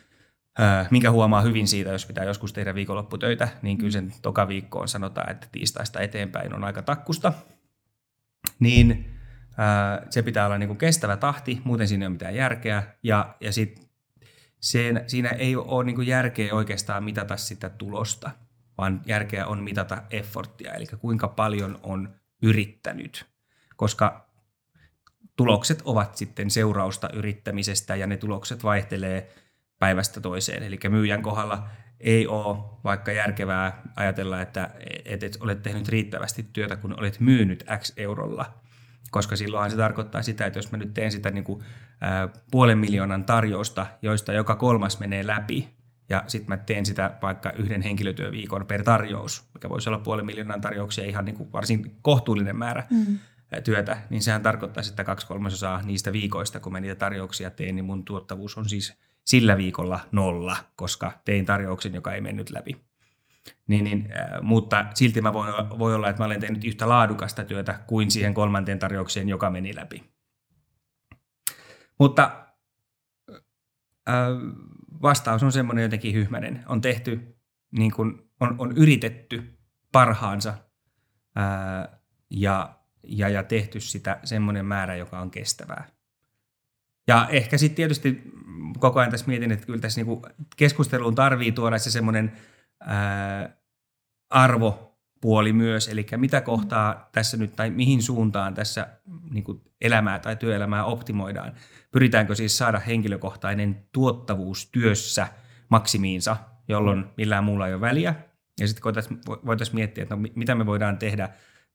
Minkä 0.91 1.11
huomaa 1.11 1.41
hyvin 1.41 1.67
siitä, 1.67 1.91
jos 1.91 2.05
pitää 2.05 2.23
joskus 2.23 2.53
tehdä 2.53 2.75
viikonlopputöitä, 2.75 3.47
niin 3.61 3.77
kyllä 3.77 3.91
sen 3.91 4.13
toka 4.21 4.47
viikkoon 4.47 4.87
sanotaan, 4.87 5.31
että 5.31 5.47
tiistaista 5.51 5.99
eteenpäin 5.99 6.55
on 6.55 6.63
aika 6.63 6.81
takkusta. 6.81 7.33
Niin 8.59 9.15
se 10.09 10.21
pitää 10.21 10.45
olla 10.45 10.57
niin 10.57 10.67
kuin 10.67 10.77
kestävä 10.77 11.17
tahti, 11.17 11.61
muuten 11.63 11.87
siinä 11.87 12.03
ei 12.03 12.07
ole 12.07 12.13
mitään 12.13 12.35
järkeä. 12.35 12.83
Ja, 13.03 13.35
ja 13.41 13.53
sitten 13.53 13.85
siinä, 14.59 15.03
siinä 15.07 15.29
ei 15.29 15.55
ole 15.55 15.83
niin 15.83 16.07
järkeä 16.07 16.55
oikeastaan 16.55 17.03
mitata 17.03 17.37
sitä 17.37 17.69
tulosta, 17.69 18.31
vaan 18.77 19.01
järkeä 19.05 19.47
on 19.47 19.63
mitata 19.63 20.03
efforttia, 20.09 20.73
eli 20.73 20.85
kuinka 20.85 21.27
paljon 21.27 21.79
on 21.83 22.15
yrittänyt, 22.41 23.25
koska 23.75 24.29
tulokset 25.35 25.81
ovat 25.85 26.17
sitten 26.17 26.49
seurausta 26.49 27.09
yrittämisestä 27.13 27.95
ja 27.95 28.07
ne 28.07 28.17
tulokset 28.17 28.63
vaihtelee 28.63 29.29
päivästä 29.79 30.21
toiseen. 30.21 30.63
Eli 30.63 30.79
myyjän 30.89 31.21
kohdalla 31.21 31.67
ei 31.99 32.27
ole 32.27 32.57
vaikka 32.83 33.11
järkevää 33.11 33.81
ajatella, 33.95 34.41
että 34.41 34.69
et 35.05 35.37
olet 35.39 35.61
tehnyt 35.61 35.89
riittävästi 35.89 36.45
työtä, 36.53 36.75
kun 36.75 36.99
olet 36.99 37.19
myynyt 37.19 37.65
X 37.77 37.93
eurolla, 37.97 38.53
koska 39.11 39.35
silloinhan 39.35 39.71
se 39.71 39.77
tarkoittaa 39.77 40.21
sitä, 40.21 40.45
että 40.45 40.59
jos 40.59 40.71
mä 40.71 40.77
nyt 40.77 40.93
teen 40.93 41.11
sitä 41.11 41.31
niin 41.31 41.43
kuin, 41.43 41.63
ää, 42.01 42.29
puolen 42.51 42.77
miljoonan 42.77 43.25
tarjousta, 43.25 43.85
joista 44.01 44.33
joka 44.33 44.55
kolmas 44.55 44.99
menee 44.99 45.27
läpi, 45.27 45.79
ja 46.09 46.23
sitten 46.27 46.49
mä 46.49 46.57
teen 46.57 46.85
sitä 46.85 47.17
vaikka 47.21 47.51
yhden 47.51 47.81
henkilötyöviikon 47.81 48.65
per 48.65 48.83
tarjous, 48.83 49.49
mikä 49.53 49.69
voisi 49.69 49.89
olla 49.89 49.99
puolen 49.99 50.25
miljoonan 50.25 50.61
tarjouksia 50.61 51.05
ihan 51.05 51.25
niin 51.25 51.35
kuin 51.35 51.51
varsin 51.51 51.95
kohtuullinen 52.01 52.55
määrä 52.55 52.83
mm. 52.89 53.19
työtä, 53.63 53.97
niin 54.09 54.21
sehän 54.21 54.41
tarkoittaa, 54.41 54.83
että 54.89 55.03
kaksi 55.03 55.27
kolmasosaa 55.27 55.81
niistä 55.81 56.13
viikoista, 56.13 56.59
kun 56.59 56.71
mä 56.71 56.79
niitä 56.79 56.95
tarjouksia 56.95 57.49
teen, 57.49 57.75
niin 57.75 57.85
mun 57.85 58.05
tuottavuus 58.05 58.57
on 58.57 58.69
siis 58.69 58.97
sillä 59.29 59.57
viikolla 59.57 59.99
nolla, 60.11 60.57
koska 60.75 61.11
tein 61.25 61.45
tarjouksen, 61.45 61.93
joka 61.93 62.13
ei 62.13 62.21
mennyt 62.21 62.49
läpi. 62.49 62.85
Niin, 63.67 63.83
niin, 63.83 64.09
äh, 64.17 64.41
mutta 64.41 64.85
silti 64.93 65.21
mä 65.21 65.33
voin, 65.33 65.53
voi 65.79 65.95
olla, 65.95 66.09
että 66.09 66.21
mä 66.21 66.25
olen 66.25 66.39
tehnyt 66.39 66.65
yhtä 66.65 66.89
laadukasta 66.89 67.43
työtä 67.43 67.79
kuin 67.87 68.11
siihen 68.11 68.33
kolmanteen 68.33 68.79
tarjoukseen, 68.79 69.29
joka 69.29 69.49
meni 69.49 69.75
läpi. 69.75 70.03
Mutta 71.99 72.45
äh, 74.09 74.15
vastaus 75.01 75.43
on 75.43 75.51
semmoinen 75.51 75.83
jotenkin 75.83 76.13
hyhmäinen. 76.13 76.63
On 76.67 76.81
tehty, 76.81 77.35
niin 77.71 77.91
kuin, 77.91 78.29
on, 78.39 78.55
on 78.57 78.77
yritetty 78.77 79.59
parhaansa 79.91 80.53
ää, 81.35 81.99
ja, 82.29 82.79
ja, 83.03 83.29
ja 83.29 83.43
tehty 83.43 83.79
sitä 83.79 84.19
semmoinen 84.23 84.65
määrä, 84.65 84.95
joka 84.95 85.19
on 85.19 85.31
kestävää. 85.31 85.98
Ja 87.09 87.27
ehkä 87.29 87.57
sitten 87.57 87.75
tietysti 87.75 88.21
koko 88.79 88.99
ajan 88.99 89.11
tässä 89.11 89.27
mietin, 89.27 89.51
että 89.51 89.65
kyllä 89.65 89.79
tässä 89.79 89.99
niinku 89.99 90.21
keskusteluun 90.57 91.15
tarvii 91.15 91.51
tuoda 91.51 91.77
se 91.77 91.91
semmoinen 91.91 92.31
arvopuoli 94.29 95.53
myös, 95.53 95.87
eli 95.87 96.05
mitä 96.17 96.41
kohtaa 96.41 97.09
tässä 97.11 97.37
nyt 97.37 97.55
tai 97.55 97.69
mihin 97.69 98.03
suuntaan 98.03 98.53
tässä 98.53 98.87
niin 99.31 99.43
kuin 99.43 99.61
elämää 99.81 100.19
tai 100.19 100.35
työelämää 100.35 100.83
optimoidaan. 100.85 101.53
Pyritäänkö 101.91 102.35
siis 102.35 102.57
saada 102.57 102.79
henkilökohtainen 102.79 103.85
tuottavuus 103.91 104.69
työssä 104.71 105.27
maksimiinsa, 105.69 106.37
jolloin 106.67 107.05
millään 107.17 107.43
muulla 107.43 107.67
ei 107.67 107.73
ole 107.73 107.81
väliä. 107.81 108.15
Ja 108.59 108.67
sitten 108.67 108.83
voitaisiin 109.45 109.75
miettiä, 109.75 110.01
että 110.01 110.15
no, 110.15 110.21
mitä 110.35 110.55
me 110.55 110.65
voidaan 110.65 110.97
tehdä 110.97 111.29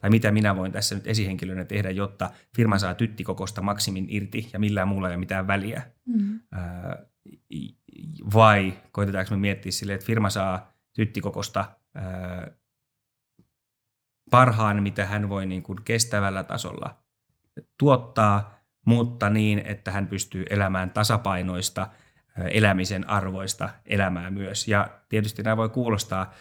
tai 0.04 0.10
mitä 0.10 0.30
minä 0.30 0.56
voin 0.56 0.72
tässä 0.72 0.94
nyt 0.94 1.06
esihenkilönä 1.06 1.64
tehdä, 1.64 1.90
jotta 1.90 2.30
firma 2.56 2.78
saa 2.78 2.94
tyttikokosta 2.94 3.62
maksimin 3.62 4.06
irti 4.08 4.50
ja 4.52 4.58
millään 4.58 4.88
muulla 4.88 5.08
ei 5.08 5.12
ole 5.12 5.20
mitään 5.20 5.46
väliä. 5.46 5.82
Mm. 6.06 6.40
vai 8.34 8.72
koitetaanko 8.92 9.30
me 9.30 9.36
miettiä 9.36 9.72
silleen, 9.72 9.94
että 9.94 10.06
firma 10.06 10.30
saa 10.30 10.72
tyttikokosta 10.94 11.64
parhaan, 14.30 14.82
mitä 14.82 15.06
hän 15.06 15.28
voi 15.28 15.46
niin 15.46 15.62
kuin 15.62 15.78
kestävällä 15.84 16.44
tasolla 16.44 16.98
tuottaa, 17.78 18.60
mutta 18.86 19.30
niin, 19.30 19.62
että 19.64 19.90
hän 19.90 20.06
pystyy 20.06 20.44
elämään 20.50 20.90
tasapainoista, 20.90 21.86
elämisen 22.50 23.10
arvoista 23.10 23.68
elämää 23.86 24.30
myös. 24.30 24.68
Ja 24.68 24.88
tietysti 25.08 25.42
nämä 25.42 25.56
voi 25.56 25.68
kuulostaa 25.68 26.34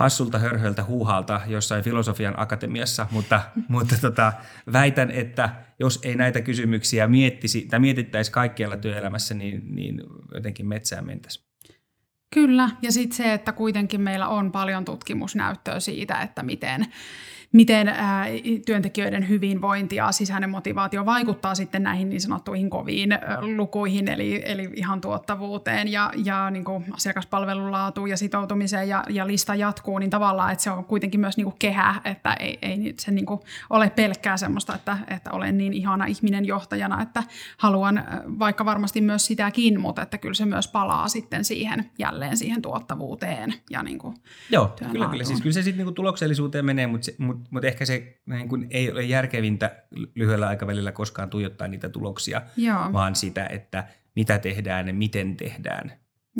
hassulta 0.00 0.38
hörhöltä 0.38 0.84
huuhalta 0.84 1.40
jossain 1.46 1.84
filosofian 1.84 2.34
akatemiassa, 2.36 3.06
mutta, 3.10 3.40
mutta 3.68 3.94
tota, 4.00 4.32
väitän, 4.72 5.10
että 5.10 5.50
jos 5.80 6.00
ei 6.02 6.14
näitä 6.14 6.40
kysymyksiä 6.40 7.06
miettisi 7.06 7.66
tai 7.70 7.80
mietittäisi 7.80 8.32
kaikkialla 8.32 8.76
työelämässä, 8.76 9.34
niin, 9.34 9.62
niin 9.74 10.02
jotenkin 10.34 10.66
metsään 10.66 11.06
mentäisiin. 11.06 11.46
Kyllä, 12.34 12.70
ja 12.82 12.92
sitten 12.92 13.16
se, 13.16 13.32
että 13.32 13.52
kuitenkin 13.52 14.00
meillä 14.00 14.28
on 14.28 14.52
paljon 14.52 14.84
tutkimusnäyttöä 14.84 15.80
siitä, 15.80 16.20
että 16.20 16.42
miten 16.42 16.86
miten 17.52 17.88
ää, 17.88 18.26
työntekijöiden 18.66 19.28
hyvinvointi 19.28 19.96
ja 19.96 20.12
sisäinen 20.12 20.50
motivaatio 20.50 21.06
vaikuttaa 21.06 21.54
sitten 21.54 21.82
näihin 21.82 22.08
niin 22.08 22.20
sanottuihin 22.20 22.70
koviin 22.70 23.18
lukuihin, 23.56 24.08
eli, 24.08 24.42
eli 24.44 24.70
ihan 24.74 25.00
tuottavuuteen 25.00 25.88
ja, 25.88 26.12
ja 26.24 26.50
niin 26.50 26.64
kuin 26.64 26.84
asiakaspalvelun 26.92 27.72
laatuun 27.72 28.10
ja 28.10 28.16
sitoutumiseen 28.16 28.88
ja, 28.88 29.04
ja 29.08 29.26
lista 29.26 29.54
jatkuu, 29.54 29.98
niin 29.98 30.10
tavallaan, 30.10 30.52
että 30.52 30.64
se 30.64 30.70
on 30.70 30.84
kuitenkin 30.84 31.20
myös 31.20 31.36
niin 31.36 31.44
kuin 31.44 31.56
kehä, 31.58 32.00
että 32.04 32.34
ei, 32.34 32.58
ei 32.62 32.94
se 32.98 33.10
niin 33.10 33.26
kuin 33.26 33.40
ole 33.70 33.90
pelkkää 33.90 34.36
semmoista, 34.36 34.74
että, 34.74 34.98
että 35.08 35.30
olen 35.32 35.58
niin 35.58 35.72
ihana 35.72 36.04
ihminen 36.04 36.44
johtajana, 36.44 37.02
että 37.02 37.22
haluan 37.56 38.04
vaikka 38.38 38.64
varmasti 38.64 39.00
myös 39.00 39.26
sitäkin, 39.26 39.80
mutta 39.80 40.02
että 40.02 40.18
kyllä 40.18 40.34
se 40.34 40.46
myös 40.46 40.68
palaa 40.68 41.08
sitten 41.08 41.44
siihen 41.44 41.90
jälleen 41.98 42.36
siihen 42.36 42.62
tuottavuuteen 42.62 43.54
ja 43.70 43.82
niin 43.82 43.98
kuin 43.98 44.14
Joo, 44.50 44.72
kyllä, 44.92 45.08
kyllä. 45.08 45.24
Siis 45.24 45.40
kyllä 45.40 45.54
se 45.54 45.62
sitten 45.62 45.86
niin 45.86 45.94
tuloksellisuuteen 45.94 46.64
menee, 46.64 46.86
mutta, 46.86 47.10
mutta 47.18 47.39
mutta 47.40 47.50
mut 47.50 47.64
ehkä 47.64 47.84
se 47.84 48.20
niin 48.26 48.48
kun 48.48 48.66
ei 48.70 48.90
ole 48.90 49.02
järkevintä 49.02 49.84
lyhyellä 50.14 50.48
aikavälillä 50.48 50.92
koskaan 50.92 51.30
tuijottaa 51.30 51.68
niitä 51.68 51.88
tuloksia, 51.88 52.42
Joo. 52.56 52.92
vaan 52.92 53.14
sitä, 53.14 53.46
että 53.46 53.88
mitä 54.16 54.38
tehdään 54.38 54.88
ja 54.88 54.94
miten 54.94 55.36
tehdään. 55.36 55.92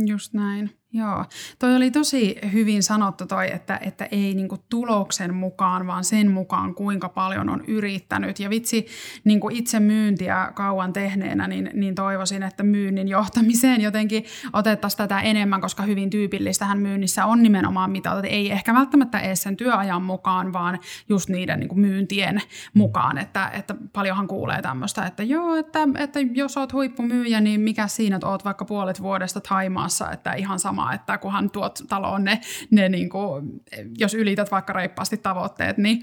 Just 0.07 0.35
näin. 0.35 0.80
Joo, 0.93 1.25
toi 1.59 1.77
oli 1.77 1.91
tosi 1.91 2.37
hyvin 2.53 2.83
sanottu 2.83 3.27
toi, 3.27 3.53
että, 3.53 3.81
että 3.83 4.09
ei 4.11 4.35
niinku 4.35 4.59
tuloksen 4.69 5.35
mukaan, 5.35 5.87
vaan 5.87 6.05
sen 6.05 6.31
mukaan, 6.31 6.75
kuinka 6.75 7.09
paljon 7.09 7.49
on 7.49 7.65
yrittänyt. 7.67 8.41
Ja 8.41 8.51
vitsi, 8.51 8.87
niinku 9.25 9.49
itse 9.53 9.81
myyntiä 9.81 10.53
kauan 10.55 10.93
tehneenä, 10.93 11.49
niin, 11.49 11.71
niin 11.75 11.95
toivoisin, 11.95 12.43
että 12.43 12.63
myynnin 12.63 13.09
johtamiseen 13.09 13.81
jotenkin 13.81 14.25
otettaisiin 14.53 14.99
tätä 14.99 15.21
enemmän, 15.21 15.61
koska 15.61 15.83
hyvin 15.83 16.11
tyypillistähän 16.11 16.79
myynnissä 16.79 17.27
on 17.27 17.43
nimenomaan 17.43 17.91
mitä, 17.91 18.13
että 18.13 18.27
ei 18.27 18.53
ehkä 18.53 18.75
välttämättä 18.75 19.21
edes 19.21 19.43
sen 19.43 19.57
työajan 19.57 20.03
mukaan, 20.03 20.53
vaan 20.53 20.79
just 21.09 21.29
niiden 21.29 21.61
niinku 21.61 21.75
myyntien 21.75 22.43
mukaan. 22.75 23.19
Että, 23.19 23.49
että 23.49 23.75
paljonhan 23.93 24.29
kuulee 24.29 24.63
tämmöistä, 24.63 25.07
että 25.07 25.23
joo, 25.23 25.57
että, 25.57 25.89
että 25.99 26.21
jos 26.21 26.57
oot 26.57 26.73
huippumyyjä, 26.73 27.41
niin 27.41 27.61
mikä 27.61 27.87
siinä, 27.87 28.17
että 28.17 28.29
oot 28.29 28.45
vaikka 28.45 28.65
puolet 28.65 29.03
vuodesta 29.03 29.41
Taimaassa, 29.41 30.11
että 30.11 30.33
ihan 30.33 30.59
sama 30.59 30.80
sama, 30.81 30.93
että 30.95 31.19
kunhan 31.19 31.51
tuot 31.51 31.79
taloon 31.89 32.25
ne, 32.25 32.41
ne 32.71 32.89
niin 32.89 33.09
kuin, 33.09 33.51
jos 33.99 34.15
ylität 34.15 34.51
vaikka 34.51 34.73
reippaasti 34.73 35.17
tavoitteet, 35.17 35.79
niin, 35.79 36.03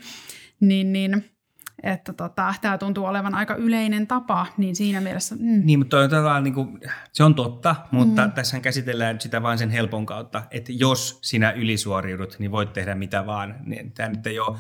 niin, 0.60 0.94
niin 0.94 1.26
että 1.84 2.14
tota, 2.14 2.54
tämä 2.62 2.78
tuntuu 2.78 3.06
olevan 3.06 3.36
aika 3.36 3.56
yleinen 3.56 4.08
tapa, 4.08 4.48
niin 4.58 4.76
siinä 4.76 5.02
mielessä... 5.02 5.36
Mm. 5.36 5.62
Niin, 5.66 5.80
mutta 5.80 6.08
toi, 6.10 6.42
niin 6.42 6.54
kuin, 6.54 6.80
se 7.14 7.24
on 7.24 7.36
totta, 7.36 7.76
mutta 7.92 8.28
mm. 8.28 8.32
tässä 8.32 8.60
käsitellään 8.60 9.22
sitä 9.22 9.42
vain 9.42 9.58
sen 9.58 9.70
helpon 9.70 10.06
kautta, 10.06 10.44
että 10.52 10.72
jos 10.76 11.20
sinä 11.22 11.52
ylisuoriudut, 11.52 12.36
niin 12.40 12.52
voit 12.52 12.74
tehdä 12.74 12.96
mitä 12.96 13.26
vaan. 13.26 13.56
Niin 13.66 13.92
tämä 13.92 14.10
nyt 14.10 14.28
ei 14.28 14.40
ole 14.40 14.58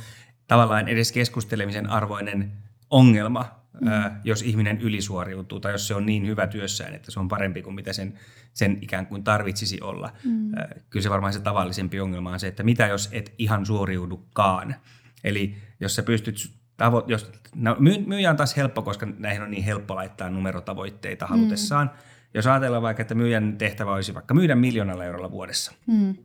tavallaan 0.48 0.88
edes 0.88 1.12
keskustelemisen 1.12 1.90
arvoinen 1.90 2.52
ongelma, 2.90 3.46
mm. 3.82 3.90
jos 4.24 4.42
ihminen 4.42 4.82
ylisuoriutuu 4.82 5.60
tai 5.60 5.72
jos 5.72 5.88
se 5.88 5.96
on 5.96 6.06
niin 6.06 6.28
hyvä 6.28 6.48
työssään, 6.48 6.94
että 6.94 7.12
se 7.12 7.20
on 7.20 7.28
parempi 7.28 7.62
kuin 7.62 7.76
mitä 7.76 7.94
sen, 7.94 8.14
sen 8.54 8.78
ikään 8.82 9.08
kuin 9.08 9.24
tarvitsisi 9.24 9.82
olla. 9.82 10.14
Mm. 10.24 10.52
Kyllä 10.90 11.04
se 11.04 11.10
varmaan 11.10 11.34
se 11.34 11.40
tavallisempi 11.40 12.00
ongelma 12.00 12.32
on 12.32 12.40
se, 12.40 12.48
että 12.48 12.64
mitä 12.64 12.88
jos 12.88 13.10
et 13.12 13.34
ihan 13.38 13.66
suoriudukaan. 13.66 14.76
Eli 15.24 15.56
jos 15.80 15.96
sä 15.96 16.04
pystyt 16.04 16.36
tavo- 16.84 17.04
jos, 17.08 17.32
no, 17.56 17.76
myyjä 18.06 18.30
on 18.30 18.38
taas 18.38 18.58
helppo, 18.58 18.82
koska 18.82 19.06
näihin 19.06 19.42
on 19.42 19.52
niin 19.52 19.64
helppo 19.64 19.96
laittaa 19.96 20.30
numerotavoitteita 20.30 21.26
mm. 21.26 21.30
halutessaan. 21.30 21.92
Mm. 21.94 22.00
Jos 22.34 22.48
ajatellaan 22.48 22.84
vaikka, 22.84 23.02
että 23.02 23.16
myyjän 23.16 23.58
tehtävä 23.58 23.94
olisi 23.94 24.14
vaikka 24.14 24.34
myydä 24.34 24.56
miljoonalla 24.56 25.06
eurolla 25.06 25.32
vuodessa. 25.32 25.74
Mm. 25.88 26.16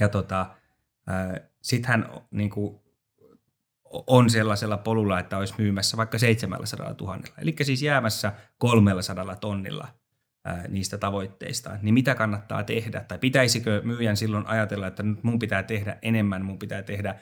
Ja 0.00 0.08
tota, 0.08 0.40
äh, 1.10 1.48
sitten 1.62 1.88
hän 1.88 2.08
niin 2.30 2.50
kuin, 2.50 2.80
on 3.90 4.30
sellaisella 4.30 4.76
polulla, 4.76 5.20
että 5.20 5.38
olisi 5.38 5.54
myymässä 5.58 5.96
vaikka 5.96 6.18
700 6.18 6.94
000. 7.00 7.18
Eli 7.38 7.54
siis 7.62 7.82
jäämässä 7.82 8.32
300 8.58 9.36
tonnilla 9.36 9.88
niistä 10.68 10.98
tavoitteista. 10.98 11.78
Niin 11.82 11.94
mitä 11.94 12.14
kannattaa 12.14 12.64
tehdä? 12.64 13.00
Tai 13.00 13.18
pitäisikö 13.18 13.80
myyjän 13.84 14.16
silloin 14.16 14.46
ajatella, 14.46 14.86
että 14.86 15.02
nyt 15.02 15.24
mun 15.24 15.38
pitää 15.38 15.62
tehdä 15.62 15.98
enemmän, 16.02 16.44
mun 16.44 16.58
pitää 16.58 16.82
tehdä, 16.82 17.14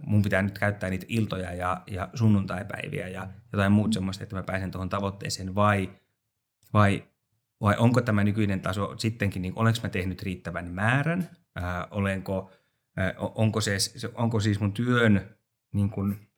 mun 0.00 0.22
pitää 0.22 0.42
nyt 0.42 0.58
käyttää 0.58 0.90
niitä 0.90 1.06
iltoja 1.08 1.54
ja, 1.54 1.82
ja 1.86 2.08
sunnuntaipäiviä 2.14 3.08
ja 3.08 3.28
jotain 3.52 3.72
muuta 3.72 3.94
semmoista, 3.94 4.22
että 4.22 4.36
mä 4.36 4.42
pääsen 4.42 4.70
tuohon 4.70 4.88
tavoitteeseen 4.88 5.54
vai, 5.54 5.90
vai, 6.72 7.04
vai 7.60 7.76
onko 7.78 8.00
tämä 8.00 8.24
nykyinen 8.24 8.60
taso 8.60 8.94
sittenkin, 8.98 9.42
niin 9.42 9.52
olenko 9.56 9.78
mä 9.82 9.88
tehnyt 9.88 10.22
riittävän 10.22 10.70
määrän, 10.70 11.28
ää, 11.56 11.88
olenko, 11.90 12.50
onko, 13.18 13.60
se, 13.60 13.76
onko 14.14 14.40
siis 14.40 14.60
mun 14.60 14.72
työn 14.72 15.37
niin 15.72 15.90
kuin 15.90 16.28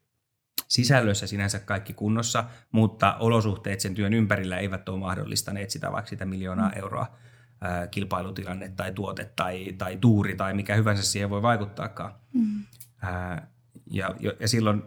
sisällössä 0.69 1.27
sinänsä 1.27 1.59
kaikki 1.59 1.93
kunnossa, 1.93 2.45
mutta 2.73 3.17
olosuhteet 3.17 3.81
sen 3.81 3.95
työn 3.95 4.15
ympärillä 4.15 4.59
eivät 4.59 4.89
ole 4.89 4.99
mahdollistaneet 4.99 5.71
sitä 5.71 5.93
vaikka 5.93 6.09
sitä 6.09 6.25
miljoonaa 6.25 6.69
mm. 6.69 6.79
euroa 6.79 7.17
ää, 7.61 7.87
kilpailutilanne 7.87 8.69
tai 8.69 8.93
tuote 8.93 9.33
tai, 9.37 9.73
tai 9.79 9.97
tuuri 9.97 10.37
tai 10.37 10.55
mikä 10.55 10.75
hyvänsä 10.75 11.03
siihen 11.03 11.31
voi 11.31 11.43
vaikuttaakaan. 11.43 12.15
Mm. 12.35 12.65
Ää, 13.03 13.51
ja, 13.91 14.15
ja 14.41 14.49
silloin 14.49 14.83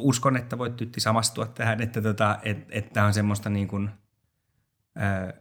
uskon, 0.00 0.36
että 0.36 0.58
voit 0.58 0.76
tytti 0.76 1.00
samastua 1.00 1.46
tähän, 1.46 1.80
että 1.80 2.02
tota, 2.02 2.38
et, 2.42 2.66
et 2.70 2.92
tämä 2.92 3.06
on 3.06 3.14
semmoista 3.14 3.50
niin 3.50 3.68
kuin, 3.68 3.90
ää, 4.96 5.32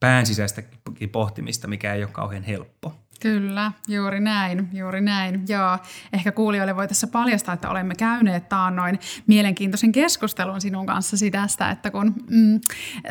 pään 0.00 0.26
sisäistä 0.26 0.62
pohtimista, 1.12 1.68
mikä 1.68 1.94
ei 1.94 2.04
ole 2.04 2.12
kauhean 2.12 2.42
helppo. 2.42 3.03
Kyllä, 3.20 3.72
juuri 3.88 4.20
näin, 4.20 4.68
juuri 4.72 5.00
näin. 5.00 5.44
Joo, 5.48 5.78
ehkä 6.12 6.32
kuulijoille 6.32 6.76
voi 6.76 6.88
tässä 6.88 7.06
paljastaa, 7.06 7.54
että 7.54 7.70
olemme 7.70 7.94
käyneet 7.94 8.48
taannoin 8.48 8.98
mielenkiintoisen 9.26 9.92
keskustelun 9.92 10.60
sinun 10.60 10.86
kanssasi 10.86 11.30
tästä, 11.30 11.70
että 11.70 11.90
kun 11.90 12.14
mm, 12.30 12.60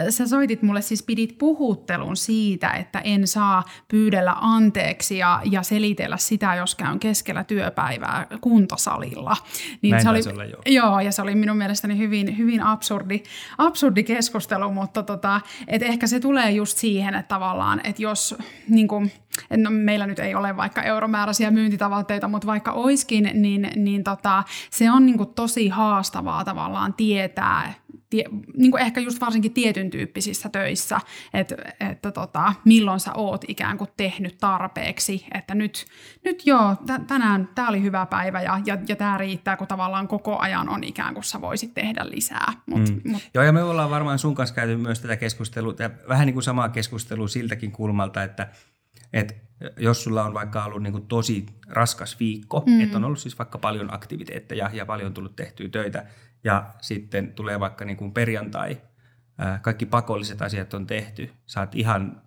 sä 0.10 0.28
soitit 0.28 0.62
mulle, 0.62 0.82
siis 0.82 1.04
pidit 1.04 1.38
puhuttelun 1.38 2.18
siitä, 2.18 2.72
että 2.72 3.00
en 3.00 3.28
saa 3.28 3.64
pyydellä 3.88 4.36
anteeksi 4.42 5.18
ja, 5.18 5.42
ja 5.44 5.64
selitellä 5.64 6.18
sitä, 6.18 6.56
jos 6.56 6.76
käyn 6.76 7.00
keskellä 7.00 7.44
työpäivää 7.44 8.28
kuntosalilla. 8.42 9.38
Niin 9.82 9.92
näin 9.92 10.04
se 10.04 10.10
oli, 10.10 10.22
olla, 10.32 10.46
joo. 10.46 10.62
joo. 10.66 11.00
ja 11.00 11.12
se 11.12 11.22
oli 11.22 11.36
minun 11.36 11.58
mielestäni 11.58 11.98
hyvin, 11.98 12.38
hyvin 12.38 12.62
absurdi, 12.62 13.24
absurdi 13.58 14.04
keskustelu, 14.04 14.72
mutta 14.72 15.04
tota, 15.04 15.42
et 15.68 15.82
ehkä 15.82 16.08
se 16.08 16.20
tulee 16.20 16.52
just 16.52 16.78
siihen, 16.78 17.16
että 17.16 17.36
tavallaan, 17.36 17.82
että 17.84 18.02
jos 18.02 18.36
niin 18.70 18.88
kuin, 18.88 19.12
no, 19.58 19.70
meillä 19.72 20.08
nyt 20.08 20.20
ei 20.20 20.36
ole 20.36 20.58
vaikka 20.58 20.82
euromääräisiä 20.82 21.52
myyntitavoitteita, 21.52 22.28
mutta 22.28 22.48
vaikka 22.48 22.72
oiskin, 22.72 23.30
niin, 23.34 23.70
niin 23.76 24.04
tota, 24.04 24.44
se 24.72 24.92
on 24.92 25.06
niin 25.06 25.18
kuin 25.18 25.34
tosi 25.34 25.68
haastavaa 25.68 26.44
tavallaan 26.44 26.94
tietää, 26.94 27.74
tie, 28.14 28.24
niin 28.58 28.72
kuin 28.72 28.82
ehkä 28.82 29.02
just 29.02 29.22
varsinkin 29.22 29.54
tietyn 29.54 29.90
tyyppisissä 29.90 30.50
töissä, 30.50 31.00
että, 31.34 31.56
että 31.80 32.12
tota, 32.12 32.54
milloin 32.66 33.00
sä 33.00 33.14
oot 33.14 33.46
ikään 33.48 33.78
kuin 33.78 33.90
tehnyt 33.98 34.38
tarpeeksi, 34.38 35.26
että 35.34 35.56
nyt, 35.56 35.86
nyt 36.26 36.46
joo, 36.46 36.76
t- 36.76 37.08
tänään 37.08 37.50
tämä 37.56 37.70
oli 37.70 37.82
hyvä 37.82 38.06
päivä 38.06 38.42
ja, 38.42 38.62
ja, 38.66 38.78
ja 38.88 38.96
tämä 38.96 39.18
riittää, 39.18 39.58
kun 39.58 39.68
tavallaan 39.68 40.08
koko 40.08 40.38
ajan 40.40 40.70
on 40.70 40.84
ikään 40.84 41.14
kuin 41.14 41.24
sä 41.24 41.42
voisit 41.42 41.74
tehdä 41.74 42.02
lisää. 42.10 42.54
Mut, 42.66 42.90
mm. 42.90 43.12
mut. 43.12 43.30
Joo, 43.34 43.44
ja 43.44 43.52
me 43.52 43.64
ollaan 43.64 43.90
varmaan 43.90 44.20
sun 44.20 44.36
kanssa 44.36 44.56
käyty 44.56 44.78
myös 44.78 45.00
tätä 45.00 45.16
keskustelua, 45.16 45.74
vähän 46.10 46.26
niin 46.26 46.34
kuin 46.34 46.44
samaa 46.44 46.70
keskustelua 46.70 47.28
siltäkin 47.28 47.72
kulmalta, 47.72 48.24
että– 48.24 48.48
et 49.14 49.44
jos 49.78 50.04
sulla 50.04 50.24
on 50.24 50.34
vaikka 50.34 50.66
ollut 50.66 50.84
niin 50.84 50.94
kuin 50.94 51.08
tosi 51.08 51.46
raskas 51.68 52.20
viikko, 52.20 52.64
mm. 52.66 52.82
että 52.82 52.98
on 52.98 53.04
ollut 53.04 53.20
siis 53.20 53.40
vaikka 53.40 53.58
paljon 53.58 53.94
aktiviteetteja 53.94 54.70
ja 54.74 54.86
paljon 54.86 55.14
tullut 55.14 55.36
tehtyä 55.36 55.70
töitä 55.70 56.06
ja 56.44 56.74
sitten 56.82 57.34
tulee 57.34 57.60
vaikka 57.60 57.86
niin 57.86 57.98
kuin 57.98 58.12
perjantai, 58.12 58.82
kaikki 59.62 59.86
pakolliset 59.86 60.42
asiat 60.42 60.74
on 60.74 60.88
tehty, 60.88 61.32
saat 61.46 61.76
ihan 61.76 62.22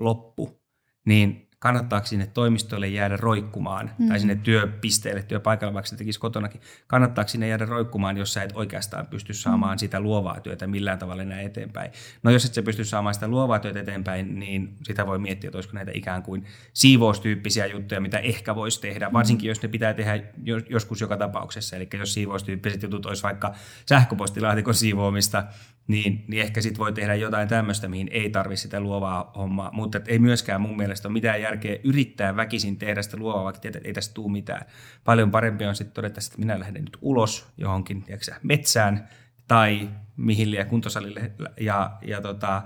loppu, 0.00 0.62
niin 1.04 1.47
kannattaako 1.58 2.06
sinne 2.06 2.26
toimistolle 2.26 2.88
jäädä 2.88 3.16
roikkumaan, 3.16 3.90
mm. 3.98 4.08
tai 4.08 4.20
sinne 4.20 4.34
työpisteelle, 4.34 5.22
työpaikalle, 5.22 5.74
vaikka 5.74 5.88
se 5.88 5.96
tekisi 5.96 6.20
kotonakin, 6.20 6.60
kannattaako 6.86 7.28
sinne 7.28 7.48
jäädä 7.48 7.66
roikkumaan, 7.66 8.16
jos 8.16 8.32
sä 8.32 8.42
et 8.42 8.52
oikeastaan 8.54 9.06
pysty 9.06 9.34
saamaan 9.34 9.74
mm. 9.74 9.78
sitä 9.78 10.00
luovaa 10.00 10.40
työtä 10.40 10.66
millään 10.66 10.98
tavalla 10.98 11.22
enää 11.22 11.40
eteenpäin. 11.40 11.90
No 12.22 12.30
jos 12.30 12.44
et 12.44 12.54
sä 12.54 12.62
pysty 12.62 12.84
saamaan 12.84 13.14
sitä 13.14 13.28
luovaa 13.28 13.58
työtä 13.58 13.80
eteenpäin, 13.80 14.38
niin 14.38 14.76
sitä 14.82 15.06
voi 15.06 15.18
miettiä, 15.18 15.48
että 15.48 15.58
olisiko 15.58 15.74
näitä 15.74 15.90
ikään 15.94 16.22
kuin 16.22 16.44
siivoustyyppisiä 16.72 17.66
juttuja, 17.66 18.00
mitä 18.00 18.18
ehkä 18.18 18.54
voisi 18.54 18.80
tehdä, 18.80 19.08
mm. 19.08 19.12
varsinkin 19.12 19.48
jos 19.48 19.62
ne 19.62 19.68
pitää 19.68 19.94
tehdä 19.94 20.22
joskus 20.68 21.00
joka 21.00 21.16
tapauksessa, 21.16 21.76
eli 21.76 21.88
jos 21.98 22.14
siivoustyyppiset 22.14 22.82
jutut 22.82 23.06
olisi 23.06 23.22
vaikka 23.22 23.54
sähköpostilaatikon 23.86 24.74
siivoamista, 24.74 25.44
niin, 25.88 26.24
niin 26.28 26.42
ehkä 26.42 26.60
sitten 26.60 26.78
voi 26.78 26.92
tehdä 26.92 27.14
jotain 27.14 27.48
tämmöistä, 27.48 27.88
mihin 27.88 28.08
ei 28.10 28.30
tarvitse 28.30 28.62
sitä 28.62 28.80
luovaa 28.80 29.32
hommaa, 29.36 29.70
mutta 29.72 30.00
ei 30.06 30.18
myöskään 30.18 30.60
mun 30.60 30.76
mielestä 30.76 31.08
ole 31.08 31.12
mitään 31.12 31.42
järkeä 31.42 31.76
yrittää 31.84 32.36
väkisin 32.36 32.76
tehdä 32.76 33.02
sitä 33.02 33.16
luovaa, 33.16 33.44
vaikka 33.44 33.60
tietää, 33.60 33.78
että 33.78 33.88
ei 33.88 33.94
tästä 33.94 34.14
tule 34.14 34.32
mitään. 34.32 34.66
Paljon 35.04 35.30
parempi 35.30 35.66
on 35.66 35.74
sitten 35.74 35.94
todeta, 35.94 36.20
että 36.26 36.38
minä 36.38 36.58
lähden 36.58 36.84
nyt 36.84 36.96
ulos 37.00 37.46
johonkin 37.56 38.02
tiedätkö, 38.02 38.34
metsään 38.42 39.08
tai 39.48 39.88
mihin 40.16 40.50
liian 40.50 40.66
kuntosalille 40.66 41.32
ja, 41.60 41.98
ja 42.02 42.20
tota, 42.20 42.62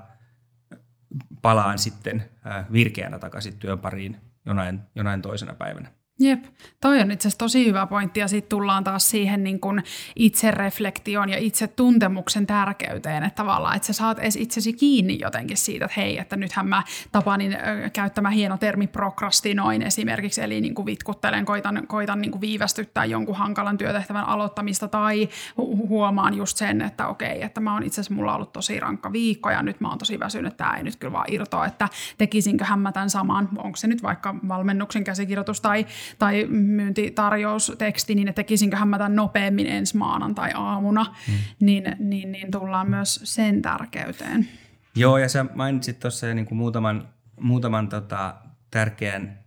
palaan 1.42 1.78
sitten 1.78 2.24
virkeänä 2.72 3.18
takaisin 3.18 3.58
työn 3.58 3.78
pariin 3.78 4.16
jonain, 4.46 4.80
jonain 4.94 5.22
toisena 5.22 5.54
päivänä. 5.54 6.01
Jep, 6.22 6.44
toi 6.80 7.00
on 7.00 7.11
itse 7.11 7.28
asiassa 7.28 7.38
tosi 7.38 7.66
hyvä 7.66 7.87
pointti 7.87 8.20
ja 8.20 8.28
sitten 8.28 8.48
tullaan 8.48 8.85
taas 8.85 9.11
siihen 9.11 9.44
niin 9.44 9.61
kun 9.61 9.82
itsereflektioon 10.16 11.28
ja 11.28 11.38
itse 11.38 11.66
tuntemuksen 11.66 12.46
tärkeyteen, 12.46 13.22
että 13.22 13.37
tavallaan, 13.37 13.76
että 13.76 13.87
sä 13.87 13.92
saat 13.92 14.18
edes 14.18 14.37
itsesi 14.37 14.72
kiinni 14.72 15.18
jotenkin 15.20 15.56
siitä, 15.56 15.85
että 15.85 16.00
hei, 16.00 16.18
että 16.18 16.37
nythän 16.37 16.68
mä 16.68 16.82
Tapanin 17.12 17.56
käyttämä 17.92 18.30
hieno 18.30 18.56
termi 18.56 18.87
prokrastinoin 18.87 19.82
esimerkiksi, 19.82 20.42
eli 20.42 20.61
niin 20.61 20.74
kuin 20.74 20.87
vitkuttelen, 20.87 21.44
koitan, 21.44 21.87
koitan 21.87 22.20
niin 22.20 22.30
kuin 22.30 22.40
viivästyttää 22.40 23.04
jonkun 23.04 23.37
hankalan 23.37 23.78
työtehtävän 23.78 24.24
aloittamista 24.24 24.88
tai 24.88 25.28
hu- 25.61 25.88
huomaan 25.88 26.35
just 26.35 26.56
sen, 26.56 26.82
että 26.82 27.06
okei, 27.06 27.42
että 27.42 27.61
mä 27.61 27.74
oon 27.74 27.82
itse 27.82 28.00
asiassa, 28.00 28.14
mulla 28.14 28.35
ollut 28.35 28.52
tosi 28.52 28.80
rankka 28.80 29.12
viikko 29.12 29.50
ja 29.50 29.62
nyt 29.62 29.80
mä 29.80 29.88
oon 29.88 29.98
tosi 29.98 30.20
väsynyt, 30.20 30.56
tämä 30.56 30.76
ei 30.76 30.82
nyt 30.82 30.96
kyllä 30.96 31.12
vaan 31.12 31.32
irtoa, 31.32 31.66
että 31.66 31.88
tekisinköhän 32.18 32.78
mä 32.78 32.92
tämän 32.92 33.11
saman, 33.11 33.48
onko 33.56 33.76
se 33.76 33.87
nyt 33.87 34.02
vaikka 34.02 34.35
valmennuksen 34.48 35.04
käsikirjoitus 35.04 35.61
tai 35.61 35.87
tai 36.18 36.46
myyntitarjousteksti, 36.48 38.14
niin 38.14 38.29
että 38.29 38.42
tekisinköhän 38.42 38.88
mä 38.88 38.98
tämän 38.98 39.16
nopeammin 39.16 39.66
ensi 39.66 39.96
maanantai-aamuna, 39.96 41.07
mm. 41.29 41.35
niin, 41.61 41.85
niin, 41.98 42.33
niin 42.33 42.51
tullaan 42.51 42.90
myös 42.90 43.20
sen 43.25 43.62
tärkeyteen. 43.62 44.48
Joo, 44.94 45.18
ja 45.18 45.29
sä 45.29 45.46
mainitsit 45.55 46.01
tuossa 46.01 46.27
jo 46.27 46.35
niin 46.35 46.46
kuin 46.46 46.59
muutaman, 46.59 47.09
muutaman 47.40 47.88
tota, 47.88 48.35
tärkeän, 48.70 49.38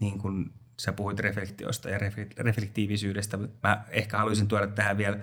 niin 0.00 0.18
kuin 0.18 0.50
sä 0.80 0.92
puhuit 0.92 1.20
reflektiosta 1.20 1.90
ja 1.90 1.98
reflektiivisyydestä. 2.38 3.38
Mä 3.62 3.84
ehkä 3.90 4.18
haluaisin 4.18 4.48
tuoda 4.48 4.66
tähän 4.66 4.96
vielä 4.96 5.18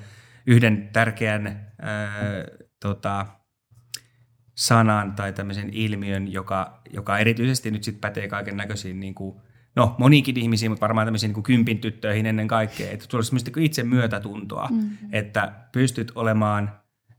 yhden 0.48 0.90
tärkeän 0.94 1.68
ää, 1.82 2.00
tota, 2.80 3.26
sanan 4.56 5.16
tai 5.16 5.34
tämmöisen 5.34 5.70
ilmiön, 5.72 6.32
joka, 6.32 6.82
joka 6.94 7.18
erityisesti 7.18 7.72
nyt 7.72 7.84
sit 7.84 8.02
pätee 8.02 8.28
kaiken 8.28 8.58
näköisiin 8.58 9.00
niin 9.00 9.16
kuin 9.16 9.42
no 9.80 9.96
monikin 9.98 10.38
ihmisiin, 10.38 10.72
mutta 10.72 10.82
varmaan 10.82 11.08
tämmöisiin 11.08 11.34
niin 11.34 11.44
kympin 11.44 11.80
tyttöihin 11.80 12.26
ennen 12.26 12.48
kaikkea, 12.48 12.92
että 12.92 13.06
sulla 13.10 13.20
olisi 13.20 13.36
niin 13.36 13.66
itse 13.66 13.84
myötätuntoa, 13.84 14.68
mm-hmm. 14.72 14.98
että 15.12 15.52
pystyt 15.72 16.12
olemaan 16.16 16.72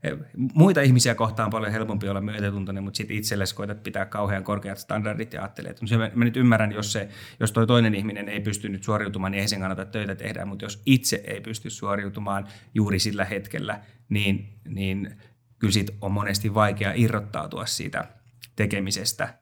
e, 0.03 0.11
Muita 0.53 0.81
ihmisiä 0.81 1.15
kohtaan 1.15 1.47
on 1.47 1.51
paljon 1.51 1.71
helpompi 1.71 2.09
olla 2.09 2.21
myötätuntoinen, 2.21 2.83
mutta 2.83 2.97
sitten 2.97 3.17
itsellesi 3.17 3.55
koetat 3.55 3.83
pitää 3.83 4.05
kauhean 4.05 4.43
korkeat 4.43 4.77
standardit 4.77 5.33
ja 5.33 5.41
ajattelee, 5.41 5.71
että 5.71 5.83
no 5.83 5.87
se, 5.87 5.97
mä 5.97 6.25
nyt 6.25 6.37
ymmärrän, 6.37 6.71
jos, 6.71 6.91
se, 6.91 7.09
jos 7.39 7.51
toi 7.51 7.67
toinen 7.67 7.95
ihminen 7.95 8.29
ei 8.29 8.39
pysty 8.39 8.69
nyt 8.69 8.83
suoriutumaan, 8.83 9.31
niin 9.31 9.41
ei 9.41 9.47
sen 9.47 9.59
kannata 9.59 9.85
töitä 9.85 10.15
tehdä, 10.15 10.45
mutta 10.45 10.65
jos 10.65 10.81
itse 10.85 11.23
ei 11.27 11.41
pysty 11.41 11.69
suoriutumaan 11.69 12.47
juuri 12.73 12.99
sillä 12.99 13.25
hetkellä, 13.25 13.81
niin, 14.09 14.59
niin 14.67 15.15
kyllä 15.59 15.73
siitä 15.73 15.93
on 16.01 16.11
monesti 16.11 16.53
vaikea 16.53 16.93
irrottautua 16.95 17.65
siitä 17.65 18.07
tekemisestä. 18.55 19.39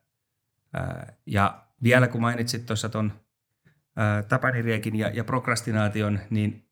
Ja 1.26 1.69
vielä 1.84 2.08
kun 2.08 2.22
mainitsit 2.22 2.66
tuossa 2.66 2.90
tuon 2.90 3.12
tapaniriekin 4.30 4.96
ja, 4.96 5.10
ja 5.10 5.24
prokrastinaation, 5.24 6.20
niin 6.30 6.70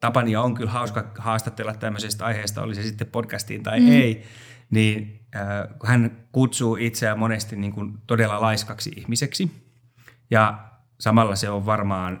Tapania 0.00 0.42
on 0.42 0.54
kyllä 0.54 0.70
hauska 0.70 1.12
haastatella 1.18 1.74
tämmöisestä 1.74 2.24
aiheesta, 2.24 2.62
oli 2.62 2.74
se 2.74 2.82
sitten 2.82 3.06
podcastiin 3.06 3.62
tai 3.62 3.80
mm. 3.80 3.92
ei, 3.92 4.22
niin 4.70 5.20
äh, 5.36 5.42
hän 5.84 6.26
kutsuu 6.32 6.76
itseään 6.76 7.18
monesti 7.18 7.56
niin 7.56 7.72
kuin 7.72 7.98
todella 8.06 8.40
laiskaksi 8.40 8.92
ihmiseksi. 8.96 9.50
Ja 10.30 10.58
samalla 11.00 11.36
se 11.36 11.50
on 11.50 11.66
varmaan, 11.66 12.20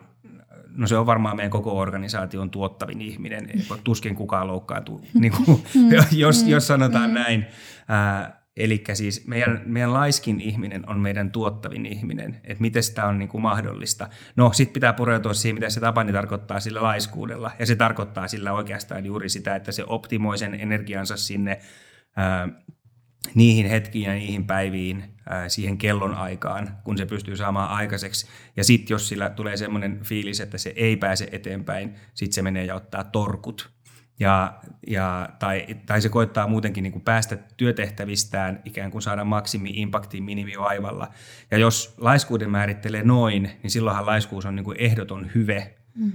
no 0.68 0.86
se 0.86 0.96
on 0.96 1.06
varmaan 1.06 1.36
meidän 1.36 1.50
koko 1.50 1.78
organisaation 1.78 2.50
tuottavin 2.50 3.00
ihminen. 3.00 3.50
Tuskin 3.84 4.14
kukaan 4.14 4.46
loukkaantuu, 4.46 5.06
niin 5.14 5.32
kuin, 5.32 5.64
mm. 5.74 5.88
jos, 6.22 6.42
jos 6.42 6.66
sanotaan 6.66 7.10
mm. 7.10 7.14
näin. 7.14 7.46
Äh, 7.90 8.32
Eli 8.56 8.84
siis 8.92 9.26
meidän, 9.26 9.62
meidän 9.66 9.94
laiskin 9.94 10.40
ihminen 10.40 10.88
on 10.88 11.00
meidän 11.00 11.30
tuottavin 11.30 11.86
ihminen, 11.86 12.40
että 12.44 12.60
miten 12.60 12.82
sitä 12.82 13.06
on 13.06 13.18
niin 13.18 13.28
kuin 13.28 13.42
mahdollista. 13.42 14.08
No 14.36 14.52
sitten 14.52 14.72
pitää 14.72 14.92
pureutua 14.92 15.34
siihen, 15.34 15.54
mitä 15.54 15.70
se 15.70 15.80
tapani 15.80 16.12
tarkoittaa 16.12 16.60
sillä 16.60 16.82
laiskuudella. 16.82 17.50
Ja 17.58 17.66
se 17.66 17.76
tarkoittaa 17.76 18.28
sillä 18.28 18.52
oikeastaan 18.52 19.06
juuri 19.06 19.28
sitä, 19.28 19.56
että 19.56 19.72
se 19.72 19.84
optimoi 19.86 20.38
sen 20.38 20.54
energiansa 20.54 21.16
sinne 21.16 21.60
ää, 22.16 22.48
niihin 23.34 23.66
hetkiin 23.66 24.04
ja 24.04 24.12
niihin 24.12 24.46
päiviin, 24.46 25.04
ää, 25.28 25.48
siihen 25.48 25.78
kellon 25.78 26.14
aikaan, 26.14 26.76
kun 26.84 26.98
se 26.98 27.06
pystyy 27.06 27.36
saamaan 27.36 27.70
aikaiseksi. 27.70 28.26
Ja 28.56 28.64
sitten 28.64 28.94
jos 28.94 29.08
sillä 29.08 29.30
tulee 29.30 29.56
semmoinen 29.56 30.00
fiilis, 30.04 30.40
että 30.40 30.58
se 30.58 30.72
ei 30.76 30.96
pääse 30.96 31.28
eteenpäin, 31.32 31.94
sitten 32.14 32.34
se 32.34 32.42
menee 32.42 32.64
ja 32.64 32.74
ottaa 32.74 33.04
torkut 33.04 33.74
ja, 34.20 34.54
ja, 34.86 35.28
tai, 35.38 35.66
tai 35.86 36.02
se 36.02 36.08
koittaa 36.08 36.46
muutenkin 36.46 36.82
niin 36.82 36.92
kuin 36.92 37.02
päästä 37.02 37.38
työtehtävistään 37.56 38.62
ikään 38.64 38.90
kuin 38.90 39.02
saada 39.02 39.24
maksimi 39.24 39.70
impaktiin 39.74 40.24
minimivaivalla. 40.24 41.08
Ja 41.50 41.58
jos 41.58 41.94
laiskuuden 41.98 42.50
määrittelee 42.50 43.02
noin, 43.02 43.42
niin 43.62 43.70
silloinhan 43.70 44.06
laiskuus 44.06 44.46
on 44.46 44.56
niin 44.56 44.64
kuin 44.64 44.80
ehdoton 44.80 45.30
hyve. 45.34 45.74
Mm. 45.94 46.12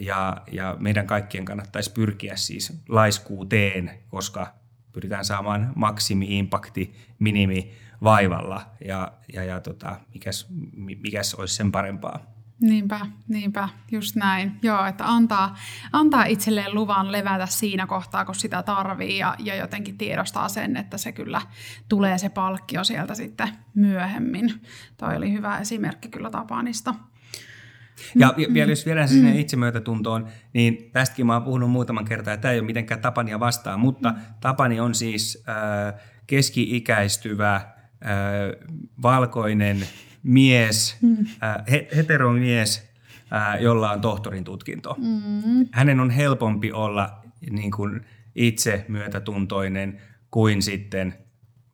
Ja, 0.00 0.42
ja 0.52 0.76
meidän 0.78 1.06
kaikkien 1.06 1.44
kannattaisi 1.44 1.92
pyrkiä 1.92 2.36
siis 2.36 2.82
laiskuuteen, 2.88 3.90
koska 4.08 4.54
pyritään 4.92 5.24
saamaan 5.24 5.72
maksimi-impakti, 5.74 6.94
minimi 7.18 7.72
vaivalla 8.02 8.70
ja, 8.84 9.12
ja, 9.32 9.44
ja 9.44 9.60
tota, 9.60 10.00
mikäs, 10.14 10.46
mikäs 10.76 11.34
olisi 11.34 11.54
sen 11.54 11.72
parempaa. 11.72 12.37
Niinpä, 12.60 13.00
niinpä, 13.28 13.68
just 13.92 14.16
näin. 14.16 14.52
Joo, 14.62 14.86
että 14.86 15.04
antaa, 15.06 15.56
antaa 15.92 16.24
itselleen 16.24 16.74
luvan 16.74 17.12
levätä 17.12 17.46
siinä 17.46 17.86
kohtaa, 17.86 18.24
kun 18.24 18.34
sitä 18.34 18.62
tarvii 18.62 19.18
ja, 19.18 19.34
ja 19.38 19.56
jotenkin 19.56 19.98
tiedostaa 19.98 20.48
sen, 20.48 20.76
että 20.76 20.98
se 20.98 21.12
kyllä 21.12 21.42
tulee 21.88 22.18
se 22.18 22.28
palkkio 22.28 22.84
sieltä 22.84 23.14
sitten 23.14 23.48
myöhemmin. 23.74 24.62
Toi 24.96 25.16
oli 25.16 25.32
hyvä 25.32 25.58
esimerkki 25.58 26.08
kyllä 26.08 26.30
Tapanista. 26.30 26.94
Ja 28.14 28.34
mm, 28.36 28.54
vielä 28.54 28.72
jos 28.72 28.86
viedään 28.86 29.08
sinne 29.08 29.32
mm. 29.32 29.38
itsemyötätuntoon, 29.38 30.28
niin 30.52 30.90
tästäkin 30.92 31.26
mä 31.26 31.32
oon 31.32 31.42
puhunut 31.42 31.70
muutaman 31.70 32.04
kertaa, 32.04 32.34
että 32.34 32.42
tämä 32.42 32.52
ei 32.52 32.58
ole 32.58 32.66
mitenkään 32.66 33.00
Tapania 33.00 33.40
vastaan, 33.40 33.80
mutta 33.80 34.14
Tapani 34.40 34.80
on 34.80 34.94
siis 34.94 35.44
äh, 35.48 36.00
keski-ikäistyvä, 36.26 37.54
äh, 37.54 37.62
valkoinen 39.02 39.86
mies, 40.22 40.96
mm. 41.02 41.16
äh, 41.42 41.86
heteromies, 41.96 42.88
äh, 43.32 43.62
jolla 43.62 43.90
on 43.90 44.00
tohtorin 44.00 44.44
tutkinto. 44.44 44.96
Mm. 44.98 45.66
Hänen 45.72 46.00
on 46.00 46.10
helpompi 46.10 46.72
olla 46.72 47.22
niin 47.50 47.70
kuin 47.70 48.00
itse 48.34 48.84
myötätuntoinen 48.88 50.00
kuin 50.30 50.62
sitten 50.62 51.14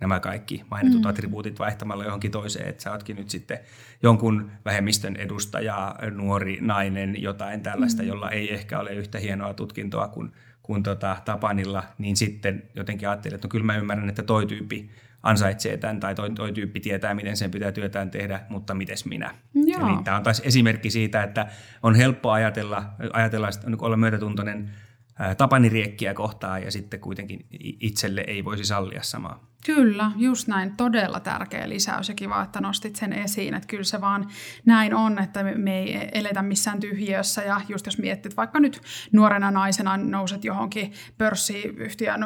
nämä 0.00 0.20
kaikki 0.20 0.64
mainitut 0.70 1.02
mm. 1.02 1.06
attribuutit 1.06 1.58
vaihtamalla 1.58 2.04
johonkin 2.04 2.30
toiseen, 2.30 2.68
että 2.68 2.82
sä 2.82 2.92
ootkin 2.92 3.16
nyt 3.16 3.30
sitten 3.30 3.58
jonkun 4.02 4.50
vähemmistön 4.64 5.16
edustaja, 5.16 5.94
nuori 6.10 6.58
nainen, 6.60 7.22
jotain 7.22 7.60
tällaista, 7.60 8.02
mm. 8.02 8.08
jolla 8.08 8.30
ei 8.30 8.54
ehkä 8.54 8.78
ole 8.78 8.90
yhtä 8.90 9.18
hienoa 9.18 9.54
tutkintoa 9.54 10.08
kuin, 10.08 10.32
kuin 10.62 10.82
tota 10.82 11.16
Tapanilla, 11.24 11.82
niin 11.98 12.16
sitten 12.16 12.62
jotenkin 12.74 13.08
ajattelin, 13.08 13.34
että 13.34 13.48
no 13.48 13.50
kyllä 13.50 13.64
mä 13.64 13.76
ymmärrän, 13.76 14.08
että 14.08 14.22
toi 14.22 14.46
tyyppi 14.46 14.90
ansaitsee 15.24 15.76
tämän 15.76 16.00
tai 16.00 16.14
toi, 16.14 16.30
toi 16.30 16.52
tyyppi 16.52 16.80
tietää, 16.80 17.14
miten 17.14 17.36
sen 17.36 17.50
pitää 17.50 17.72
työtään 17.72 18.10
tehdä, 18.10 18.40
mutta 18.48 18.74
mites 18.74 19.04
minä. 19.04 19.34
Joo. 19.54 19.88
Eli 19.88 20.02
tämä 20.04 20.16
on 20.16 20.22
taas 20.22 20.42
esimerkki 20.44 20.90
siitä, 20.90 21.22
että 21.22 21.46
on 21.82 21.94
helppo 21.94 22.30
ajatella, 22.30 22.84
ajatella 23.12 23.48
olla 23.78 23.96
myötätuntoinen 23.96 24.70
tapaniriekkiä 25.36 26.14
kohtaan 26.14 26.62
ja 26.62 26.70
sitten 26.70 27.00
kuitenkin 27.00 27.46
itselle 27.80 28.24
ei 28.26 28.44
voisi 28.44 28.64
sallia 28.64 29.02
samaa. 29.02 29.54
Kyllä, 29.66 30.10
just 30.16 30.48
näin. 30.48 30.76
Todella 30.76 31.20
tärkeä 31.20 31.68
lisäys 31.68 32.08
ja 32.08 32.14
kiva, 32.14 32.42
että 32.42 32.60
nostit 32.60 32.96
sen 32.96 33.12
esiin, 33.12 33.54
että 33.54 33.66
kyllä 33.66 33.84
se 33.84 34.00
vaan 34.00 34.28
näin 34.64 34.94
on, 34.94 35.18
että 35.18 35.42
me 35.42 35.78
ei 35.78 36.08
eletä 36.12 36.42
missään 36.42 36.80
tyhjiössä 36.80 37.42
ja 37.42 37.60
just 37.68 37.86
jos 37.86 37.98
mietit 37.98 38.36
vaikka 38.36 38.60
nyt 38.60 38.80
nuorena 39.12 39.50
naisena 39.50 39.96
nouset 39.96 40.44
johonkin 40.44 40.92
pörssiyhtiön 41.18 42.20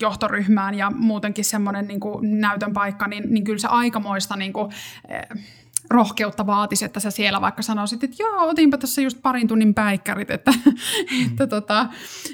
johtoryhmään 0.00 0.74
ja 0.74 0.90
muutenkin 0.90 1.44
semmoinen 1.44 1.88
niin 1.88 2.00
näytön 2.40 2.72
paikka, 2.72 3.08
niin, 3.08 3.34
niin 3.34 3.44
kyllä 3.44 3.58
se 3.58 3.68
aikamoista 3.68 4.36
niin 4.36 4.52
kuin, 4.52 4.72
eh, 5.08 5.44
rohkeutta 5.92 6.46
vaatisi, 6.46 6.84
että 6.84 7.00
sä 7.00 7.10
siellä 7.10 7.40
vaikka 7.40 7.62
sanoisit, 7.62 8.04
että 8.04 8.16
joo, 8.18 8.48
otinpa 8.48 8.78
tässä 8.78 9.02
just 9.02 9.22
parin 9.22 9.48
tunnin 9.48 9.74
päikkärit, 9.74 10.30
että, 10.30 10.50
mm. 10.50 11.26
että 11.30 11.46
tota, 11.46 11.86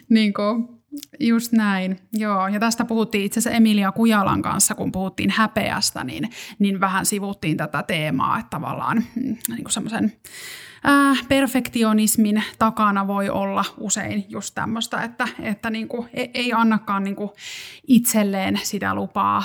niin 0.08 0.34
kuin, 0.34 0.78
Just 1.20 1.52
näin, 1.52 2.00
joo. 2.12 2.48
Ja 2.48 2.60
tästä 2.60 2.84
puhuttiin 2.84 3.24
itse 3.24 3.40
asiassa 3.40 3.56
Emilia 3.56 3.92
Kujalan 3.92 4.42
kanssa, 4.42 4.74
kun 4.74 4.92
puhuttiin 4.92 5.30
häpeästä, 5.30 6.04
niin, 6.04 6.30
niin 6.58 6.80
vähän 6.80 7.06
sivuttiin 7.06 7.56
tätä 7.56 7.82
teemaa, 7.82 8.38
että 8.38 8.50
tavallaan 8.50 8.96
mm, 8.96 9.36
niin 9.48 9.64
kuin 9.64 9.72
semmoisen 9.72 10.12
äh, 10.86 11.28
perfektionismin 11.28 12.42
takana 12.58 13.06
voi 13.06 13.30
olla 13.30 13.64
usein 13.78 14.24
just 14.28 14.54
tämmöistä, 14.54 15.02
että, 15.02 15.28
että 15.40 15.70
niin 15.70 15.88
kuin 15.88 16.08
e, 16.12 16.26
ei 16.34 16.52
annakaan 16.52 17.04
niin 17.04 17.16
kuin 17.16 17.30
itselleen 17.86 18.60
sitä 18.62 18.94
lupaa 18.94 19.42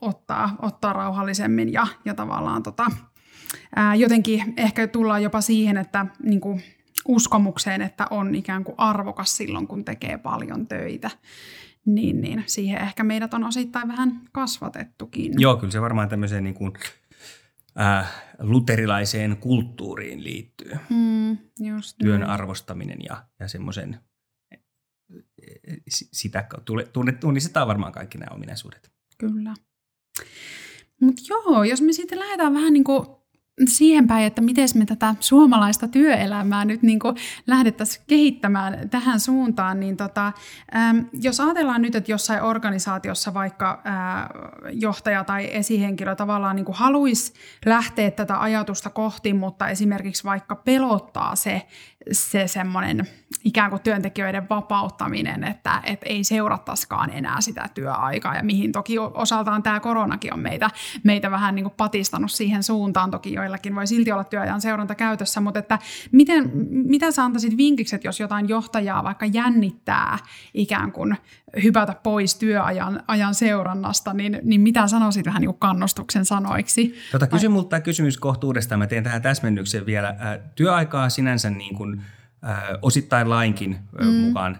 ottaa, 0.00 0.56
ottaa 0.62 0.92
rauhallisemmin 0.92 1.72
ja, 1.72 1.86
ja 2.04 2.14
tavallaan 2.14 2.62
tota, 2.62 2.90
ää, 3.76 3.94
jotenkin 3.94 4.54
ehkä 4.56 4.86
tullaan 4.86 5.22
jopa 5.22 5.40
siihen, 5.40 5.76
että 5.76 6.06
niin 6.22 6.40
kuin 6.40 6.62
uskomukseen, 7.08 7.82
että 7.82 8.06
on 8.10 8.34
ikään 8.34 8.64
kuin 8.64 8.74
arvokas 8.78 9.36
silloin, 9.36 9.66
kun 9.66 9.84
tekee 9.84 10.18
paljon 10.18 10.66
töitä. 10.66 11.10
Niin, 11.86 12.20
niin 12.20 12.44
siihen 12.46 12.80
ehkä 12.80 13.04
meidät 13.04 13.34
on 13.34 13.44
osittain 13.44 13.88
vähän 13.88 14.20
kasvatettukin. 14.32 15.32
Joo, 15.36 15.56
kyllä 15.56 15.70
se 15.70 15.80
varmaan 15.80 16.08
tämmöiseen 16.08 16.44
niin 16.44 16.54
kuin, 16.54 16.72
äh, 17.80 18.10
luterilaiseen 18.38 19.36
kulttuuriin 19.36 20.24
liittyy. 20.24 20.72
Mm, 20.90 21.38
just 21.60 21.96
Työn 21.98 22.20
niin. 22.20 22.30
arvostaminen 22.30 22.98
ja, 23.08 23.24
ja 23.40 23.48
semmoisen, 23.48 24.00
sitä 25.90 26.48
tunnistetaan 27.20 27.68
varmaan 27.68 27.92
kaikki 27.92 28.18
nämä 28.18 28.34
ominaisuudet. 28.34 28.92
Kyllä. 29.18 29.54
Mutta 31.00 31.22
joo, 31.28 31.64
jos 31.64 31.82
me 31.82 31.92
sitten 31.92 32.18
lähdetään 32.18 32.54
vähän 32.54 32.72
niin 32.72 32.84
kuin 32.84 33.06
siihen 33.66 34.06
päin, 34.06 34.26
että 34.26 34.40
miten 34.40 34.68
me 34.74 34.86
tätä 34.86 35.14
suomalaista 35.20 35.88
työelämää 35.88 36.64
nyt 36.64 36.82
niin 36.82 36.98
lähdettäisiin 37.46 38.04
kehittämään 38.06 38.90
tähän 38.90 39.20
suuntaan, 39.20 39.80
niin 39.80 39.96
tota, 39.96 40.32
ähm, 40.76 40.98
jos 41.22 41.40
ajatellaan 41.40 41.82
nyt, 41.82 41.94
että 41.94 42.12
jossain 42.12 42.42
organisaatiossa 42.42 43.34
vaikka 43.34 43.82
äh, 43.86 43.94
johtaja 44.72 45.24
tai 45.24 45.48
esihenkilö 45.52 46.14
tavallaan 46.14 46.56
niin 46.56 46.66
haluaisi 46.70 47.32
lähteä 47.66 48.10
tätä 48.10 48.40
ajatusta 48.40 48.90
kohti, 48.90 49.32
mutta 49.32 49.68
esimerkiksi 49.68 50.24
vaikka 50.24 50.56
pelottaa 50.56 51.36
se, 51.36 51.66
se 52.12 52.48
semmoinen 52.48 53.08
ikään 53.44 53.70
kuin 53.70 53.82
työntekijöiden 53.82 54.48
vapauttaminen, 54.48 55.44
että, 55.44 55.82
että 55.84 56.06
ei 56.08 56.24
seurattaisikaan 56.24 57.10
enää 57.10 57.40
sitä 57.40 57.68
työaikaa 57.74 58.36
ja 58.36 58.42
mihin 58.42 58.72
toki 58.72 58.98
osaltaan 58.98 59.62
tämä 59.62 59.80
koronakin 59.80 60.32
on 60.32 60.40
meitä, 60.40 60.70
meitä 61.04 61.30
vähän 61.30 61.54
niin 61.54 61.64
kuin 61.64 61.74
patistanut 61.76 62.30
siihen 62.30 62.62
suuntaan, 62.62 63.10
toki 63.10 63.32
joillakin 63.32 63.74
voi 63.74 63.86
silti 63.86 64.12
olla 64.12 64.24
työajan 64.24 64.60
seuranta 64.60 64.94
käytössä, 64.94 65.40
mutta 65.40 65.58
että 65.58 65.78
miten, 66.12 66.50
mitä 66.70 67.10
sä 67.10 67.24
antaisit 67.24 67.56
vinkiksi, 67.56 67.96
että 67.96 68.08
jos 68.08 68.20
jotain 68.20 68.48
johtajaa 68.48 69.04
vaikka 69.04 69.26
jännittää 69.26 70.18
ikään 70.54 70.92
kuin 70.92 71.16
hypätä 71.62 71.94
pois 72.02 72.34
työajan 72.34 73.02
ajan 73.08 73.34
seurannasta, 73.34 74.14
niin, 74.14 74.38
niin 74.42 74.60
mitä 74.60 74.86
sanoisit 74.86 75.26
vähän 75.26 75.40
niin 75.40 75.48
kuin 75.48 75.58
kannustuksen 75.58 76.24
sanoiksi? 76.24 76.94
Tota, 77.12 77.26
kysy 77.26 77.48
multa 77.48 77.68
tämä 77.68 77.80
kysymys 77.80 78.18
kohtuudesta, 78.18 78.76
mä 78.76 78.86
teen 78.86 79.04
tähän 79.04 79.22
täsmennyksen 79.22 79.86
vielä. 79.86 80.16
Työaikaa 80.54 81.08
sinänsä 81.08 81.50
niin 81.50 81.74
kuin, 81.74 81.97
osittain 82.82 83.30
lainkin 83.30 83.78
mm. 84.00 84.06
mukaan 84.06 84.58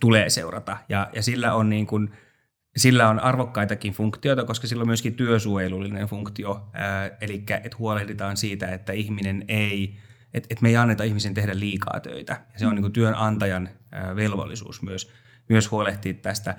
tulee 0.00 0.30
seurata 0.30 0.76
ja, 0.88 1.10
ja 1.12 1.22
sillä 1.22 1.54
on 1.54 1.68
niin 1.68 1.86
kuin, 1.86 2.10
sillä 2.76 3.08
on 3.08 3.20
arvokkaitakin 3.20 3.92
funktioita, 3.92 4.44
koska 4.44 4.66
sillä 4.66 4.80
on 4.80 4.86
myöskin 4.86 5.14
työsuojelullinen 5.14 6.06
funktio, 6.06 6.68
eli 7.20 7.44
että 7.64 7.76
huolehditaan 7.78 8.36
siitä, 8.36 8.66
että 8.66 8.92
ihminen 8.92 9.44
ei, 9.48 9.96
että, 10.34 10.46
että 10.50 10.62
me 10.62 10.68
ei 10.68 10.76
anneta 10.76 11.04
ihmisen 11.04 11.34
tehdä 11.34 11.58
liikaa 11.58 12.00
töitä. 12.00 12.32
Ja 12.52 12.58
se 12.58 12.66
on 12.66 12.74
niin 12.74 12.82
kuin 12.82 12.92
työnantajan 12.92 13.68
ää, 13.92 14.16
velvollisuus 14.16 14.82
myös, 14.82 15.12
myös 15.48 15.70
huolehtia 15.70 16.14
tästä. 16.14 16.54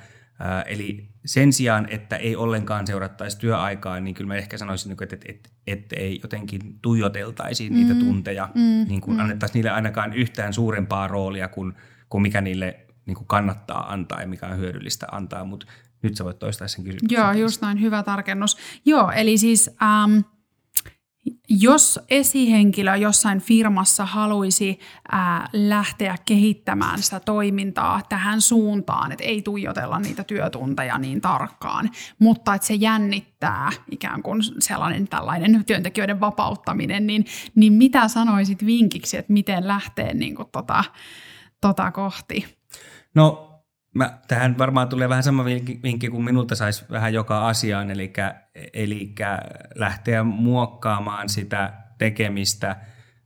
Eli 0.65 1.09
sen 1.25 1.53
sijaan, 1.53 1.87
että 1.89 2.15
ei 2.15 2.35
ollenkaan 2.35 2.87
seurattaisi 2.87 3.39
työaikaa, 3.39 3.99
niin 3.99 4.13
kyllä 4.13 4.27
mä 4.27 4.35
ehkä 4.35 4.57
sanoisin, 4.57 4.91
että, 4.91 5.03
että, 5.15 5.25
että, 5.29 5.49
että 5.67 5.95
ei 5.95 6.19
jotenkin 6.23 6.79
tuijoteltaisi 6.81 7.69
mm, 7.69 7.75
niitä 7.75 7.95
tunteja, 7.95 8.49
mm, 8.55 8.85
niin 8.87 9.01
kuin 9.01 9.17
mm. 9.17 9.21
annettaisiin 9.21 9.53
niille 9.53 9.69
ainakaan 9.69 10.13
yhtään 10.13 10.53
suurempaa 10.53 11.07
roolia 11.07 11.47
kuin, 11.47 11.73
kuin 12.09 12.21
mikä 12.21 12.41
niille 12.41 12.79
niin 13.05 13.15
kuin 13.15 13.27
kannattaa 13.27 13.93
antaa 13.93 14.21
ja 14.21 14.27
mikä 14.27 14.47
on 14.47 14.57
hyödyllistä 14.57 15.07
antaa, 15.11 15.45
mutta 15.45 15.67
nyt 16.01 16.15
sä 16.15 16.25
voit 16.25 16.39
toistaa 16.39 16.67
sen 16.67 16.83
kysymyksen. 16.83 17.17
Joo, 17.17 17.31
just 17.31 17.61
näin, 17.61 17.81
hyvä 17.81 18.03
tarkennus. 18.03 18.57
Joo, 18.85 19.11
eli 19.11 19.37
siis 19.37 19.69
ähm, 19.81 20.19
jos 21.49 21.99
esihenkilö 22.09 22.95
jossain 22.95 23.41
firmassa 23.41 24.05
haluaisi 24.05 24.79
ää, 25.11 25.49
lähteä 25.53 26.15
kehittämään 26.25 27.03
sitä 27.03 27.19
toimintaa 27.19 28.01
tähän 28.09 28.41
suuntaan, 28.41 29.11
että 29.11 29.23
ei 29.23 29.41
tuijotella 29.41 29.99
niitä 29.99 30.23
työtunteja 30.23 30.97
niin 30.97 31.21
tarkkaan, 31.21 31.89
mutta 32.19 32.55
että 32.55 32.67
se 32.67 32.73
jännittää 32.73 33.71
ikään 33.91 34.23
kuin 34.23 34.41
sellainen 34.59 35.07
tällainen 35.07 35.65
työntekijöiden 35.65 36.19
vapauttaminen, 36.19 37.07
niin, 37.07 37.25
niin 37.55 37.73
mitä 37.73 38.07
sanoisit 38.07 38.65
vinkiksi, 38.65 39.17
että 39.17 39.33
miten 39.33 39.67
lähtee 39.67 40.13
niin 40.13 40.35
kuin 40.35 40.49
tota, 40.51 40.83
tota 41.61 41.91
kohti? 41.91 42.45
No 43.15 43.54
Mä, 43.95 44.17
tähän 44.27 44.57
varmaan 44.57 44.89
tulee 44.89 45.09
vähän 45.09 45.23
sama 45.23 45.45
vinkki 45.83 46.09
kuin 46.09 46.23
minulta 46.23 46.55
saisi 46.55 46.85
vähän 46.91 47.13
joka 47.13 47.47
asiaan, 47.47 47.91
eli, 47.91 48.13
eli 48.73 49.15
lähteä 49.75 50.23
muokkaamaan 50.23 51.29
sitä 51.29 51.73
tekemistä 51.97 52.75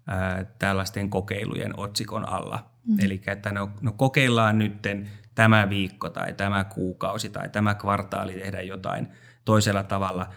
ää, 0.08 0.46
tällaisten 0.60 1.10
kokeilujen 1.10 1.80
otsikon 1.80 2.30
alla. 2.30 2.72
Mm. 2.88 2.98
Eli 3.02 3.22
että 3.28 3.52
no, 3.52 3.70
no 3.82 3.92
kokeillaan 3.92 4.58
nyt 4.58 4.88
tämä 5.36 5.70
viikko 5.70 6.10
tai 6.10 6.34
tämä 6.34 6.64
kuukausi 6.64 7.30
tai 7.30 7.50
tämä 7.50 7.76
kvartaali 7.76 8.34
tehdä 8.34 8.62
jotain 8.62 9.08
toisella 9.46 9.84
tavalla. 9.84 10.30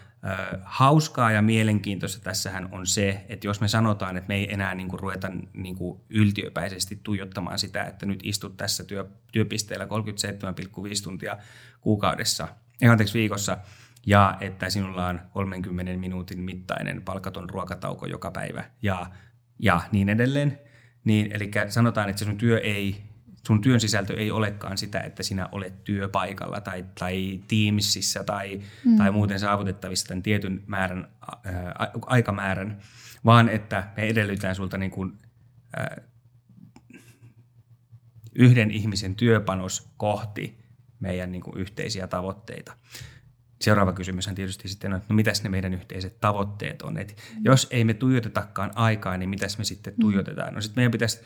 Hauskaa 0.63 1.31
ja 1.31 1.41
mielenkiintoista 1.41 2.23
tässähän 2.23 2.69
on 2.71 2.87
se, 2.87 3.25
että 3.29 3.47
jos 3.47 3.61
me 3.61 3.67
sanotaan, 3.67 4.17
että 4.17 4.27
me 4.27 4.35
ei 4.35 4.53
enää 4.53 4.75
niin 4.75 4.87
kuin 4.87 4.99
ruveta 4.99 5.31
niin 5.53 5.75
kuin 5.75 6.01
yltiöpäisesti 6.09 6.99
tuijottamaan 7.03 7.59
sitä, 7.59 7.83
että 7.83 8.05
nyt 8.05 8.19
istut 8.23 8.57
tässä 8.57 8.83
työ, 8.83 9.05
työpisteellä 9.31 9.85
37,5 9.85 9.89
tuntia 11.03 11.37
kuukaudessa, 11.81 12.47
ei 12.81 12.89
anteeksi 12.89 13.19
viikossa, 13.19 13.57
ja 14.05 14.37
että 14.41 14.69
sinulla 14.69 15.07
on 15.07 15.21
30 15.31 15.97
minuutin 15.97 16.39
mittainen 16.39 17.01
palkaton 17.01 17.49
ruokatauko 17.49 18.05
joka 18.05 18.31
päivä 18.31 18.63
ja, 18.81 19.05
ja 19.59 19.81
niin 19.91 20.09
edelleen. 20.09 20.59
Niin, 21.03 21.31
eli 21.31 21.51
sanotaan, 21.69 22.09
että 22.09 22.25
sun 22.25 22.37
työ 22.37 22.59
ei 22.59 23.03
sun 23.47 23.61
työn 23.61 23.79
sisältö 23.79 24.13
ei 24.13 24.31
olekaan 24.31 24.77
sitä, 24.77 24.99
että 24.99 25.23
sinä 25.23 25.49
olet 25.51 25.83
työpaikalla 25.83 26.61
tai, 26.61 26.85
tai 26.99 27.39
Teamsissa 27.47 28.23
tai, 28.23 28.61
mm. 28.85 28.97
tai 28.97 29.11
muuten 29.11 29.39
saavutettavissa 29.39 30.07
tämän 30.07 30.23
tietyn 30.23 30.63
määrän, 30.67 31.07
ää, 31.43 31.91
aikamäärän, 32.05 32.77
vaan 33.25 33.49
että 33.49 33.87
me 33.97 34.03
edellytään 34.03 34.55
sulta 34.55 34.77
niin 34.77 34.91
kuin, 34.91 35.17
ää, 35.77 36.01
yhden 38.35 38.71
ihmisen 38.71 39.15
työpanos 39.15 39.91
kohti 39.97 40.57
meidän 40.99 41.31
niin 41.31 41.41
kuin 41.41 41.57
yhteisiä 41.57 42.07
tavoitteita. 42.07 42.77
Seuraava 43.61 43.93
kysymys 43.93 44.27
on 44.27 44.35
tietysti 44.35 44.67
sitten, 44.67 44.93
että 44.93 45.05
no 45.09 45.15
mitäs 45.15 45.43
ne 45.43 45.49
meidän 45.49 45.73
yhteiset 45.73 46.19
tavoitteet 46.19 46.81
on. 46.81 46.97
Et 46.97 47.15
mm. 47.35 47.41
Jos 47.45 47.67
ei 47.71 47.83
me 47.83 47.93
tuijotetakaan 47.93 48.71
aikaa, 48.75 49.17
niin 49.17 49.29
mitäs 49.29 49.57
me 49.57 49.63
sitten 49.63 49.93
mm. 49.93 50.01
tuijotetaan? 50.01 50.53
No 50.53 50.61
sitten 50.61 50.81
meidän 50.81 50.91
pitäisi 50.91 51.19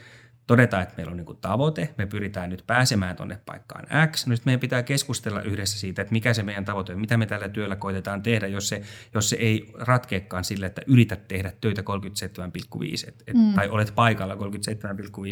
todeta, 0.48 0.82
että 0.82 0.94
meillä 0.98 1.12
on 1.12 1.18
niin 1.18 1.38
tavoite, 1.42 1.94
me 1.98 2.06
pyritään 2.06 2.50
nyt 2.50 2.64
pääsemään 2.68 3.16
tuonne 3.16 3.40
paikkaan 3.46 3.86
X. 4.12 4.28
No 4.28 4.36
meidän 4.46 4.60
pitää 4.60 4.84
keskustella 4.84 5.42
yhdessä 5.42 5.80
siitä, 5.80 6.02
että 6.02 6.12
mikä 6.12 6.34
se 6.34 6.44
meidän 6.44 6.66
tavoite 6.66 6.94
on, 6.94 7.00
mitä 7.00 7.18
me 7.18 7.26
tällä 7.26 7.50
työllä 7.50 7.76
koitetaan 7.76 8.24
tehdä, 8.24 8.48
jos 8.48 8.70
se, 8.70 8.82
jos 9.14 9.30
se 9.30 9.36
ei 9.36 9.72
ratkeekaan 9.74 10.44
sille, 10.44 10.66
että 10.66 10.82
yrität 10.88 11.28
tehdä 11.28 11.54
töitä 11.62 11.82
37,5 11.82 13.08
et, 13.08 13.24
et, 13.28 13.36
mm. 13.36 13.54
tai 13.54 13.70
olet 13.70 13.92
paikalla 13.96 14.36
37,5 14.36 14.40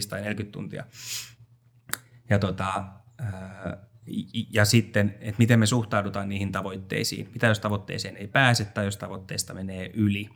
tai 0.09 0.22
40 0.22 0.53
tuntia. 0.53 0.86
Ja, 2.30 2.39
tota, 2.39 2.84
ja 4.51 4.66
sitten, 4.66 5.16
että 5.20 5.39
miten 5.39 5.59
me 5.59 5.66
suhtaudutaan 5.66 6.30
niihin 6.30 6.51
tavoitteisiin. 6.51 7.30
Mitä 7.34 7.47
jos 7.47 7.59
tavoitteeseen 7.59 8.18
ei 8.18 8.28
pääse 8.28 8.66
tai 8.66 8.86
jos 8.86 8.97
tavoitteesta 8.97 9.53
menee 9.53 9.91
yli– 9.93 10.30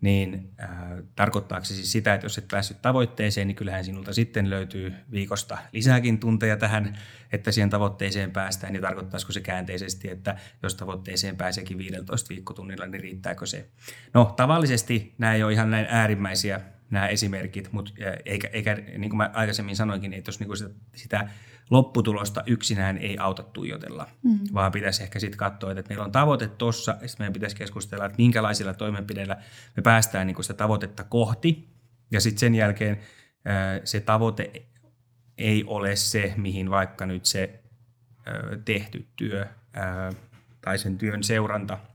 niin 0.00 0.50
äh, 0.62 0.68
tarkoittaako 1.16 1.64
se 1.64 1.74
siis 1.74 1.92
sitä, 1.92 2.14
että 2.14 2.24
jos 2.24 2.38
et 2.38 2.48
päässyt 2.50 2.82
tavoitteeseen, 2.82 3.46
niin 3.46 3.56
kyllähän 3.56 3.84
sinulta 3.84 4.12
sitten 4.12 4.50
löytyy 4.50 4.94
viikosta 5.10 5.58
lisääkin 5.72 6.18
tunteja 6.18 6.56
tähän, 6.56 6.98
että 7.32 7.52
siihen 7.52 7.70
tavoitteeseen 7.70 8.30
päästään, 8.30 8.72
niin 8.72 8.82
tarkoittaisiko 8.82 9.32
se 9.32 9.40
käänteisesti, 9.40 10.10
että 10.10 10.36
jos 10.62 10.74
tavoitteeseen 10.74 11.36
pääseekin 11.36 11.78
15 11.78 12.28
viikkotunnilla, 12.28 12.86
niin 12.86 13.00
riittääkö 13.00 13.46
se? 13.46 13.68
No 14.14 14.24
tavallisesti 14.36 15.14
nämä 15.18 15.34
ei 15.34 15.42
ole 15.42 15.52
ihan 15.52 15.70
näin 15.70 15.86
äärimmäisiä 15.88 16.60
nämä 16.90 17.08
esimerkit, 17.08 17.72
mutta 17.72 17.92
eikä, 18.24 18.48
eikä 18.52 18.74
niin 18.74 19.10
kuin 19.10 19.16
mä 19.16 19.30
aikaisemmin 19.34 19.76
sanoinkin, 19.76 20.12
että 20.12 20.28
jos 20.28 20.40
niin 20.40 20.56
sitä, 20.56 20.70
sitä 20.96 21.28
lopputulosta 21.70 22.42
yksinään 22.46 22.98
ei 22.98 23.18
auta 23.18 23.42
tuijotella, 23.42 24.06
mm. 24.22 24.38
vaan 24.54 24.72
pitäisi 24.72 25.02
ehkä 25.02 25.18
sitten 25.18 25.38
katsoa, 25.38 25.70
että 25.70 25.88
meillä 25.88 26.04
on 26.04 26.12
tavoite 26.12 26.48
tuossa, 26.48 26.96
ja 27.02 27.08
sitten 27.08 27.24
meidän 27.24 27.32
pitäisi 27.32 27.56
keskustella, 27.56 28.06
että 28.06 28.18
minkälaisilla 28.18 28.74
toimenpideillä 28.74 29.36
me 29.76 29.82
päästään 29.82 30.26
niin 30.26 30.44
sitä 30.44 30.54
tavoitetta 30.54 31.04
kohti, 31.04 31.68
ja 32.10 32.20
sitten 32.20 32.40
sen 32.40 32.54
jälkeen 32.54 32.98
se 33.84 34.00
tavoite 34.00 34.52
ei 35.38 35.64
ole 35.66 35.96
se, 35.96 36.34
mihin 36.36 36.70
vaikka 36.70 37.06
nyt 37.06 37.26
se 37.26 37.60
tehty 38.64 39.06
työ 39.16 39.46
tai 40.60 40.78
sen 40.78 40.98
työn 40.98 41.22
seuranta– 41.22 41.78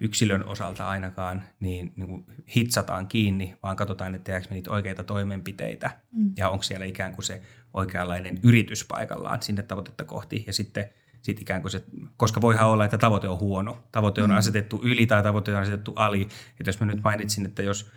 yksilön 0.00 0.44
osalta 0.44 0.88
ainakaan 0.88 1.42
niin, 1.60 1.92
niin 1.96 2.08
kuin 2.08 2.26
hitsataan 2.56 3.06
kiinni, 3.06 3.56
vaan 3.62 3.76
katsotaan, 3.76 4.14
että 4.14 4.24
tehdäänkö 4.24 4.48
me 4.50 4.54
niitä 4.54 4.70
oikeita 4.70 5.04
toimenpiteitä 5.04 5.90
mm. 6.12 6.32
ja 6.36 6.48
onko 6.48 6.62
siellä 6.62 6.86
ikään 6.86 7.14
kuin 7.14 7.24
se 7.24 7.42
oikeanlainen 7.74 8.38
yritys 8.42 8.84
paikallaan 8.84 9.42
sinne 9.42 9.62
tavoitetta 9.62 10.04
kohti 10.04 10.44
ja 10.46 10.52
sitten 10.52 10.84
sit 11.22 11.40
ikään 11.40 11.62
kuin 11.62 11.72
se, 11.72 11.84
koska 12.16 12.40
voihan 12.40 12.68
olla, 12.68 12.84
että 12.84 12.98
tavoite 12.98 13.28
on 13.28 13.40
huono. 13.40 13.84
Tavoite 13.92 14.22
on 14.22 14.30
mm. 14.30 14.36
asetettu 14.36 14.80
yli 14.82 15.06
tai 15.06 15.22
tavoite 15.22 15.54
on 15.54 15.62
asetettu 15.62 15.92
ali. 15.96 16.22
Että 16.60 16.68
jos 16.68 16.80
mä 16.80 16.86
nyt 16.86 17.02
mainitsin, 17.04 17.46
että 17.46 17.62
jos, 17.62 17.90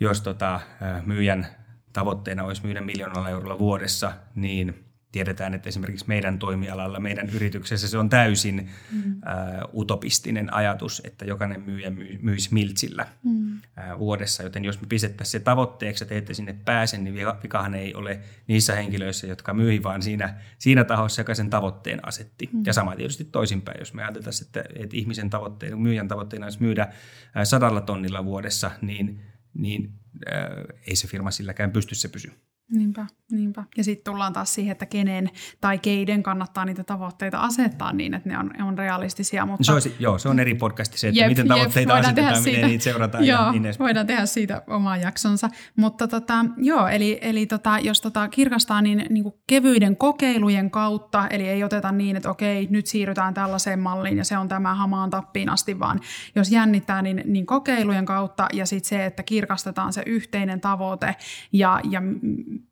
jos 0.00 0.20
tota, 0.20 0.60
myyjän 1.06 1.46
tavoitteena 1.92 2.44
olisi 2.44 2.62
myydä 2.64 2.80
miljoonalla 2.80 3.30
eurolla 3.30 3.58
vuodessa, 3.58 4.12
niin– 4.34 4.74
tiedetään, 5.12 5.54
että 5.54 5.68
esimerkiksi 5.68 6.04
meidän 6.08 6.38
toimialalla, 6.38 7.00
meidän 7.00 7.30
yrityksessä 7.30 7.88
se 7.88 7.98
on 7.98 8.08
täysin 8.08 8.70
mm. 8.92 9.12
ä, 9.12 9.68
utopistinen 9.74 10.54
ajatus, 10.54 11.02
että 11.04 11.24
jokainen 11.24 11.60
myyjä 11.60 11.90
myy, 11.90 12.18
myisi 12.22 12.54
miltsillä 12.54 13.06
mm. 13.24 13.58
ä, 13.78 13.98
vuodessa. 13.98 14.42
Joten 14.42 14.64
jos 14.64 14.80
me 14.80 14.86
pistettäisiin 14.86 15.32
se 15.32 15.44
tavoitteeksi, 15.44 16.04
että 16.04 16.14
ette 16.14 16.34
sinne 16.34 16.56
pääse, 16.64 16.98
niin 16.98 17.14
vikahan 17.42 17.74
ei 17.74 17.94
ole 17.94 18.20
niissä 18.46 18.74
henkilöissä, 18.74 19.26
jotka 19.26 19.54
myi, 19.54 19.82
vaan 19.82 20.02
siinä, 20.02 20.34
siinä 20.58 20.84
tahossa, 20.84 21.20
joka 21.20 21.34
sen 21.34 21.50
tavoitteen 21.50 22.08
asetti. 22.08 22.48
Mm. 22.52 22.62
Ja 22.66 22.72
sama 22.72 22.96
tietysti 22.96 23.24
toisinpäin, 23.24 23.78
jos 23.78 23.94
me 23.94 24.02
ajatellaan, 24.02 24.32
että, 24.42 24.64
että 24.74 24.96
ihmisen 24.96 25.30
tavoitteena, 25.30 25.76
myyjän 25.76 26.08
tavoitteena 26.08 26.46
olisi 26.46 26.62
myydä 26.62 26.88
sadalla 27.44 27.80
tonnilla 27.80 28.24
vuodessa, 28.24 28.70
niin, 28.82 29.20
niin 29.54 29.92
ä, 30.28 30.32
ei 30.86 30.96
se 30.96 31.08
firma 31.08 31.30
silläkään 31.30 31.70
pysty 31.70 31.94
se 31.94 32.08
pysyä. 32.08 32.32
Niinpä, 32.72 33.06
niinpä. 33.30 33.64
Ja 33.76 33.84
sitten 33.84 34.12
tullaan 34.12 34.32
taas 34.32 34.54
siihen, 34.54 34.72
että 34.72 34.86
kenen 34.86 35.30
tai 35.60 35.78
keiden 35.78 36.22
kannattaa 36.22 36.64
niitä 36.64 36.84
tavoitteita 36.84 37.38
asettaa 37.38 37.92
niin, 37.92 38.14
että 38.14 38.28
ne 38.28 38.38
on, 38.38 38.62
on 38.62 38.78
realistisia. 38.78 39.46
Mutta... 39.46 39.64
Se 39.64 39.72
olisi, 39.72 39.96
joo, 39.98 40.18
se 40.18 40.28
on 40.28 40.40
eri 40.40 40.54
podcasti 40.54 40.98
se, 40.98 41.08
että 41.08 41.20
jep, 41.20 41.28
miten 41.28 41.48
tavoitteita 41.48 41.92
jep, 41.92 42.04
asetetaan, 42.04 42.38
miten 42.38 42.54
siitä, 42.54 42.66
niitä 42.66 42.84
seurataan 42.84 43.26
joo, 43.26 43.42
ja 43.42 43.52
niin 43.52 43.64
edespäin. 43.64 43.86
voidaan 43.86 44.06
tehdä 44.06 44.26
siitä 44.26 44.62
oma 44.66 44.96
jaksonsa. 44.96 45.48
Mutta 45.76 46.08
tota, 46.08 46.44
joo, 46.56 46.88
eli, 46.88 47.18
eli 47.20 47.46
tota, 47.46 47.78
jos 47.78 48.00
tota 48.00 48.28
kirkastaa 48.28 48.82
niin, 48.82 49.06
niin 49.10 49.22
kuin 49.22 49.34
kevyiden 49.46 49.96
kokeilujen 49.96 50.70
kautta, 50.70 51.28
eli 51.28 51.48
ei 51.48 51.64
oteta 51.64 51.92
niin, 51.92 52.16
että 52.16 52.30
okei, 52.30 52.66
nyt 52.70 52.86
siirrytään 52.86 53.34
tällaiseen 53.34 53.78
malliin 53.78 54.18
ja 54.18 54.24
se 54.24 54.38
on 54.38 54.48
tämä 54.48 54.74
hamaan 54.74 55.10
tappiin 55.10 55.48
asti, 55.48 55.78
vaan 55.78 56.00
jos 56.34 56.50
jännittää, 56.50 57.02
niin, 57.02 57.22
niin 57.26 57.46
kokeilujen 57.46 58.04
kautta 58.04 58.48
ja 58.52 58.66
sitten 58.66 58.88
se, 58.88 59.06
että 59.06 59.22
kirkastetaan 59.22 59.92
se 59.92 60.02
yhteinen 60.06 60.60
tavoite 60.60 61.16
ja, 61.52 61.80
ja 61.90 62.02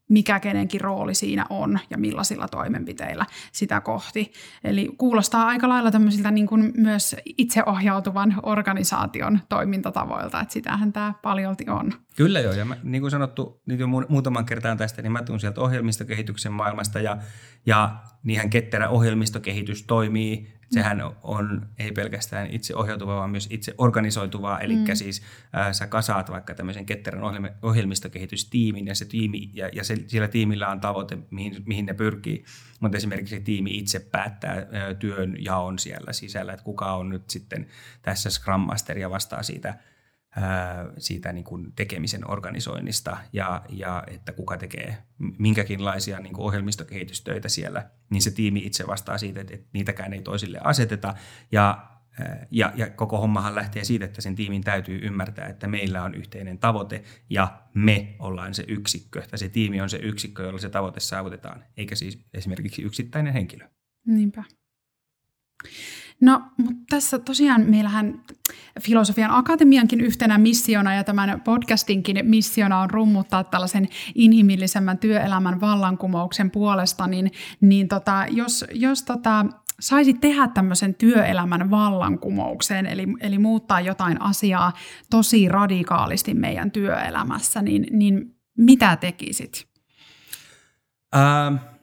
mikä 0.09 0.41
kenenkin 0.41 0.80
rooli 0.80 1.14
siinä 1.14 1.47
on 1.51 1.78
ja 1.91 1.99
millaisilla 1.99 2.49
toimenpiteillä 2.49 3.26
sitä 3.53 3.80
kohti. 3.80 4.32
Eli 4.64 4.91
kuulostaa 4.99 5.47
aika 5.47 5.68
lailla 5.68 5.91
tämmöisiltä 5.91 6.30
niin 6.30 6.47
kuin 6.47 6.72
myös 6.76 7.16
itseohjautuvan 7.24 8.34
organisaation 8.43 9.41
toimintatavoilta, 9.49 10.41
että 10.41 10.53
sitähän 10.53 10.93
tämä 10.93 11.14
paljolti 11.22 11.64
on. 11.68 11.93
Kyllä 12.16 12.41
joo, 12.41 12.53
ja 12.53 12.64
mä, 12.64 12.76
niin 12.82 13.01
kuin 13.01 13.11
sanottu 13.11 13.62
niin 13.66 13.78
jo 13.78 13.87
muutaman 13.87 14.47
kertaan 14.47 14.76
tästä, 14.78 15.03
niin 15.03 15.12
mä 15.12 15.22
tuun 15.22 15.41
sieltä 15.41 15.61
ohjelmistokehityksen 15.61 16.53
maailmasta, 16.53 17.01
ja, 17.01 17.16
ja 17.66 17.97
niinhän 18.22 18.51
ketterä 18.51 18.89
ohjelmistokehitys 18.89 19.82
toimii 19.82 20.55
Sehän 20.70 21.02
on 21.22 21.68
ei 21.78 21.92
pelkästään 21.92 22.50
itse 22.50 22.76
ohjautuvaa, 22.76 23.16
vaan 23.16 23.30
myös 23.30 23.48
itse 23.50 23.74
organisoituvaa, 23.78 24.60
eli 24.60 24.76
mm. 24.76 24.84
siis 24.94 25.22
äh, 25.56 25.72
sä 25.72 25.86
kasaat 25.86 26.30
vaikka 26.30 26.54
tämmöisen 26.54 26.86
ketterän 26.86 27.22
ohjelmistokehitystiimin 27.62 28.86
ja 28.86 28.94
se 28.94 29.04
tiimi, 29.04 29.50
ja, 29.54 29.68
ja 29.72 29.84
se, 29.84 29.96
sillä 30.06 30.28
tiimillä 30.28 30.68
on 30.68 30.80
tavoite, 30.80 31.18
mihin, 31.30 31.62
mihin 31.66 31.86
ne 31.86 31.94
pyrkii, 31.94 32.44
mutta 32.80 32.96
esimerkiksi 32.96 33.36
se 33.36 33.42
tiimi 33.42 33.78
itse 33.78 34.00
päättää 34.00 34.52
äh, 34.52 34.66
työn 34.98 35.36
jaon 35.38 35.78
siellä 35.78 36.12
sisällä, 36.12 36.52
että 36.52 36.64
kuka 36.64 36.96
on 36.96 37.08
nyt 37.08 37.30
sitten 37.30 37.66
tässä 38.02 38.30
Scrum 38.30 38.60
Master 38.60 38.98
ja 38.98 39.10
vastaa 39.10 39.42
siitä 39.42 39.74
siitä 40.99 41.32
niin 41.32 41.45
kuin 41.45 41.72
tekemisen 41.72 42.30
organisoinnista 42.30 43.16
ja, 43.32 43.62
ja 43.68 44.05
että 44.07 44.32
kuka 44.32 44.57
tekee 44.57 44.99
minkäkinlaisia 45.39 46.20
niin 46.20 46.32
kuin 46.32 46.45
ohjelmistokehitystöitä 46.45 47.49
siellä, 47.49 47.91
niin 48.11 48.22
se 48.22 48.30
tiimi 48.30 48.59
itse 48.59 48.87
vastaa 48.87 49.18
siitä, 49.18 49.41
että, 49.41 49.55
että 49.55 49.68
niitäkään 49.72 50.12
ei 50.12 50.22
toisille 50.22 50.59
aseteta. 50.64 51.14
Ja, 51.53 51.91
ja, 52.51 52.72
ja 52.74 52.91
koko 52.91 53.18
hommahan 53.18 53.55
lähtee 53.55 53.84
siitä, 53.84 54.05
että 54.05 54.20
sen 54.20 54.34
tiimin 54.34 54.64
täytyy 54.64 54.99
ymmärtää, 55.03 55.47
että 55.47 55.68
meillä 55.68 56.03
on 56.03 56.14
yhteinen 56.14 56.59
tavoite 56.59 57.05
ja 57.30 57.62
me 57.74 58.16
ollaan 58.18 58.55
se 58.55 58.64
yksikkö, 58.68 59.22
tai 59.30 59.39
se 59.39 59.49
tiimi 59.49 59.80
on 59.80 59.91
se 59.91 59.97
yksikkö, 59.97 60.43
jolla 60.43 60.59
se 60.59 60.68
tavoite 60.68 61.01
saavutetaan, 61.01 61.64
eikä 61.76 61.95
siis 61.95 62.26
esimerkiksi 62.34 62.82
yksittäinen 62.82 63.32
henkilö. 63.32 63.68
Niinpä. 64.07 64.45
No, 66.20 66.42
mutta 66.56 66.82
tässä 66.90 67.18
tosiaan 67.18 67.70
meillähän 67.70 68.22
Filosofian 68.80 69.30
Akatemiankin 69.30 70.00
yhtenä 70.00 70.38
missiona 70.38 70.94
ja 70.94 71.04
tämän 71.04 71.40
podcastinkin 71.40 72.16
missiona 72.22 72.80
on 72.80 72.90
rummuttaa 72.90 73.44
tällaisen 73.44 73.88
inhimillisemmän 74.14 74.98
työelämän 74.98 75.60
vallankumouksen 75.60 76.50
puolesta, 76.50 77.06
niin, 77.06 77.32
niin 77.60 77.88
tota, 77.88 78.26
jos, 78.30 78.64
jos 78.72 79.02
tota, 79.02 79.46
saisit 79.80 80.20
tehdä 80.20 80.48
tämmöisen 80.48 80.94
työelämän 80.94 81.70
vallankumouksen, 81.70 82.86
eli, 82.86 83.06
eli 83.20 83.38
muuttaa 83.38 83.80
jotain 83.80 84.22
asiaa 84.22 84.72
tosi 85.10 85.48
radikaalisti 85.48 86.34
meidän 86.34 86.70
työelämässä, 86.70 87.62
niin, 87.62 87.86
niin 87.90 88.36
mitä 88.56 88.96
tekisit? 88.96 89.68
Ähm 91.16 91.76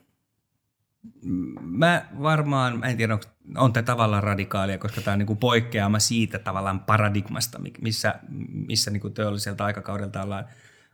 mä 1.60 2.08
varmaan, 2.22 2.78
mä 2.78 2.86
en 2.86 2.96
tiedä, 2.96 3.14
onko, 3.14 3.26
on 3.56 3.72
tämä 3.72 3.84
tavallaan 3.84 4.22
radikaalia, 4.22 4.78
koska 4.78 5.00
tämä 5.00 5.12
on 5.12 5.18
niin 5.18 5.26
kuin 5.26 5.38
poikkeama 5.38 5.98
siitä 5.98 6.38
tavallaan 6.38 6.80
paradigmasta, 6.80 7.60
missä, 7.80 8.14
missä 8.48 8.90
niin 8.90 9.00
kuin 9.00 9.14
teolliselta 9.14 9.64
aikakaudelta 9.64 10.22
ollaan, 10.22 10.44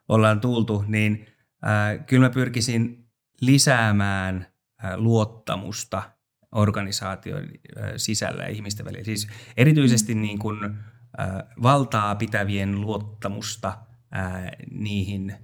ollaan 0.08 0.40
tultu, 0.40 0.84
niin 0.86 1.26
äh, 1.66 2.06
kyllä 2.06 2.26
mä 2.26 2.30
pyrkisin 2.30 3.06
lisäämään 3.40 4.46
äh, 4.84 4.96
luottamusta 4.96 6.02
organisaation 6.52 7.48
sisällä 7.96 8.42
ja 8.42 8.48
ihmisten 8.48 8.86
välillä. 8.86 9.04
Siis 9.04 9.28
erityisesti 9.56 10.14
niin 10.14 10.38
kuin, 10.38 10.64
äh, 10.64 10.72
valtaa 11.62 12.14
pitävien 12.14 12.80
luottamusta 12.80 13.78
niihin 14.70 15.34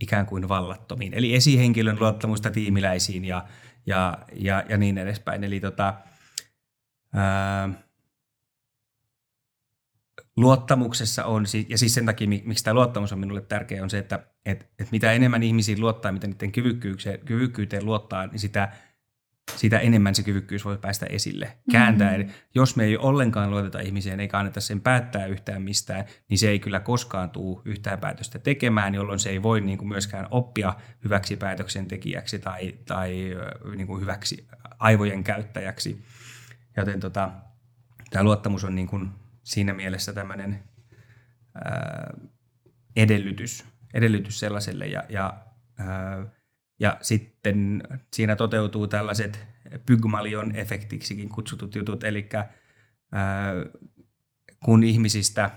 ikään 0.00 0.26
kuin 0.26 0.48
vallattomiin. 0.48 1.14
Eli 1.14 1.34
esihenkilön 1.34 1.96
luottamusta 2.00 2.50
tiimiläisiin 2.50 3.24
ja, 3.24 3.44
ja, 3.90 4.18
ja, 4.32 4.64
ja 4.68 4.76
niin 4.76 4.98
edespäin. 4.98 5.44
Eli 5.44 5.60
tota, 5.60 5.94
ää, 7.14 7.68
luottamuksessa 10.36 11.24
on, 11.24 11.44
ja 11.68 11.78
siis 11.78 11.94
sen 11.94 12.06
takia, 12.06 12.28
miksi 12.28 12.64
tämä 12.64 12.74
luottamus 12.74 13.12
on 13.12 13.18
minulle 13.18 13.40
tärkeä, 13.40 13.82
on 13.82 13.90
se, 13.90 13.98
että 13.98 14.26
et, 14.46 14.70
et 14.78 14.92
mitä 14.92 15.12
enemmän 15.12 15.42
ihmisiin 15.42 15.80
luottaa, 15.80 16.12
mitä 16.12 16.26
niiden 16.26 16.52
kyvykkyyteen, 17.24 17.84
luottaa, 17.84 18.26
niin 18.26 18.40
sitä 18.40 18.72
sitä 19.56 19.78
enemmän 19.78 20.14
se 20.14 20.22
kyvykkyys 20.22 20.64
voi 20.64 20.78
päästä 20.78 21.06
esille. 21.06 21.56
Kääntää, 21.72 22.18
mm-hmm. 22.18 22.32
jos 22.54 22.76
me 22.76 22.84
ei 22.84 22.96
ollenkaan 22.96 23.50
luoteta 23.50 23.80
ihmiseen 23.80 24.20
eikä 24.20 24.38
anneta 24.38 24.60
sen 24.60 24.80
päättää 24.80 25.26
yhtään 25.26 25.62
mistään, 25.62 26.04
niin 26.28 26.38
se 26.38 26.48
ei 26.48 26.58
kyllä 26.58 26.80
koskaan 26.80 27.30
tule 27.30 27.62
yhtään 27.64 27.98
päätöstä 27.98 28.38
tekemään, 28.38 28.94
jolloin 28.94 29.18
se 29.18 29.30
ei 29.30 29.42
voi 29.42 29.60
niin 29.60 29.78
kuin 29.78 29.88
myöskään 29.88 30.26
oppia 30.30 30.74
hyväksi 31.04 31.36
päätöksentekijäksi 31.36 32.38
tai, 32.38 32.74
tai 32.86 33.36
niin 33.76 33.86
kuin 33.86 34.00
hyväksi 34.00 34.48
aivojen 34.78 35.24
käyttäjäksi. 35.24 36.04
Joten 36.76 37.00
tota, 37.00 37.30
tämä 38.10 38.24
luottamus 38.24 38.64
on 38.64 38.74
niin 38.74 38.86
kuin 38.86 39.10
siinä 39.42 39.74
mielessä 39.74 40.12
tämmöinen 40.12 40.62
ää, 41.54 42.14
edellytys, 42.96 43.64
edellytys 43.94 44.40
sellaiselle 44.40 44.86
ja, 44.86 45.04
ja 45.08 45.34
ää, 45.78 46.26
ja 46.80 46.96
sitten 47.00 47.82
siinä 48.12 48.36
toteutuu 48.36 48.86
tällaiset 48.86 49.46
Pygmalion 49.86 50.56
efektiksikin 50.56 51.28
kutsutut 51.28 51.74
jutut, 51.74 52.04
eli 52.04 52.28
kun 54.64 54.82
ihmisistä 54.82 55.50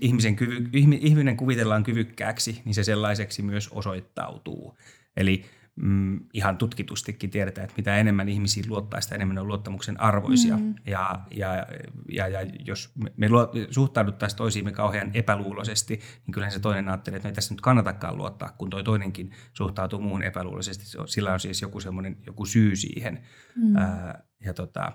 ihmisen 0.00 0.36
kyvy, 0.36 0.68
ihminen 0.72 1.36
kuvitellaan 1.36 1.84
kyvykkääksi, 1.84 2.62
niin 2.64 2.74
se 2.74 2.84
sellaiseksi 2.84 3.42
myös 3.42 3.68
osoittautuu. 3.68 4.78
Eli 5.16 5.44
mm, 5.82 6.20
ihan 6.32 6.58
tutkitustikin 6.58 7.30
tiedetään, 7.30 7.64
että 7.64 7.76
mitä 7.76 7.96
enemmän 7.96 8.28
ihmisiin 8.28 8.68
luottaa, 8.68 9.00
sitä 9.00 9.14
enemmän 9.14 9.38
on 9.38 9.48
luottamuksen 9.48 10.00
arvoisia. 10.00 10.56
Mm. 10.56 10.74
Ja, 10.86 11.20
ja, 11.30 11.66
ja, 12.12 12.28
ja 12.28 12.40
jos 12.64 12.92
me, 12.94 13.12
me 13.16 13.28
suhtauduttaisiin 13.70 14.36
toisiimme 14.38 14.72
kauhean 14.72 15.10
epäluuloisesti, 15.14 16.00
niin 16.26 16.32
kyllähän 16.32 16.52
se 16.52 16.60
toinen 16.60 16.88
ajattelee, 16.88 17.16
että 17.16 17.28
no 17.28 17.30
ei 17.30 17.34
tässä 17.34 17.54
nyt 17.54 17.60
kannatakaan 17.60 18.16
luottaa, 18.16 18.54
kun 18.58 18.70
toi 18.70 18.84
toinenkin 18.84 19.30
suhtautuu 19.52 20.00
muuhun 20.00 20.22
epäluuloisesti. 20.22 20.84
Sillä 21.06 21.32
on 21.32 21.40
siis 21.40 21.62
joku 21.62 21.80
semmoinen 21.80 22.16
joku 22.26 22.46
syy 22.46 22.76
siihen. 22.76 23.22
Mm. 23.56 23.76
Ää, 23.76 24.22
ja 24.44 24.54
tota, 24.54 24.92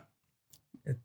et, 0.86 0.99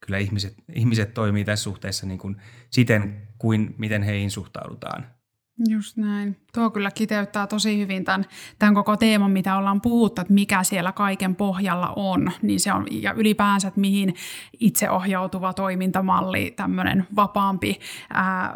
kyllä 0.00 0.18
ihmiset, 0.18 0.54
ihmiset 0.74 1.14
toimii 1.14 1.44
tässä 1.44 1.62
suhteessa 1.62 2.06
niin 2.06 2.18
kuin 2.18 2.36
siten, 2.70 3.28
kuin 3.38 3.74
miten 3.78 4.02
heihin 4.02 4.30
suhtaudutaan. 4.30 5.21
Just 5.68 5.96
näin. 5.96 6.36
Tuo 6.54 6.70
kyllä 6.70 6.90
kiteyttää 6.90 7.46
tosi 7.46 7.78
hyvin 7.78 8.04
tämän, 8.04 8.26
tämän 8.58 8.74
koko 8.74 8.96
teeman, 8.96 9.30
mitä 9.30 9.56
ollaan 9.56 9.80
puhuttu, 9.80 10.20
että 10.20 10.34
mikä 10.34 10.62
siellä 10.62 10.92
kaiken 10.92 11.36
pohjalla 11.36 11.92
on. 11.96 12.32
Niin 12.42 12.60
se 12.60 12.72
on, 12.72 12.86
ja 12.90 13.12
ylipäänsä, 13.12 13.68
että 13.68 13.80
mihin 13.80 14.14
itseohjautuva 14.60 15.52
toimintamalli, 15.52 16.50
tämmöinen 16.56 17.06
vapaampi 17.16 17.80
ää, 18.12 18.54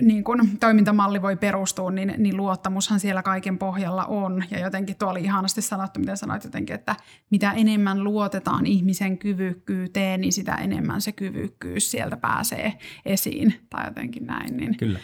niin 0.00 0.24
kun 0.24 0.48
toimintamalli 0.60 1.22
voi 1.22 1.36
perustua, 1.36 1.90
niin, 1.90 2.14
niin 2.18 2.36
luottamushan 2.36 3.00
siellä 3.00 3.22
kaiken 3.22 3.58
pohjalla 3.58 4.04
on. 4.04 4.44
Ja 4.50 4.58
jotenkin 4.58 4.96
tuo 4.96 5.10
oli 5.10 5.20
ihanasti 5.20 5.62
sanottu, 5.62 6.00
miten 6.00 6.16
sanoit 6.16 6.44
jotenkin, 6.44 6.74
että 6.74 6.96
mitä 7.30 7.52
enemmän 7.52 8.04
luotetaan 8.04 8.66
ihmisen 8.66 9.18
kyvykkyyteen, 9.18 10.20
niin 10.20 10.32
sitä 10.32 10.54
enemmän 10.54 11.00
se 11.00 11.12
kyvykkyys 11.12 11.90
sieltä 11.90 12.16
pääsee 12.16 12.72
esiin. 13.04 13.54
Tai 13.70 13.86
jotenkin 13.86 14.26
näin. 14.26 14.56
Niin, 14.56 14.76
Kyllä. 14.76 14.98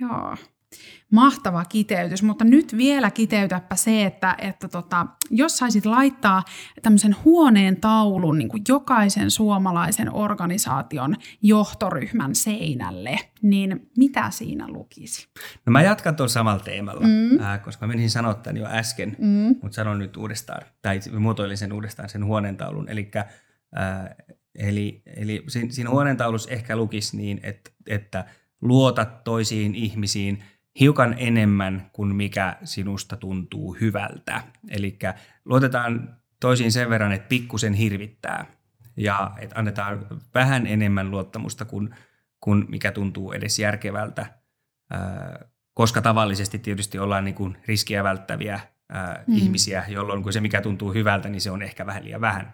Joo. 0.00 0.36
Mahtava 1.12 1.64
kiteytys, 1.64 2.22
mutta 2.22 2.44
nyt 2.44 2.76
vielä 2.76 3.10
kiteytäpä 3.10 3.76
se, 3.76 4.04
että, 4.04 4.36
että 4.38 4.68
tota, 4.68 5.06
jos 5.30 5.58
saisit 5.58 5.86
laittaa 5.86 6.42
tämmöisen 6.82 7.16
huoneen 7.24 7.80
taulun 7.80 8.38
niin 8.38 8.48
kuin 8.48 8.62
jokaisen 8.68 9.30
suomalaisen 9.30 10.14
organisaation 10.14 11.16
johtoryhmän 11.42 12.34
seinälle, 12.34 13.18
niin 13.42 13.90
mitä 13.98 14.30
siinä 14.30 14.68
lukisi? 14.68 15.28
No 15.66 15.70
mä 15.70 15.82
jatkan 15.82 16.16
tuon 16.16 16.28
samalla 16.28 16.64
teemalla, 16.64 17.06
mm. 17.06 17.40
äh, 17.40 17.62
koska 17.62 17.86
mä 17.86 17.92
menisin 17.92 18.10
sanoa 18.10 18.34
tämän 18.34 18.56
jo 18.56 18.66
äsken, 18.66 19.16
mm. 19.18 19.56
mutta 19.62 19.74
sanon 19.74 19.98
nyt 19.98 20.16
uudestaan, 20.16 20.62
tai 20.82 21.00
muotoilin 21.18 21.58
sen 21.58 21.72
uudestaan 21.72 22.08
sen 22.08 22.24
huoneen 22.24 22.56
taulun. 22.56 22.88
Elikkä, 22.88 23.24
äh, 23.78 24.26
eli, 24.54 25.02
eli 25.16 25.44
siinä 25.68 25.90
huoneen 25.90 26.16
taulussa 26.16 26.50
ehkä 26.50 26.76
lukisi 26.76 27.16
niin, 27.16 27.40
että, 27.42 27.70
että 27.86 28.24
luota 28.60 29.04
toisiin 29.04 29.74
ihmisiin– 29.74 30.42
hiukan 30.80 31.14
enemmän 31.18 31.90
kuin 31.92 32.14
mikä 32.14 32.56
sinusta 32.64 33.16
tuntuu 33.16 33.76
hyvältä. 33.80 34.42
Eli 34.70 34.98
luotetaan 35.44 36.16
toisiin 36.40 36.72
sen 36.72 36.90
verran, 36.90 37.12
että 37.12 37.28
pikkusen 37.28 37.74
hirvittää 37.74 38.46
ja 38.96 39.30
että 39.38 39.58
annetaan 39.58 40.06
vähän 40.34 40.66
enemmän 40.66 41.10
luottamusta 41.10 41.64
kuin, 41.64 41.94
kuin 42.40 42.64
mikä 42.68 42.92
tuntuu 42.92 43.32
edes 43.32 43.58
järkevältä, 43.58 44.26
koska 45.74 46.00
tavallisesti 46.00 46.58
tietysti 46.58 46.98
ollaan 46.98 47.24
niin 47.24 47.34
kuin 47.34 47.56
riskiä 47.68 48.04
välttäviä 48.04 48.60
mm. 49.26 49.36
ihmisiä, 49.36 49.84
jolloin 49.88 50.22
kun 50.22 50.32
se 50.32 50.40
mikä 50.40 50.60
tuntuu 50.60 50.92
hyvältä, 50.92 51.28
niin 51.28 51.40
se 51.40 51.50
on 51.50 51.62
ehkä 51.62 51.86
vähän 51.86 52.04
liian 52.04 52.20
vähän. 52.20 52.52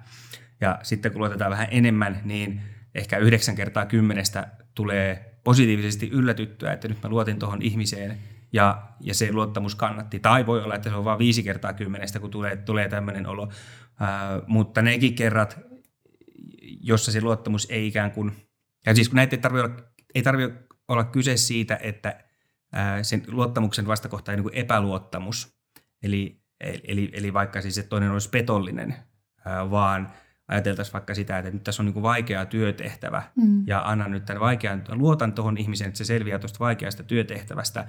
Ja 0.61 0.79
sitten 0.83 1.13
kun 1.13 1.19
luotetaan 1.19 1.51
vähän 1.51 1.69
enemmän, 1.71 2.21
niin 2.25 2.61
ehkä 2.95 3.19
yhdeksän 3.19 3.57
kertaa 3.57 3.87
kymmenestä 3.87 4.49
tulee 4.75 5.30
positiivisesti 5.45 6.09
yllätyttyä, 6.13 6.73
että 6.73 6.89
nyt 6.89 7.03
mä 7.03 7.09
luotin 7.09 7.39
tuohon 7.39 7.63
ihmiseen 7.63 8.19
ja, 8.53 8.83
ja 9.01 9.15
se 9.15 9.33
luottamus 9.33 9.75
kannatti. 9.75 10.21
Tai 10.21 10.47
voi 10.47 10.63
olla, 10.63 10.75
että 10.75 10.91
se 10.91 10.97
on 10.97 11.05
vain 11.05 11.19
viisi 11.19 11.43
kertaa 11.43 11.73
kymmenestä, 11.73 12.21
kun 12.21 12.31
tulee, 12.31 12.57
tulee 12.57 12.89
tämmöinen 12.89 13.27
olo. 13.27 13.49
Ää, 14.01 14.43
mutta 14.47 14.83
nekin 14.83 15.15
kerrat, 15.15 15.61
jossa 16.81 17.13
se 17.13 17.21
luottamus 17.21 17.67
ei 17.71 17.87
ikään 17.87 18.11
kuin, 18.11 18.33
ja 18.87 18.95
siis 18.95 19.09
kun 19.09 19.17
näitä 19.17 19.37
ei 19.37 19.43
tarvitse 19.43 19.65
olla, 19.65 19.83
ei 20.15 20.23
tarvitse 20.23 20.59
olla 20.89 21.05
kyse 21.05 21.37
siitä, 21.37 21.79
että 21.83 22.25
ää, 22.73 23.03
sen 23.03 23.23
luottamuksen 23.29 23.87
vastakohta 23.87 24.33
on 24.33 24.37
niin 24.37 24.43
kuin 24.43 24.55
epäluottamus, 24.55 25.57
eli, 26.03 26.43
eli, 26.85 27.11
eli 27.13 27.33
vaikka 27.33 27.63
siis, 27.63 27.79
että 27.79 27.89
toinen 27.89 28.11
olisi 28.11 28.29
petollinen, 28.29 28.97
ää, 29.45 29.71
vaan– 29.71 30.09
ajateltaisiin 30.51 30.93
vaikka 30.93 31.15
sitä, 31.15 31.39
että 31.39 31.51
nyt 31.51 31.65
tässä 31.65 31.83
on 31.83 31.87
niin 31.87 32.03
vaikea 32.03 32.47
työtehtävä 32.47 33.23
mm. 33.37 33.63
ja 33.67 33.83
annan 33.85 34.11
nyt 34.11 34.25
tämän 34.25 34.41
vaikean, 34.41 34.85
luotan 34.89 35.33
tuohon 35.33 35.59
ihmiseen, 35.59 35.89
että 35.89 35.99
se 35.99 36.05
selviää 36.05 36.39
tuosta 36.39 36.59
vaikeasta 36.59 37.03
työtehtävästä, 37.03 37.87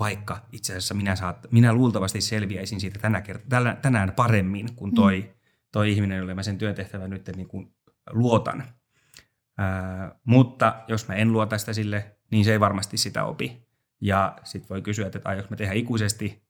vaikka 0.00 0.46
itse 0.52 0.72
asiassa 0.72 0.94
minä, 0.94 1.16
saat, 1.16 1.46
minä 1.50 1.72
luultavasti 1.72 2.20
selviäisin 2.20 2.80
siitä 2.80 2.98
tänä 2.98 3.20
kert- 3.20 3.76
tänään 3.82 4.12
paremmin 4.12 4.74
kuin 4.76 4.94
toi, 4.94 5.20
mm. 5.20 5.40
toi 5.72 5.92
ihminen, 5.92 6.18
jolle 6.18 6.34
mä 6.34 6.42
sen 6.42 6.58
työtehtävän 6.58 7.10
nyt 7.10 7.30
niin 7.36 7.48
kuin 7.48 7.74
luotan. 8.10 8.64
Ää, 9.58 10.18
mutta 10.24 10.74
jos 10.88 11.08
mä 11.08 11.14
en 11.14 11.32
luota 11.32 11.58
sitä 11.58 11.72
sille, 11.72 12.16
niin 12.30 12.44
se 12.44 12.52
ei 12.52 12.60
varmasti 12.60 12.96
sitä 12.96 13.24
opi. 13.24 13.66
Ja 14.00 14.38
sitten 14.44 14.68
voi 14.68 14.82
kysyä, 14.82 15.06
että 15.06 15.20
aiotko 15.24 15.50
mä 15.50 15.56
tehdä 15.56 15.72
ikuisesti 15.72 16.45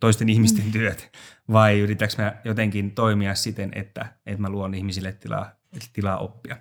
toisten 0.00 0.28
ihmisten 0.28 0.64
mm. 0.64 0.72
työt, 0.78 1.10
vai 1.52 1.80
yritätkö 1.80 2.22
mä 2.22 2.34
jotenkin 2.44 2.90
toimia 2.90 3.34
siten, 3.34 3.70
että, 3.74 4.06
että 4.26 4.42
mä 4.42 4.48
luon 4.48 4.74
ihmisille 4.74 5.12
tilaa, 5.12 5.50
tilaa 5.92 6.18
oppia. 6.18 6.56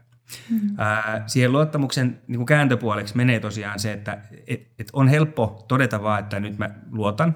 Mm-hmm. 0.50 0.76
Ää, 0.78 1.24
siihen 1.28 1.52
luottamuksen 1.52 2.22
niin 2.28 2.38
kuin 2.38 2.46
kääntöpuoleksi 2.46 3.18
menee 3.18 3.40
tosiaan 3.40 3.80
se, 3.80 3.94
että 3.94 4.22
et, 4.48 4.72
et 4.80 4.90
on 4.94 5.08
helppo 5.08 5.66
todeta 5.68 6.04
vaan, 6.04 6.20
että 6.20 6.40
nyt 6.40 6.58
mä 6.58 6.70
luotan. 6.92 7.36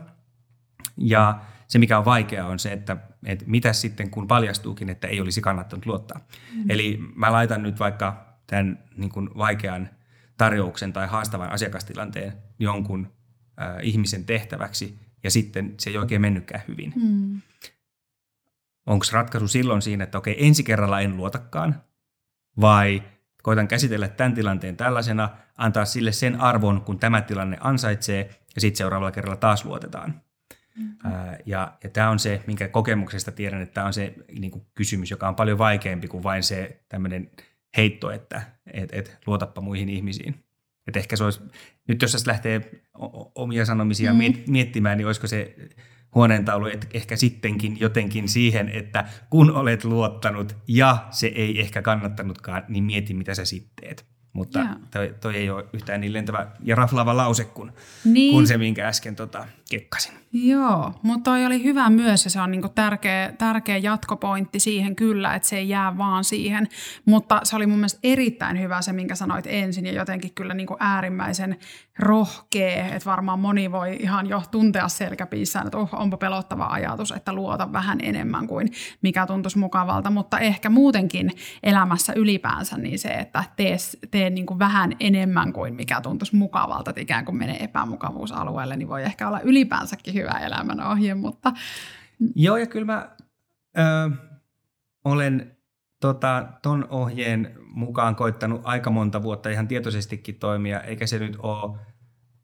Ja 0.97 1.41
se, 1.67 1.79
mikä 1.79 1.97
on 1.97 2.05
vaikeaa, 2.05 2.47
on 2.47 2.59
se, 2.59 2.71
että, 2.71 2.97
että 3.25 3.45
mitä 3.47 3.73
sitten, 3.73 4.09
kun 4.09 4.27
paljastuukin, 4.27 4.89
että 4.89 5.07
ei 5.07 5.21
olisi 5.21 5.41
kannattanut 5.41 5.85
luottaa. 5.85 6.17
Mm-hmm. 6.17 6.69
Eli 6.69 6.99
mä 7.15 7.31
laitan 7.31 7.63
nyt 7.63 7.79
vaikka 7.79 8.37
tämän 8.47 8.79
niin 8.95 9.11
kuin 9.11 9.29
vaikean 9.37 9.89
tarjouksen 10.37 10.93
tai 10.93 11.07
haastavan 11.07 11.51
asiakastilanteen 11.51 12.33
jonkun 12.59 13.13
äh, 13.61 13.75
ihmisen 13.81 14.25
tehtäväksi, 14.25 14.99
ja 15.23 15.31
sitten 15.31 15.75
se 15.79 15.89
ei 15.89 15.97
oikein 15.97 16.21
mennytkään 16.21 16.63
hyvin. 16.67 16.93
Mm. 16.95 17.41
Onko 18.85 19.05
ratkaisu 19.11 19.47
silloin 19.47 19.81
siinä, 19.81 20.03
että 20.03 20.17
okei, 20.17 20.47
ensi 20.47 20.63
kerralla 20.63 20.99
en 20.99 21.17
luotakaan, 21.17 21.83
vai 22.61 23.03
koitan 23.43 23.67
käsitellä 23.67 24.07
tämän 24.07 24.33
tilanteen 24.33 24.77
tällaisena, 24.77 25.29
antaa 25.57 25.85
sille 25.85 26.11
sen 26.11 26.41
arvon, 26.41 26.81
kun 26.81 26.99
tämä 26.99 27.21
tilanne 27.21 27.57
ansaitsee, 27.59 28.29
ja 28.55 28.61
sitten 28.61 28.77
seuraavalla 28.77 29.11
kerralla 29.11 29.37
taas 29.37 29.65
luotetaan. 29.65 30.21
Mm. 30.77 30.95
Ja, 31.45 31.77
ja 31.83 31.89
tämä 31.89 32.09
on 32.09 32.19
se, 32.19 32.43
minkä 32.47 32.67
kokemuksesta 32.67 33.31
tiedän, 33.31 33.61
että 33.61 33.73
tämä 33.73 33.87
on 33.87 33.93
se 33.93 34.13
niin 34.39 34.51
kuin 34.51 34.65
kysymys, 34.73 35.11
joka 35.11 35.27
on 35.27 35.35
paljon 35.35 35.57
vaikeampi 35.57 36.07
kuin 36.07 36.23
vain 36.23 36.43
se 36.43 36.81
tämmöinen 36.89 37.31
heitto, 37.77 38.11
että 38.11 38.41
et, 38.73 38.89
et, 38.93 39.17
luotappa 39.25 39.61
muihin 39.61 39.89
ihmisiin. 39.89 40.43
Et 40.87 40.97
ehkä 40.97 41.15
se 41.15 41.23
olisi, 41.23 41.41
nyt 41.87 42.01
jos 42.01 42.27
lähtee 42.27 42.71
omia 43.35 43.65
sanomisia 43.65 44.13
mm. 44.13 44.19
miettimään, 44.47 44.97
niin 44.97 45.05
olisiko 45.05 45.27
se 45.27 45.55
huoneentaulu 46.15 46.65
että 46.65 46.87
ehkä 46.93 47.15
sittenkin 47.15 47.79
jotenkin 47.79 48.29
siihen, 48.29 48.69
että 48.69 49.05
kun 49.29 49.51
olet 49.51 49.83
luottanut 49.83 50.55
ja 50.67 51.07
se 51.11 51.27
ei 51.27 51.61
ehkä 51.61 51.81
kannattanutkaan, 51.81 52.63
niin 52.67 52.83
mieti 52.83 53.13
mitä 53.13 53.35
sä 53.35 53.45
sitten 53.45 53.73
teet. 53.81 54.10
Mutta 54.33 54.65
toi, 54.91 55.15
toi 55.21 55.35
ei 55.35 55.49
ole 55.49 55.65
yhtään 55.73 56.01
niin 56.01 56.13
lentävä 56.13 56.47
ja 56.63 56.75
raflaava 56.75 57.17
lause 57.17 57.43
kuin, 57.43 57.71
niin. 58.05 58.33
kuin 58.33 58.47
se, 58.47 58.57
minkä 58.57 58.87
äsken 58.87 59.15
tota, 59.15 59.45
kekkasin. 59.69 60.13
Joo, 60.33 60.93
mutta 61.01 61.31
toi 61.31 61.45
oli 61.45 61.63
hyvä 61.63 61.89
myös 61.89 62.25
ja 62.25 62.31
se 62.31 62.41
on 62.41 62.51
niinku 62.51 62.69
tärkeä, 62.69 63.33
tärkeä 63.37 63.77
jatkopointti 63.77 64.59
siihen 64.59 64.95
kyllä, 64.95 65.35
että 65.35 65.47
se 65.47 65.57
ei 65.57 65.69
jää 65.69 65.97
vaan 65.97 66.23
siihen. 66.23 66.69
Mutta 67.05 67.39
se 67.43 67.55
oli 67.55 67.67
mun 67.67 67.77
mielestä 67.77 67.99
erittäin 68.03 68.59
hyvä 68.59 68.81
se, 68.81 68.93
minkä 68.93 69.15
sanoit 69.15 69.47
ensin 69.47 69.85
ja 69.85 69.91
jotenkin 69.91 70.33
kyllä 70.33 70.53
niinku 70.53 70.77
äärimmäisen 70.79 71.57
rohkea, 71.99 72.85
että 72.85 73.09
varmaan 73.09 73.39
moni 73.39 73.71
voi 73.71 73.97
ihan 73.99 74.29
jo 74.29 74.43
tuntea 74.51 74.87
selkäpiissään, 74.87 75.67
että 75.67 75.77
oh, 75.77 75.89
onpa 75.93 76.17
pelottava 76.17 76.65
ajatus, 76.65 77.11
että 77.11 77.33
luota 77.33 77.73
vähän 77.73 77.99
enemmän 78.01 78.47
kuin 78.47 78.71
mikä 79.01 79.25
tuntuisi 79.25 79.57
mukavalta, 79.57 80.09
mutta 80.09 80.39
ehkä 80.39 80.69
muutenkin 80.69 81.31
elämässä 81.63 82.13
ylipäänsä 82.13 82.77
niin 82.77 82.99
se, 82.99 83.09
että 83.09 83.43
tee, 83.55 83.77
tee 84.11 84.20
niinku 84.29 84.59
vähän 84.59 84.91
enemmän 84.99 85.53
kuin 85.53 85.75
mikä 85.75 86.01
tuntuisi 86.01 86.35
mukavalta, 86.35 86.91
että 86.91 87.01
ikään 87.01 87.25
kuin 87.25 87.37
menee 87.37 87.63
epämukavuusalueelle, 87.63 88.77
niin 88.77 88.87
voi 88.87 89.03
ehkä 89.03 89.27
olla 89.27 89.39
ylipäänsäkin 89.39 90.13
hyvä 90.13 90.39
elämän 90.39 90.87
ohje, 90.87 91.13
mutta... 91.13 91.53
Joo, 92.35 92.57
ja 92.57 92.65
kyllä 92.65 92.85
mä 92.85 93.09
ö, 93.77 94.11
olen 95.05 95.57
tota, 96.01 96.47
ton 96.61 96.87
ohjeen 96.89 97.55
mukaan 97.73 98.15
koittanut 98.15 98.61
aika 98.63 98.89
monta 98.89 99.23
vuotta 99.23 99.49
ihan 99.49 99.67
tietoisestikin 99.67 100.39
toimia, 100.39 100.81
eikä 100.81 101.07
se 101.07 101.19
nyt 101.19 101.37
ole, 101.39 101.77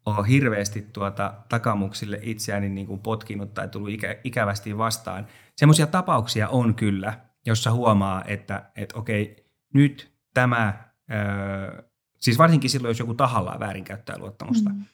ole 0.06 0.28
hirveästi 0.28 0.82
tuota 0.92 1.34
takamuksille 1.48 2.18
itseäni 2.22 2.68
niin 2.68 2.86
kuin 2.86 3.00
potkinut 3.00 3.54
tai 3.54 3.68
tullut 3.68 3.90
ikä, 3.90 4.16
ikävästi 4.24 4.78
vastaan. 4.78 5.26
Semmoisia 5.56 5.86
tapauksia 5.86 6.48
on 6.48 6.74
kyllä, 6.74 7.20
jossa 7.46 7.72
huomaa, 7.72 8.24
että, 8.24 8.70
että 8.76 8.98
okei, 8.98 9.48
nyt 9.74 10.12
tämä, 10.34 10.87
ö, 11.10 11.82
siis 12.20 12.38
varsinkin 12.38 12.70
silloin, 12.70 12.90
jos 12.90 12.98
joku 12.98 13.14
tahallaan 13.14 13.60
väärinkäyttää 13.60 14.18
luottamusta, 14.18 14.70
mm. 14.70 14.84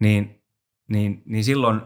niin, 0.00 0.42
niin, 0.88 1.22
niin 1.24 1.44
silloin 1.44 1.80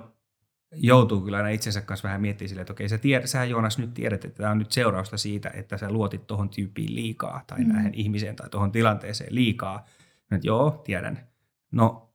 joutuu 0.73 1.21
kyllä 1.21 1.37
aina 1.37 1.49
itsensä 1.49 1.81
kanssa 1.81 2.09
vähän 2.09 2.21
miettimään 2.21 2.49
sille, 2.49 2.61
että 2.61 2.73
okei, 2.73 2.89
sä, 2.89 2.99
tiedät, 2.99 3.31
sä 3.31 3.45
Joonas 3.45 3.79
nyt 3.79 3.95
tiedät, 3.95 4.25
että 4.25 4.37
tämä 4.37 4.51
on 4.51 4.59
nyt 4.59 4.73
seurausta 4.73 5.17
siitä, 5.17 5.51
että 5.55 5.79
sä 5.79 5.91
luotit 5.91 6.27
tuohon 6.27 6.49
tyyppiin 6.49 6.95
liikaa 6.95 7.45
tai 7.47 7.59
mm. 7.59 7.73
näihin 7.73 7.95
ihmiseen 7.95 8.37
tai 8.37 8.51
tuohon 8.51 8.73
tilanteeseen 8.73 9.35
liikaa. 9.35 9.85
Mä, 10.31 10.37
että 10.37 10.47
joo, 10.47 10.71
tiedän. 10.85 11.29
No, 11.73 12.15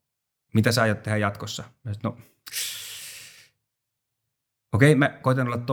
mitä 0.53 0.71
sä 0.71 0.81
aiot 0.81 1.03
tehdä 1.03 1.17
jatkossa? 1.17 1.63
Mä, 1.83 1.91
että, 1.91 2.07
no, 2.07 2.17
okei, 4.73 4.95
mä 4.95 5.09
koitan 5.09 5.47
olla 5.47 5.63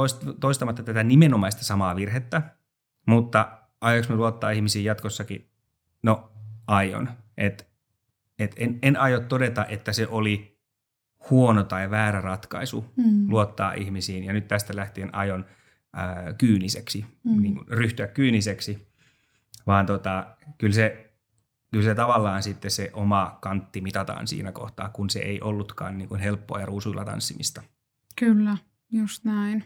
toistamatta 0.41 0.83
tätä 0.83 1.03
nimenomaista 1.03 1.65
samaa 1.65 1.97
virhettä, 1.97 2.43
mutta 3.07 3.59
aionko 3.81 4.13
mä 4.13 4.17
luottaa 4.17 4.51
ihmisiin 4.51 4.85
jatkossakin? 4.85 5.50
No, 6.03 6.33
aion. 6.67 7.11
Et, 7.37 7.71
et 8.39 8.55
en, 8.57 8.79
en 8.83 8.97
aio 8.97 9.21
todeta, 9.21 9.67
että 9.67 9.93
se 9.93 10.07
oli 10.07 10.61
huono 11.31 11.65
tai 11.65 11.91
väärä 11.91 12.21
ratkaisu 12.21 12.93
mm. 12.97 13.31
luottaa 13.31 13.73
ihmisiin. 13.73 14.25
Ja 14.25 14.33
nyt 14.33 14.49
tästä 14.49 14.77
lähtien 14.77 15.15
aion 15.15 15.45
ää, 15.93 16.33
kyyniseksi, 16.33 17.07
mm. 17.25 17.43
niin 17.43 17.55
kuin 17.55 17.69
ryhtyä 17.69 18.07
kyyniseksi, 18.07 18.89
vaan 19.67 19.87
tota, 19.87 20.37
kyllä, 20.59 20.75
se, 20.75 21.15
kyllä 21.71 21.85
se 21.85 21.95
tavallaan 21.95 22.43
sitten 22.43 22.71
se 22.71 22.91
oma 22.93 23.39
kantti 23.41 23.81
mitataan 23.81 24.27
siinä 24.27 24.53
kohtaa, 24.53 24.89
kun 24.89 25.11
se 25.11 25.19
ei 25.19 25.41
ollutkaan 25.41 25.99
niin 25.99 26.09
kuin 26.09 26.21
helppoa 26.21 26.61
ja 26.61 26.67
ruusuilla 26.67 27.05
tanssimista. 27.05 27.63
Kyllä, 28.19 28.57
just 28.93 29.25
näin. 29.25 29.65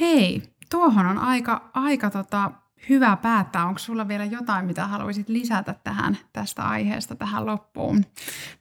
Hei, 0.00 0.42
tuohon 0.70 1.06
on 1.06 1.18
aika, 1.18 1.70
aika 1.74 2.10
tota, 2.10 2.50
hyvä 2.88 3.16
päättää. 3.16 3.66
Onko 3.66 3.78
sulla 3.78 4.08
vielä 4.08 4.24
jotain, 4.24 4.66
mitä 4.66 4.86
haluaisit 4.86 5.28
lisätä 5.28 5.74
tähän, 5.84 6.18
tästä 6.32 6.62
aiheesta 6.62 7.16
tähän 7.16 7.46
loppuun? 7.46 8.04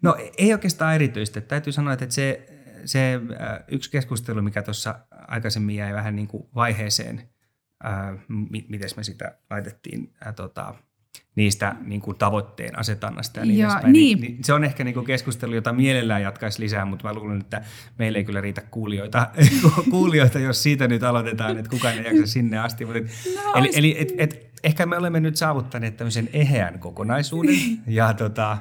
No 0.01 0.15
ei 0.38 0.53
oikeastaan 0.53 0.95
erityistä. 0.95 1.41
Täytyy 1.41 1.74
sanoa, 1.74 1.93
että 1.93 2.05
se, 2.09 2.47
se 2.86 3.13
äh, 3.41 3.59
yksi 3.68 3.91
keskustelu, 3.91 4.41
mikä 4.41 4.61
tuossa 4.61 4.99
aikaisemmin 5.11 5.76
jäi 5.76 5.93
vähän 5.93 6.15
niin 6.15 6.28
kuin 6.28 6.49
vaiheeseen, 6.55 7.30
äh, 7.86 8.20
miten 8.68 8.89
me 8.97 9.03
sitä 9.03 9.38
laitettiin 9.49 10.13
äh, 10.28 10.36
tota, 10.36 10.76
niistä 11.36 11.76
niin 11.86 12.01
kuin 12.01 12.18
tavoitteen 12.18 12.80
asetannasta 12.80 13.39
ja 13.39 13.45
niin, 13.45 13.57
ja, 13.57 13.82
niin. 13.84 13.93
Niin, 13.93 14.22
niin 14.22 14.43
se 14.43 14.53
on 14.53 14.63
ehkä 14.63 14.84
niin 14.84 14.93
kuin 14.93 15.05
keskustelu, 15.05 15.55
jota 15.55 15.74
mielellään 15.74 16.22
jatkaisi 16.22 16.61
lisää, 16.61 16.86
mutta 16.86 17.07
mä 17.07 17.13
luulen, 17.13 17.39
että 17.39 17.61
meillä 17.97 18.18
ei 18.18 18.24
kyllä 18.24 18.41
riitä 18.41 18.61
kuulijoita, 18.61 19.28
kuulijoita 19.91 20.39
jos 20.39 20.63
siitä 20.63 20.88
nyt 20.88 21.03
aloitetaan, 21.03 21.57
että 21.57 21.70
kukaan 21.70 21.93
ei 21.93 22.03
jaksa 22.05 22.28
sinne 22.34 22.57
asti. 22.57 22.86
Mutta 22.86 22.99
no, 23.45 23.53
eli 23.55 23.70
eli 23.76 23.95
et, 23.99 24.13
et, 24.18 24.47
ehkä 24.63 24.86
me 24.86 24.97
olemme 24.97 25.20
nyt 25.20 25.36
saavuttaneet 25.36 25.97
tämmöisen 25.97 26.30
eheän 26.34 26.80
kokonaisuuden 26.80 27.55
ja 27.88 28.13
tota, 28.13 28.57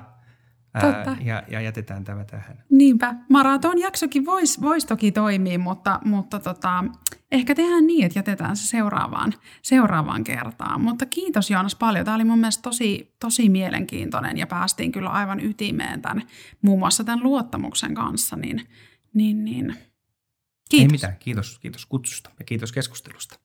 Totta. 0.80 1.16
ja, 1.24 1.42
ja 1.48 1.60
jätetään 1.60 2.04
tämä 2.04 2.24
tähän. 2.24 2.64
Niinpä. 2.70 3.14
Maraton 3.28 3.78
jaksokin 3.78 4.26
voisi 4.26 4.60
vois 4.60 4.84
toki 4.84 5.12
toimia, 5.12 5.58
mutta, 5.58 6.00
mutta 6.04 6.40
tota, 6.40 6.84
ehkä 7.32 7.54
tehdään 7.54 7.86
niin, 7.86 8.06
että 8.06 8.18
jätetään 8.18 8.56
se 8.56 8.66
seuraavaan, 8.66 9.34
seuraavaan 9.62 10.24
kertaan. 10.24 10.80
Mutta 10.80 11.06
kiitos 11.06 11.50
Joonas 11.50 11.74
paljon. 11.74 12.04
Tämä 12.04 12.14
oli 12.14 12.24
mun 12.24 12.38
mielestä 12.38 12.62
tosi, 12.62 13.14
tosi 13.20 13.48
mielenkiintoinen 13.48 14.38
ja 14.38 14.46
päästiin 14.46 14.92
kyllä 14.92 15.10
aivan 15.10 15.44
ytimeen 15.44 16.02
tämän, 16.02 16.22
muun 16.62 16.78
muassa 16.78 17.04
tämän 17.04 17.22
luottamuksen 17.22 17.94
kanssa. 17.94 18.36
Niin, 18.36 18.68
niin, 19.14 19.44
niin. 19.44 19.76
Kiitos. 20.70 20.82
Ei 20.82 20.88
mitään. 20.88 21.16
Kiitos, 21.18 21.58
kiitos 21.58 21.86
kutsusta 21.86 22.30
ja 22.38 22.44
kiitos 22.44 22.72
keskustelusta. 22.72 23.38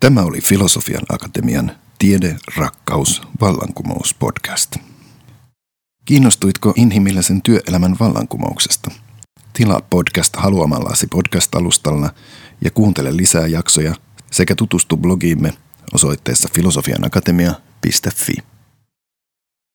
Tämä 0.00 0.22
oli 0.22 0.40
Filosofian 0.40 1.02
Akatemian 1.08 1.72
Tiede, 1.98 2.36
rakkaus, 2.56 3.22
vallankumous 3.40 4.14
podcast. 4.14 4.76
Kiinnostuitko 6.04 6.72
inhimillisen 6.76 7.42
työelämän 7.42 7.96
vallankumouksesta? 8.00 8.90
Tilaa 9.52 9.80
podcast 9.90 10.36
haluamallasi 10.36 11.06
podcast-alustalla 11.06 12.10
ja 12.64 12.70
kuuntele 12.70 13.16
lisää 13.16 13.46
jaksoja 13.46 13.94
sekä 14.30 14.54
tutustu 14.54 14.96
blogiimme 14.96 15.52
osoitteessa 15.94 16.48
filosofianakatemia.fi. 16.54 18.51